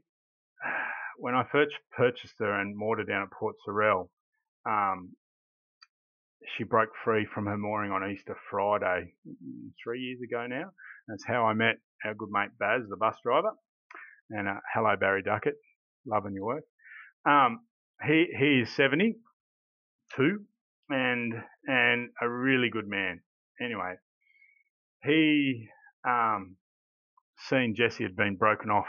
[1.17, 4.09] when I first purchased her and moored her down at Port Sorell,
[4.65, 5.11] um,
[6.57, 9.13] she broke free from her mooring on Easter Friday
[9.83, 10.71] three years ago now.
[11.07, 13.51] That's how I met our good mate Baz, the bus driver.
[14.29, 15.55] And uh, hello, Barry Duckett,
[16.05, 16.63] loving your work.
[17.27, 17.61] Um,
[18.03, 20.39] he he is 72
[20.89, 21.33] and
[21.67, 23.21] and a really good man.
[23.61, 23.95] Anyway,
[25.03, 25.67] he
[26.07, 26.57] um,
[27.49, 28.87] seen Jessie had been broken off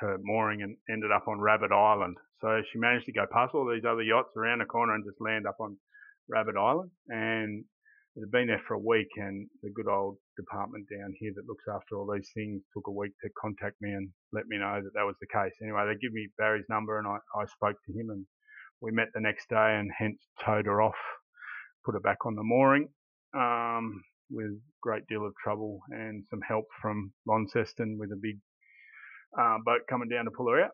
[0.00, 2.16] her mooring and ended up on Rabbit Island.
[2.40, 5.20] So she managed to go past all these other yachts around the corner and just
[5.20, 5.76] land up on
[6.28, 6.90] Rabbit Island.
[7.08, 7.64] And
[8.16, 11.46] it had been there for a week, and the good old department down here that
[11.46, 14.80] looks after all these things took a week to contact me and let me know
[14.82, 15.52] that that was the case.
[15.62, 18.26] Anyway, they give me Barry's number, and I, I spoke to him, and
[18.80, 20.98] we met the next day, and hence towed her off,
[21.84, 22.88] put her back on the mooring.
[23.34, 28.38] Um, with great deal of trouble and some help from Launceston with a big
[29.38, 30.70] uh, boat coming down to pull her out.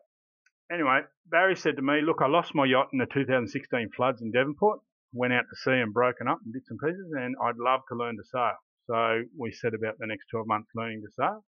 [0.71, 4.31] Anyway, Barry said to me, "Look, I lost my yacht in the 2016 floods in
[4.31, 4.79] Devonport.
[5.13, 7.95] Went out to sea and broken up in bits and pieces, and I'd love to
[7.95, 11.43] learn to sail." So we set about the next 12 months learning to sail.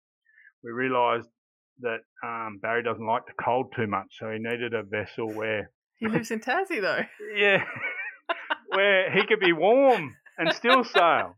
[0.62, 1.28] We realised
[1.80, 5.70] that um, Barry doesn't like the cold too much, so he needed a vessel where,
[5.98, 7.00] He lives in Tassie, though.
[7.36, 7.64] yeah,
[8.68, 11.36] where he could be warm and still sail.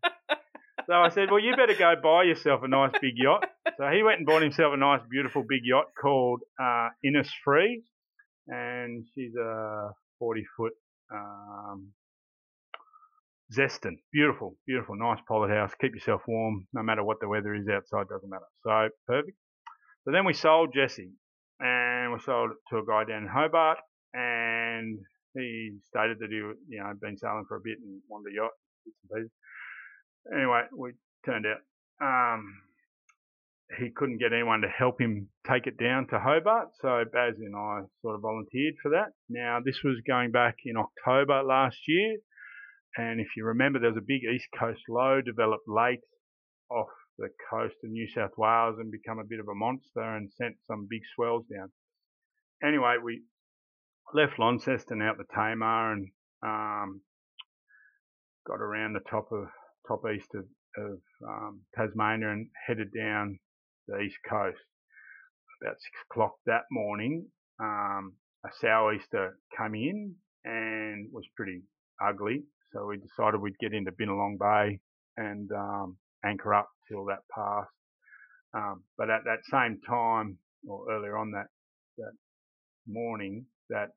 [0.87, 3.45] So I said, well, you better go buy yourself a nice big yacht.
[3.77, 7.83] So he went and bought himself a nice, beautiful big yacht called uh, Innisfree,
[8.47, 10.73] and she's a 40 foot
[11.13, 11.93] um,
[13.53, 13.99] Zeston.
[14.13, 15.73] Beautiful, beautiful, nice pilot house.
[15.79, 18.49] Keep yourself warm no matter what the weather is outside, doesn't matter.
[18.65, 19.37] So perfect.
[20.05, 21.13] So then we sold Jesse,
[21.61, 23.79] and we sold it to a guy down in Hobart,
[24.15, 24.48] and
[25.35, 28.37] he stated that he, you know, had been sailing for a bit and wanted a
[28.37, 28.57] yacht,
[29.11, 29.31] and.
[30.31, 30.93] Anyway, we
[31.25, 31.63] turned out
[32.05, 32.45] um,
[33.79, 37.57] he couldn't get anyone to help him take it down to Hobart, so Baz and
[37.57, 39.13] I sort of volunteered for that.
[39.29, 42.17] Now, this was going back in October last year,
[42.97, 46.05] and if you remember, there was a big East Coast low developed late
[46.71, 46.89] off
[47.19, 50.57] the coast of New South Wales and become a bit of a monster and sent
[50.67, 51.71] some big swells down.
[52.63, 53.23] Anyway, we
[54.15, 56.09] left Launceston out the Tamar and
[56.43, 57.01] um,
[58.47, 59.47] got around the top of
[59.87, 60.45] top east of,
[60.77, 63.39] of um, Tasmania and headed down
[63.87, 64.59] the east coast.
[65.63, 67.27] About six o'clock that morning,
[67.61, 68.15] um,
[68.45, 70.15] a sou'easter came in
[70.45, 71.63] and was pretty
[72.01, 72.45] ugly.
[72.73, 74.79] So we decided we'd get into Binalong Bay
[75.17, 77.71] and um, anchor up till that passed.
[78.55, 81.49] Um, but at that same time, or earlier on that
[81.99, 82.13] that
[82.87, 83.89] morning, that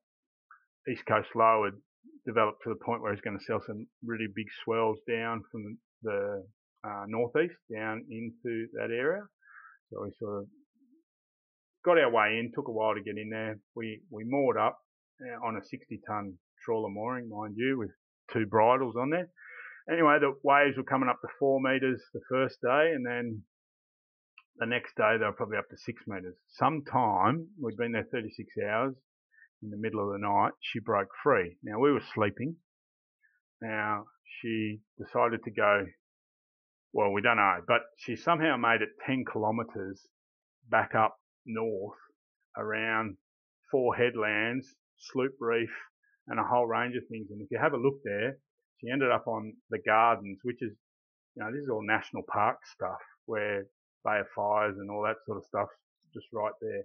[0.89, 1.77] east coast low had
[2.25, 5.77] developed to the point where it's going to sell some really big swells down from
[6.03, 6.43] the
[6.83, 9.21] uh, northeast down into that area.
[9.91, 10.47] So we sort of
[11.85, 12.51] got our way in.
[12.55, 13.59] Took a while to get in there.
[13.75, 14.79] We we moored up
[15.21, 17.91] uh, on a 60 ton trawler mooring, mind you, with
[18.33, 19.29] two bridles on there.
[19.91, 23.41] Anyway, the waves were coming up to four meters the first day, and then
[24.57, 26.35] the next day they were probably up to six metres.
[26.49, 28.95] Sometime, we'd been there 36 hours,
[29.63, 31.57] in the middle of the night, she broke free.
[31.63, 32.55] Now we were sleeping.
[33.61, 34.05] Now
[34.41, 35.85] she decided to go,
[36.93, 40.01] well, we don't know, but she somehow made it 10 kilometres
[40.69, 41.15] back up
[41.45, 41.97] north
[42.57, 43.17] around
[43.69, 44.67] four headlands,
[44.97, 45.69] Sloop Reef,
[46.27, 47.27] and a whole range of things.
[47.31, 48.37] And if you have a look there,
[48.79, 50.73] she ended up on the gardens, which is,
[51.35, 53.65] you know, this is all national park stuff where
[54.03, 55.67] Bay of Fires and all that sort of stuff
[56.13, 56.83] just right there.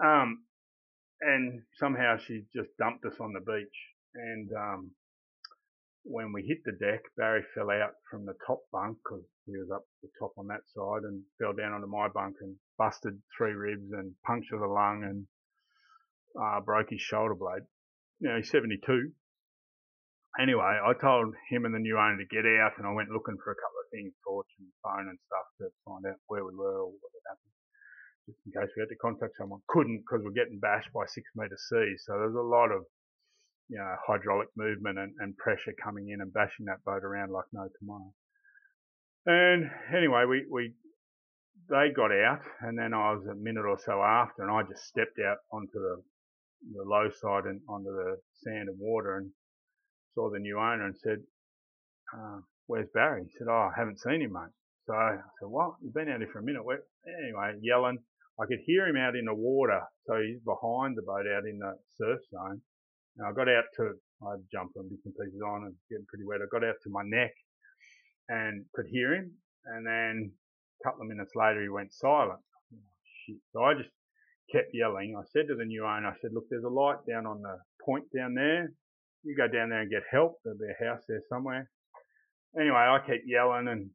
[0.00, 0.44] Um,
[1.20, 3.78] and somehow she just dumped us on the beach.
[4.14, 4.90] And um,
[6.04, 9.70] when we hit the deck, Barry fell out from the top bunk because he was
[9.74, 13.52] up the top on that side and fell down onto my bunk and busted three
[13.52, 15.26] ribs and punctured the lung and
[16.40, 17.68] uh, broke his shoulder blade.
[18.20, 19.12] Know, he's 72.
[20.38, 23.36] Anyway, I told him and the new owner to get out and I went looking
[23.42, 26.54] for a couple of things, torch and phone and stuff to find out where we
[26.54, 27.59] were or what had happened
[28.30, 29.60] just in case we had to contact someone.
[29.68, 32.04] Couldn't because we're getting bashed by six metre seas.
[32.06, 32.86] So there's a lot of,
[33.68, 37.46] you know, hydraulic movement and, and pressure coming in and bashing that boat around like
[37.52, 38.12] no tomorrow.
[39.26, 40.72] And anyway, we, we,
[41.68, 44.86] they got out and then I was a minute or so after and I just
[44.86, 46.02] stepped out onto the,
[46.74, 49.30] the low side and onto the sand and water and
[50.14, 51.18] saw the new owner and said,
[52.16, 53.22] uh, where's Barry?
[53.24, 54.50] He said, oh, I haven't seen him, mate.
[54.86, 55.74] So I said, what?
[55.82, 56.62] You've been out here for a minute.
[57.06, 57.98] Anyway, yelling.
[58.40, 61.58] I could hear him out in the water, so he's behind the boat out in
[61.58, 62.62] the surf zone.
[63.18, 63.92] And I got out to,
[64.22, 66.40] I jumped on bits and pieces on and getting pretty wet.
[66.40, 67.32] I got out to my neck
[68.28, 69.32] and could hear him.
[69.66, 70.32] And then
[70.80, 72.40] a couple of minutes later, he went silent.
[72.72, 72.78] Oh,
[73.26, 73.36] shit.
[73.52, 73.90] So I just
[74.50, 75.16] kept yelling.
[75.18, 77.58] I said to the new owner, I said, look, there's a light down on the
[77.84, 78.72] point down there.
[79.22, 80.40] You go down there and get help.
[80.44, 81.68] There'll be a house there somewhere.
[82.58, 83.90] Anyway, I kept yelling and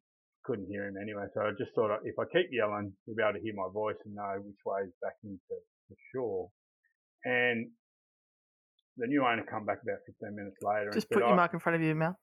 [0.46, 1.26] couldn't hear him anyway.
[1.34, 3.98] So I just thought if I keep yelling, he'll be able to hear my voice
[4.06, 5.42] and know which way is back into
[5.90, 6.50] the shore.
[7.26, 7.68] And
[8.98, 10.92] the new owner come back about 15 minutes later.
[10.94, 12.16] Just put said, your oh, mic in front of your mouth.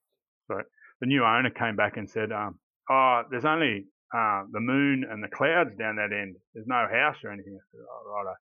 [0.46, 0.64] Sorry.
[1.00, 2.58] The new owner came back and said, um,
[2.88, 6.36] oh, there's only uh, the moon and the clouds down that end.
[6.54, 7.58] There's no house or anything.
[7.58, 8.36] I said, oh, right.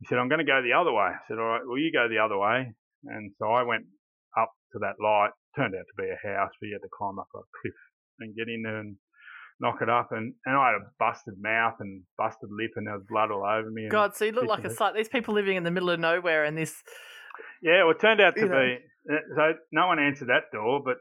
[0.00, 1.14] He said, I'm going to go the other way.
[1.14, 2.74] I said, all right, well, you go the other way.
[3.06, 3.86] And so I went
[4.34, 5.30] up to that light.
[5.54, 7.76] Turned out to be a house, but you had to climb up a cliff
[8.18, 8.96] and get in there and
[9.62, 12.94] knock it up, and, and I had a busted mouth and busted lip, and there
[12.94, 13.88] was blood all over me.
[13.88, 14.94] God, so you look like a sight.
[14.94, 16.74] These people living in the middle of nowhere, and this.
[17.62, 18.78] Yeah, well, it turned out to be
[19.08, 19.54] uh, so.
[19.70, 20.96] No one answered that door, but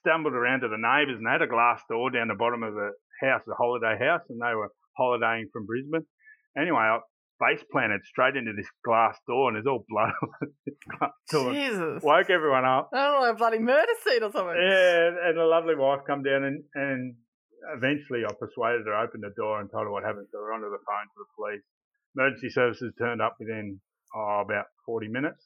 [0.00, 2.72] stumbled around to the neighbours, and they had a glass door down the bottom of
[2.72, 2.90] the
[3.22, 6.06] house, the holiday house, and they were holidaying from Brisbane.
[6.56, 6.98] Anyway, I
[7.38, 11.52] face planted straight into this glass door, and there's all blood on the glass door.
[11.52, 12.02] Jesus!
[12.02, 12.88] Woke everyone up.
[12.94, 14.56] I don't know, a bloody murder scene or something.
[14.56, 17.14] Yeah, and a lovely wife come down and and
[17.74, 20.26] eventually I persuaded her to open the door and told her what happened.
[20.32, 21.62] So we're onto the phone to the police.
[22.16, 23.80] Emergency services turned up within
[24.14, 25.44] oh, about 40 minutes.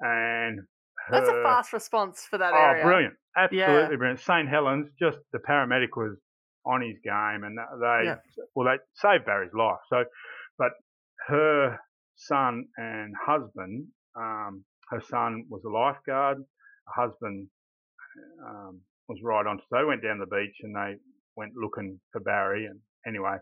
[0.00, 0.60] And
[1.08, 2.84] her, that's a fast response for that oh, area.
[2.84, 3.14] brilliant.
[3.36, 3.96] Absolutely yeah.
[3.96, 4.20] brilliant.
[4.20, 4.48] St.
[4.48, 6.16] Helens, just the paramedic was
[6.66, 8.16] on his game and they, yeah.
[8.54, 9.80] well, they saved Barry's life.
[9.88, 10.04] So,
[10.58, 10.72] but
[11.28, 11.78] her
[12.16, 13.86] son and husband,
[14.16, 16.38] um, her son was a lifeguard.
[16.86, 17.48] Her husband
[18.44, 19.58] um, was right on.
[19.58, 20.96] So they went down the beach and they
[21.36, 22.66] went looking for Barry.
[22.66, 23.36] And anyway,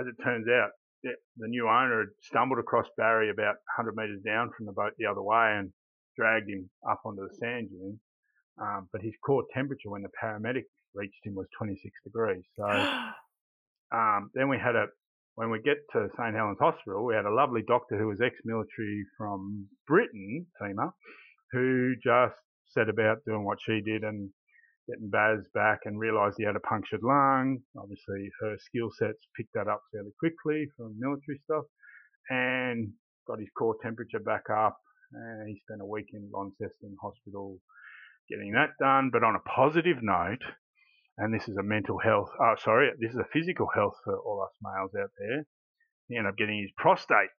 [0.00, 0.70] as it turns out,
[1.02, 5.06] the new owner had stumbled across Barry about 100 metres down from the boat the
[5.06, 5.72] other way and
[6.16, 7.98] dragged him up onto the sand dune.
[8.60, 10.64] Um, but his core temperature when the paramedic
[10.94, 12.44] reached him was 26 degrees.
[12.56, 12.64] So
[13.94, 14.86] um, then we had a,
[15.34, 19.04] when we get to St Helens Hospital, we had a lovely doctor who was ex-military
[19.16, 20.92] from Britain, Tima,
[21.52, 22.36] who just
[22.68, 24.30] set about doing what she did and
[24.88, 27.58] getting Baz back and realised he had a punctured lung.
[27.78, 31.64] Obviously, her skill sets picked that up fairly quickly from military stuff
[32.30, 32.92] and
[33.26, 34.78] got his core temperature back up.
[35.12, 37.58] And he spent a week in Launceston Hospital
[38.28, 39.10] getting that done.
[39.12, 40.42] But on a positive note,
[41.18, 44.42] and this is a mental health, oh, sorry, this is a physical health for all
[44.42, 45.44] us males out there.
[46.08, 47.30] He ended up getting his prostate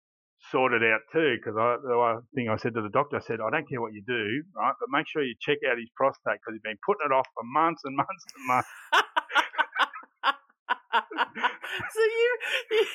[0.51, 3.41] sorted out too, because I, the one thing I said to the doctor, I said,
[3.41, 6.39] I don't care what you do, right, but make sure you check out his prostate
[6.41, 8.69] because he's been putting it off for months and months and months.
[10.93, 12.37] so you,
[12.71, 12.85] you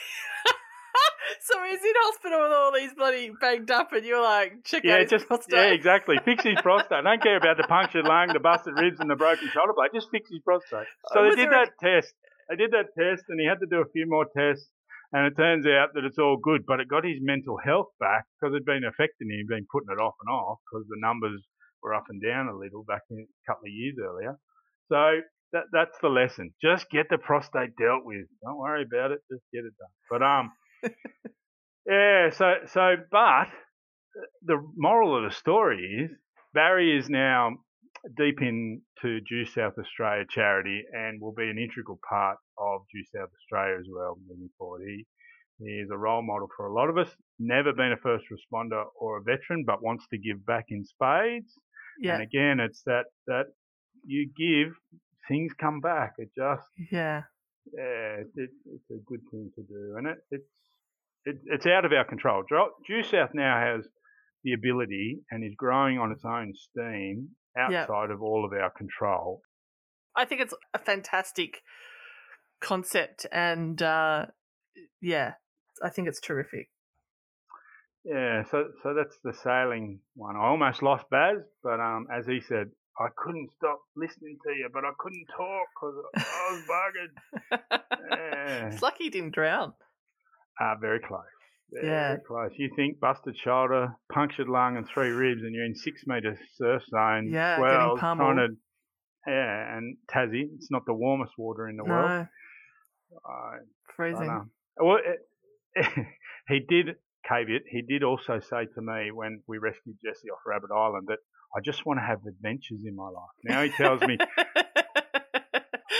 [1.40, 4.98] so he's in hospital with all these bloody banged up, and you're like, check yeah,
[4.98, 5.54] out just, prostate.
[5.54, 6.16] Yeah, exactly.
[6.24, 6.92] Fix his prostate.
[6.92, 9.90] I don't care about the punctured lung, the busted ribs, and the broken shoulder blade.
[9.94, 10.86] Just fix his prostate.
[11.12, 11.84] So uh, they did that a...
[11.84, 12.14] test.
[12.48, 14.68] They did that test, and he had to do a few more tests.
[15.12, 18.24] And it turns out that it's all good, but it got his mental health back
[18.36, 21.40] because it'd been affecting him, been putting it off and off because the numbers
[21.82, 24.36] were up and down a little back in a couple of years earlier.
[24.88, 25.20] So
[25.52, 26.52] that that's the lesson.
[26.62, 28.26] Just get the prostate dealt with.
[28.44, 29.20] Don't worry about it.
[29.30, 29.92] Just get it done.
[30.10, 30.52] But um,
[31.86, 32.30] yeah.
[32.30, 33.48] So so, but
[34.42, 36.10] the moral of the story is
[36.52, 37.56] Barry is now
[38.16, 43.30] deep into Due South Australia charity and will be an integral part of Due South
[43.34, 44.82] Australia as well moving forward.
[44.86, 45.04] He
[45.60, 47.10] he is a role model for a lot of us.
[47.40, 51.52] Never been a first responder or a veteran, but wants to give back in spades.
[52.00, 52.14] Yeah.
[52.14, 53.46] And again, it's that that
[54.06, 54.72] you give,
[55.26, 56.14] things come back.
[56.18, 57.22] It just Yeah.
[57.72, 60.48] yeah, it, it's a good thing to do, and it, it's
[61.24, 62.44] it, it's out of our control.
[62.86, 63.86] Due South now has
[64.44, 69.42] the ability and is growing on its own steam Outside of all of our control.
[70.16, 71.62] I think it's a fantastic
[72.60, 74.26] concept, and uh,
[75.00, 75.34] yeah,
[75.82, 76.70] I think it's terrific.
[78.04, 80.36] Yeah, so so that's the sailing one.
[80.36, 84.68] I almost lost Baz, but um, as he said, I couldn't stop listening to you,
[84.72, 87.70] but I couldn't talk because I was buggered.
[88.10, 88.68] Yeah.
[88.68, 89.74] It's lucky he didn't drown.
[90.58, 91.22] Ah, very close.
[91.72, 92.16] Yeah.
[92.26, 92.50] close.
[92.56, 96.82] You think busted shoulder, punctured lung, and three ribs, and you're in six metre surf
[96.90, 97.30] zone.
[97.30, 98.36] Yeah, getting pummeled.
[98.36, 98.48] to,
[99.26, 102.08] yeah, and Tassie, it's not the warmest water in the world.
[102.10, 102.26] No,
[103.26, 103.58] I, I
[103.96, 104.26] freezing.
[104.26, 104.44] know.
[104.80, 105.86] Well, it,
[106.48, 106.96] he did,
[107.28, 111.18] caveat, he did also say to me when we rescued Jesse off Rabbit Island that
[111.56, 113.34] I just want to have adventures in my life.
[113.44, 114.16] Now he tells me,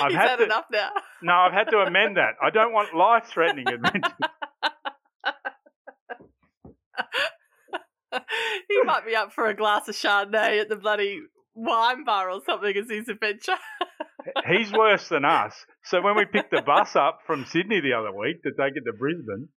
[0.01, 0.90] He's had had to- enough now.
[1.23, 2.35] no, I've had to amend that.
[2.43, 4.12] I don't want life threatening adventures.
[8.81, 11.20] he might be up for a glass of Chardonnay at the bloody
[11.55, 13.57] wine bar or something as his adventure.
[14.47, 15.55] He's worse than us.
[15.85, 18.85] So when we picked the bus up from Sydney the other week to take it
[18.85, 19.49] to Brisbane,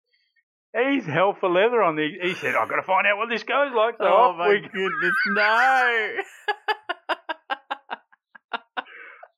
[0.72, 2.08] he's hell for leather on the.
[2.22, 4.60] He said, "I've got to find out what this goes like." So oh my we.
[4.60, 6.16] goodness, no!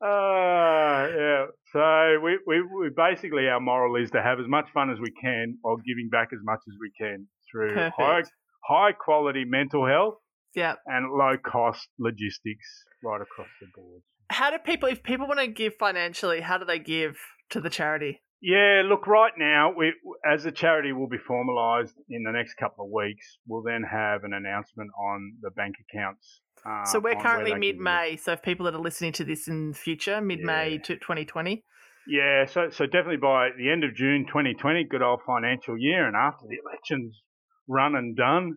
[0.03, 1.47] Uh, yeah.
[1.73, 5.13] So we, we, we basically our moral is to have as much fun as we
[5.13, 7.95] can while giving back as much as we can through Perfect.
[7.97, 8.23] high
[8.65, 10.15] high quality mental health
[10.55, 10.75] yeah.
[10.87, 14.03] and low cost logistics right across the board.
[14.31, 17.17] How do people, if people want to give financially, how do they give
[17.51, 18.23] to the charity?
[18.41, 19.93] Yeah, look, right now, we
[20.29, 24.25] as the charity will be formalised in the next couple of weeks, we'll then have
[24.25, 26.41] an announcement on the bank accounts.
[26.69, 28.17] Uh, so we're currently mid May.
[28.17, 30.83] So if people that are listening to this in the future, mid May Yeah.
[30.83, 31.63] to 2020.
[32.09, 36.17] Yeah, so so definitely by the end of June 2020, good old financial year, and
[36.17, 37.23] after the elections
[37.69, 38.57] run and done,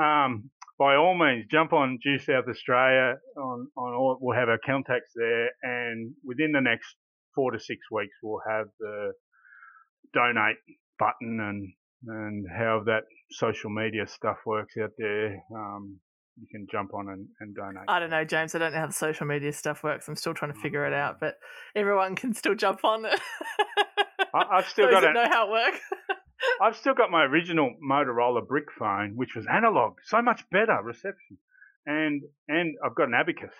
[0.00, 3.14] um, by all means, jump on Due South Australia.
[3.36, 6.96] On on all, we'll have our contacts there, and within the next
[7.34, 9.12] four to six weeks, we'll have the
[10.12, 10.56] donate
[10.98, 11.72] button and
[12.08, 15.42] and how that social media stuff works out there.
[15.54, 15.98] Um,
[16.38, 17.84] you can jump on and, and donate.
[17.88, 18.54] I don't know, James.
[18.54, 20.06] I don't know how the social media stuff works.
[20.06, 21.36] I'm still trying to figure it out, but
[21.74, 23.06] everyone can still jump on.
[23.06, 25.14] I, I've still Those got it.
[25.14, 25.80] know how it works.
[26.60, 31.38] I've still got my original Motorola brick phone, which was analog, so much better reception,
[31.86, 33.54] and and I've got an abacus,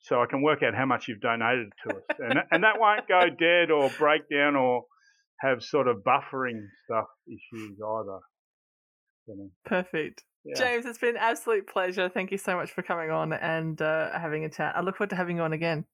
[0.00, 2.78] so I can work out how much you've donated to us, and that, and that
[2.78, 4.84] won't go dead or break down or
[5.40, 8.18] have sort of buffering stuff issues either.
[9.26, 10.22] You know, Perfect.
[10.44, 10.54] yeah.
[10.54, 12.08] James, it's been an absolute pleasure.
[12.08, 14.74] Thank you so much for coming on and uh, having a chat.
[14.76, 15.84] I look forward to having you on again.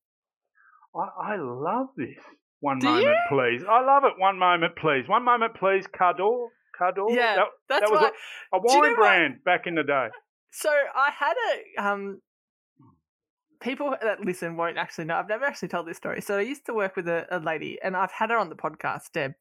[0.94, 2.18] I, I love this.
[2.62, 3.16] One Do moment, you?
[3.28, 3.62] please.
[3.68, 4.12] I love it.
[4.18, 5.08] One moment, please.
[5.08, 5.84] One moment, please.
[5.88, 6.46] Cardor,
[6.80, 7.06] Cardor.
[7.10, 8.10] Yeah, that, That's that was why.
[8.52, 8.96] a, a Do you wine know what?
[8.96, 10.06] brand back in the day.
[10.52, 12.20] So I had a um.
[13.60, 15.14] People that listen won't actually know.
[15.14, 16.20] I've never actually told this story.
[16.20, 18.56] So I used to work with a, a lady, and I've had her on the
[18.56, 19.34] podcast, Deb,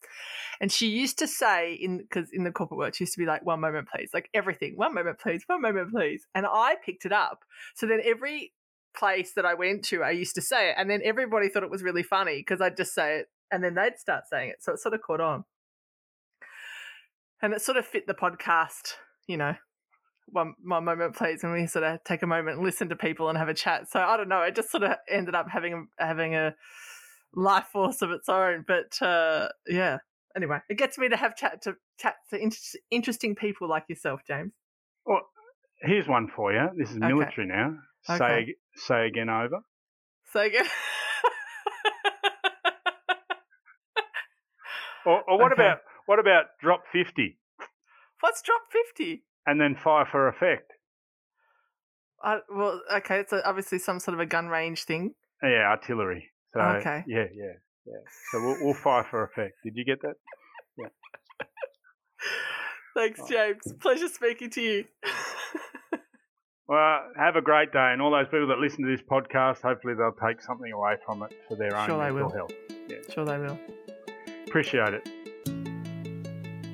[0.59, 3.25] and she used to say in because in the corporate world, she used to be
[3.25, 4.73] like, "One moment, please," like everything.
[4.75, 5.43] One moment, please.
[5.47, 6.23] One moment, please.
[6.35, 7.39] And I picked it up.
[7.75, 8.53] So then every
[8.95, 11.71] place that I went to, I used to say it, and then everybody thought it
[11.71, 14.57] was really funny because I'd just say it, and then they'd start saying it.
[14.63, 15.45] So it sort of caught on,
[17.41, 18.93] and it sort of fit the podcast,
[19.27, 19.55] you know
[20.31, 23.29] one, one moment, please, and we sort of take a moment and listen to people
[23.29, 23.89] and have a chat.
[23.89, 24.41] So I don't know.
[24.41, 26.55] It just sort of ended up having a, having a
[27.33, 28.65] life force of its own.
[28.67, 29.97] But uh, yeah.
[30.35, 34.21] Anyway, it gets me to have chat to chat to inter- interesting people like yourself,
[34.25, 34.53] James.
[35.05, 35.21] Well,
[35.81, 36.69] here's one for you.
[36.77, 37.07] This is Okay.
[37.07, 37.75] military now.
[38.03, 38.55] Say Okay.
[38.75, 39.59] Say again over.
[40.33, 40.65] Say again,
[45.05, 45.63] Or, or what Okay.
[45.63, 47.39] about what about drop fifty
[48.19, 49.23] what's drop fifty?
[49.47, 50.71] and then fire for effect?
[52.23, 55.15] Uh, well, okay, it's obviously some sort of a gun range thing.
[55.41, 56.29] Yeah, artillery.
[56.53, 57.03] So Okay.
[57.07, 57.53] yeah, yeah,
[57.87, 58.01] yeah.
[58.31, 59.55] So we'll, we'll fire for effect.
[59.63, 60.13] Did you get that?
[60.77, 60.89] Yeah.
[62.95, 63.27] Thanks, Oh.
[63.27, 63.73] James.
[63.79, 64.85] Pleasure speaking to you.
[66.71, 69.93] Well, have a great day, and all those people that listen to this podcast, hopefully
[69.93, 72.29] they'll take something away from it for their own Sure they mental will.
[72.29, 72.53] health.
[73.13, 73.59] Sure, they will.
[74.47, 75.09] Appreciate it.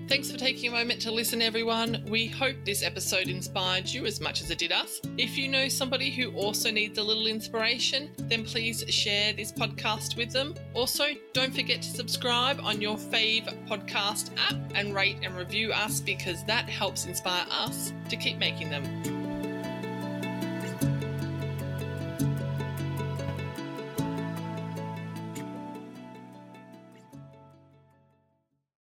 [0.07, 2.05] Thanks for taking a moment to listen, everyone.
[2.07, 5.01] We hope this episode inspired you as much as it did us.
[5.17, 10.15] If you know somebody who also needs a little inspiration, then please share this podcast
[10.15, 10.53] with them.
[10.75, 16.01] Also, don't forget to subscribe on your fave podcast app and rate and review us
[16.01, 19.16] because that helps inspire us to keep making them.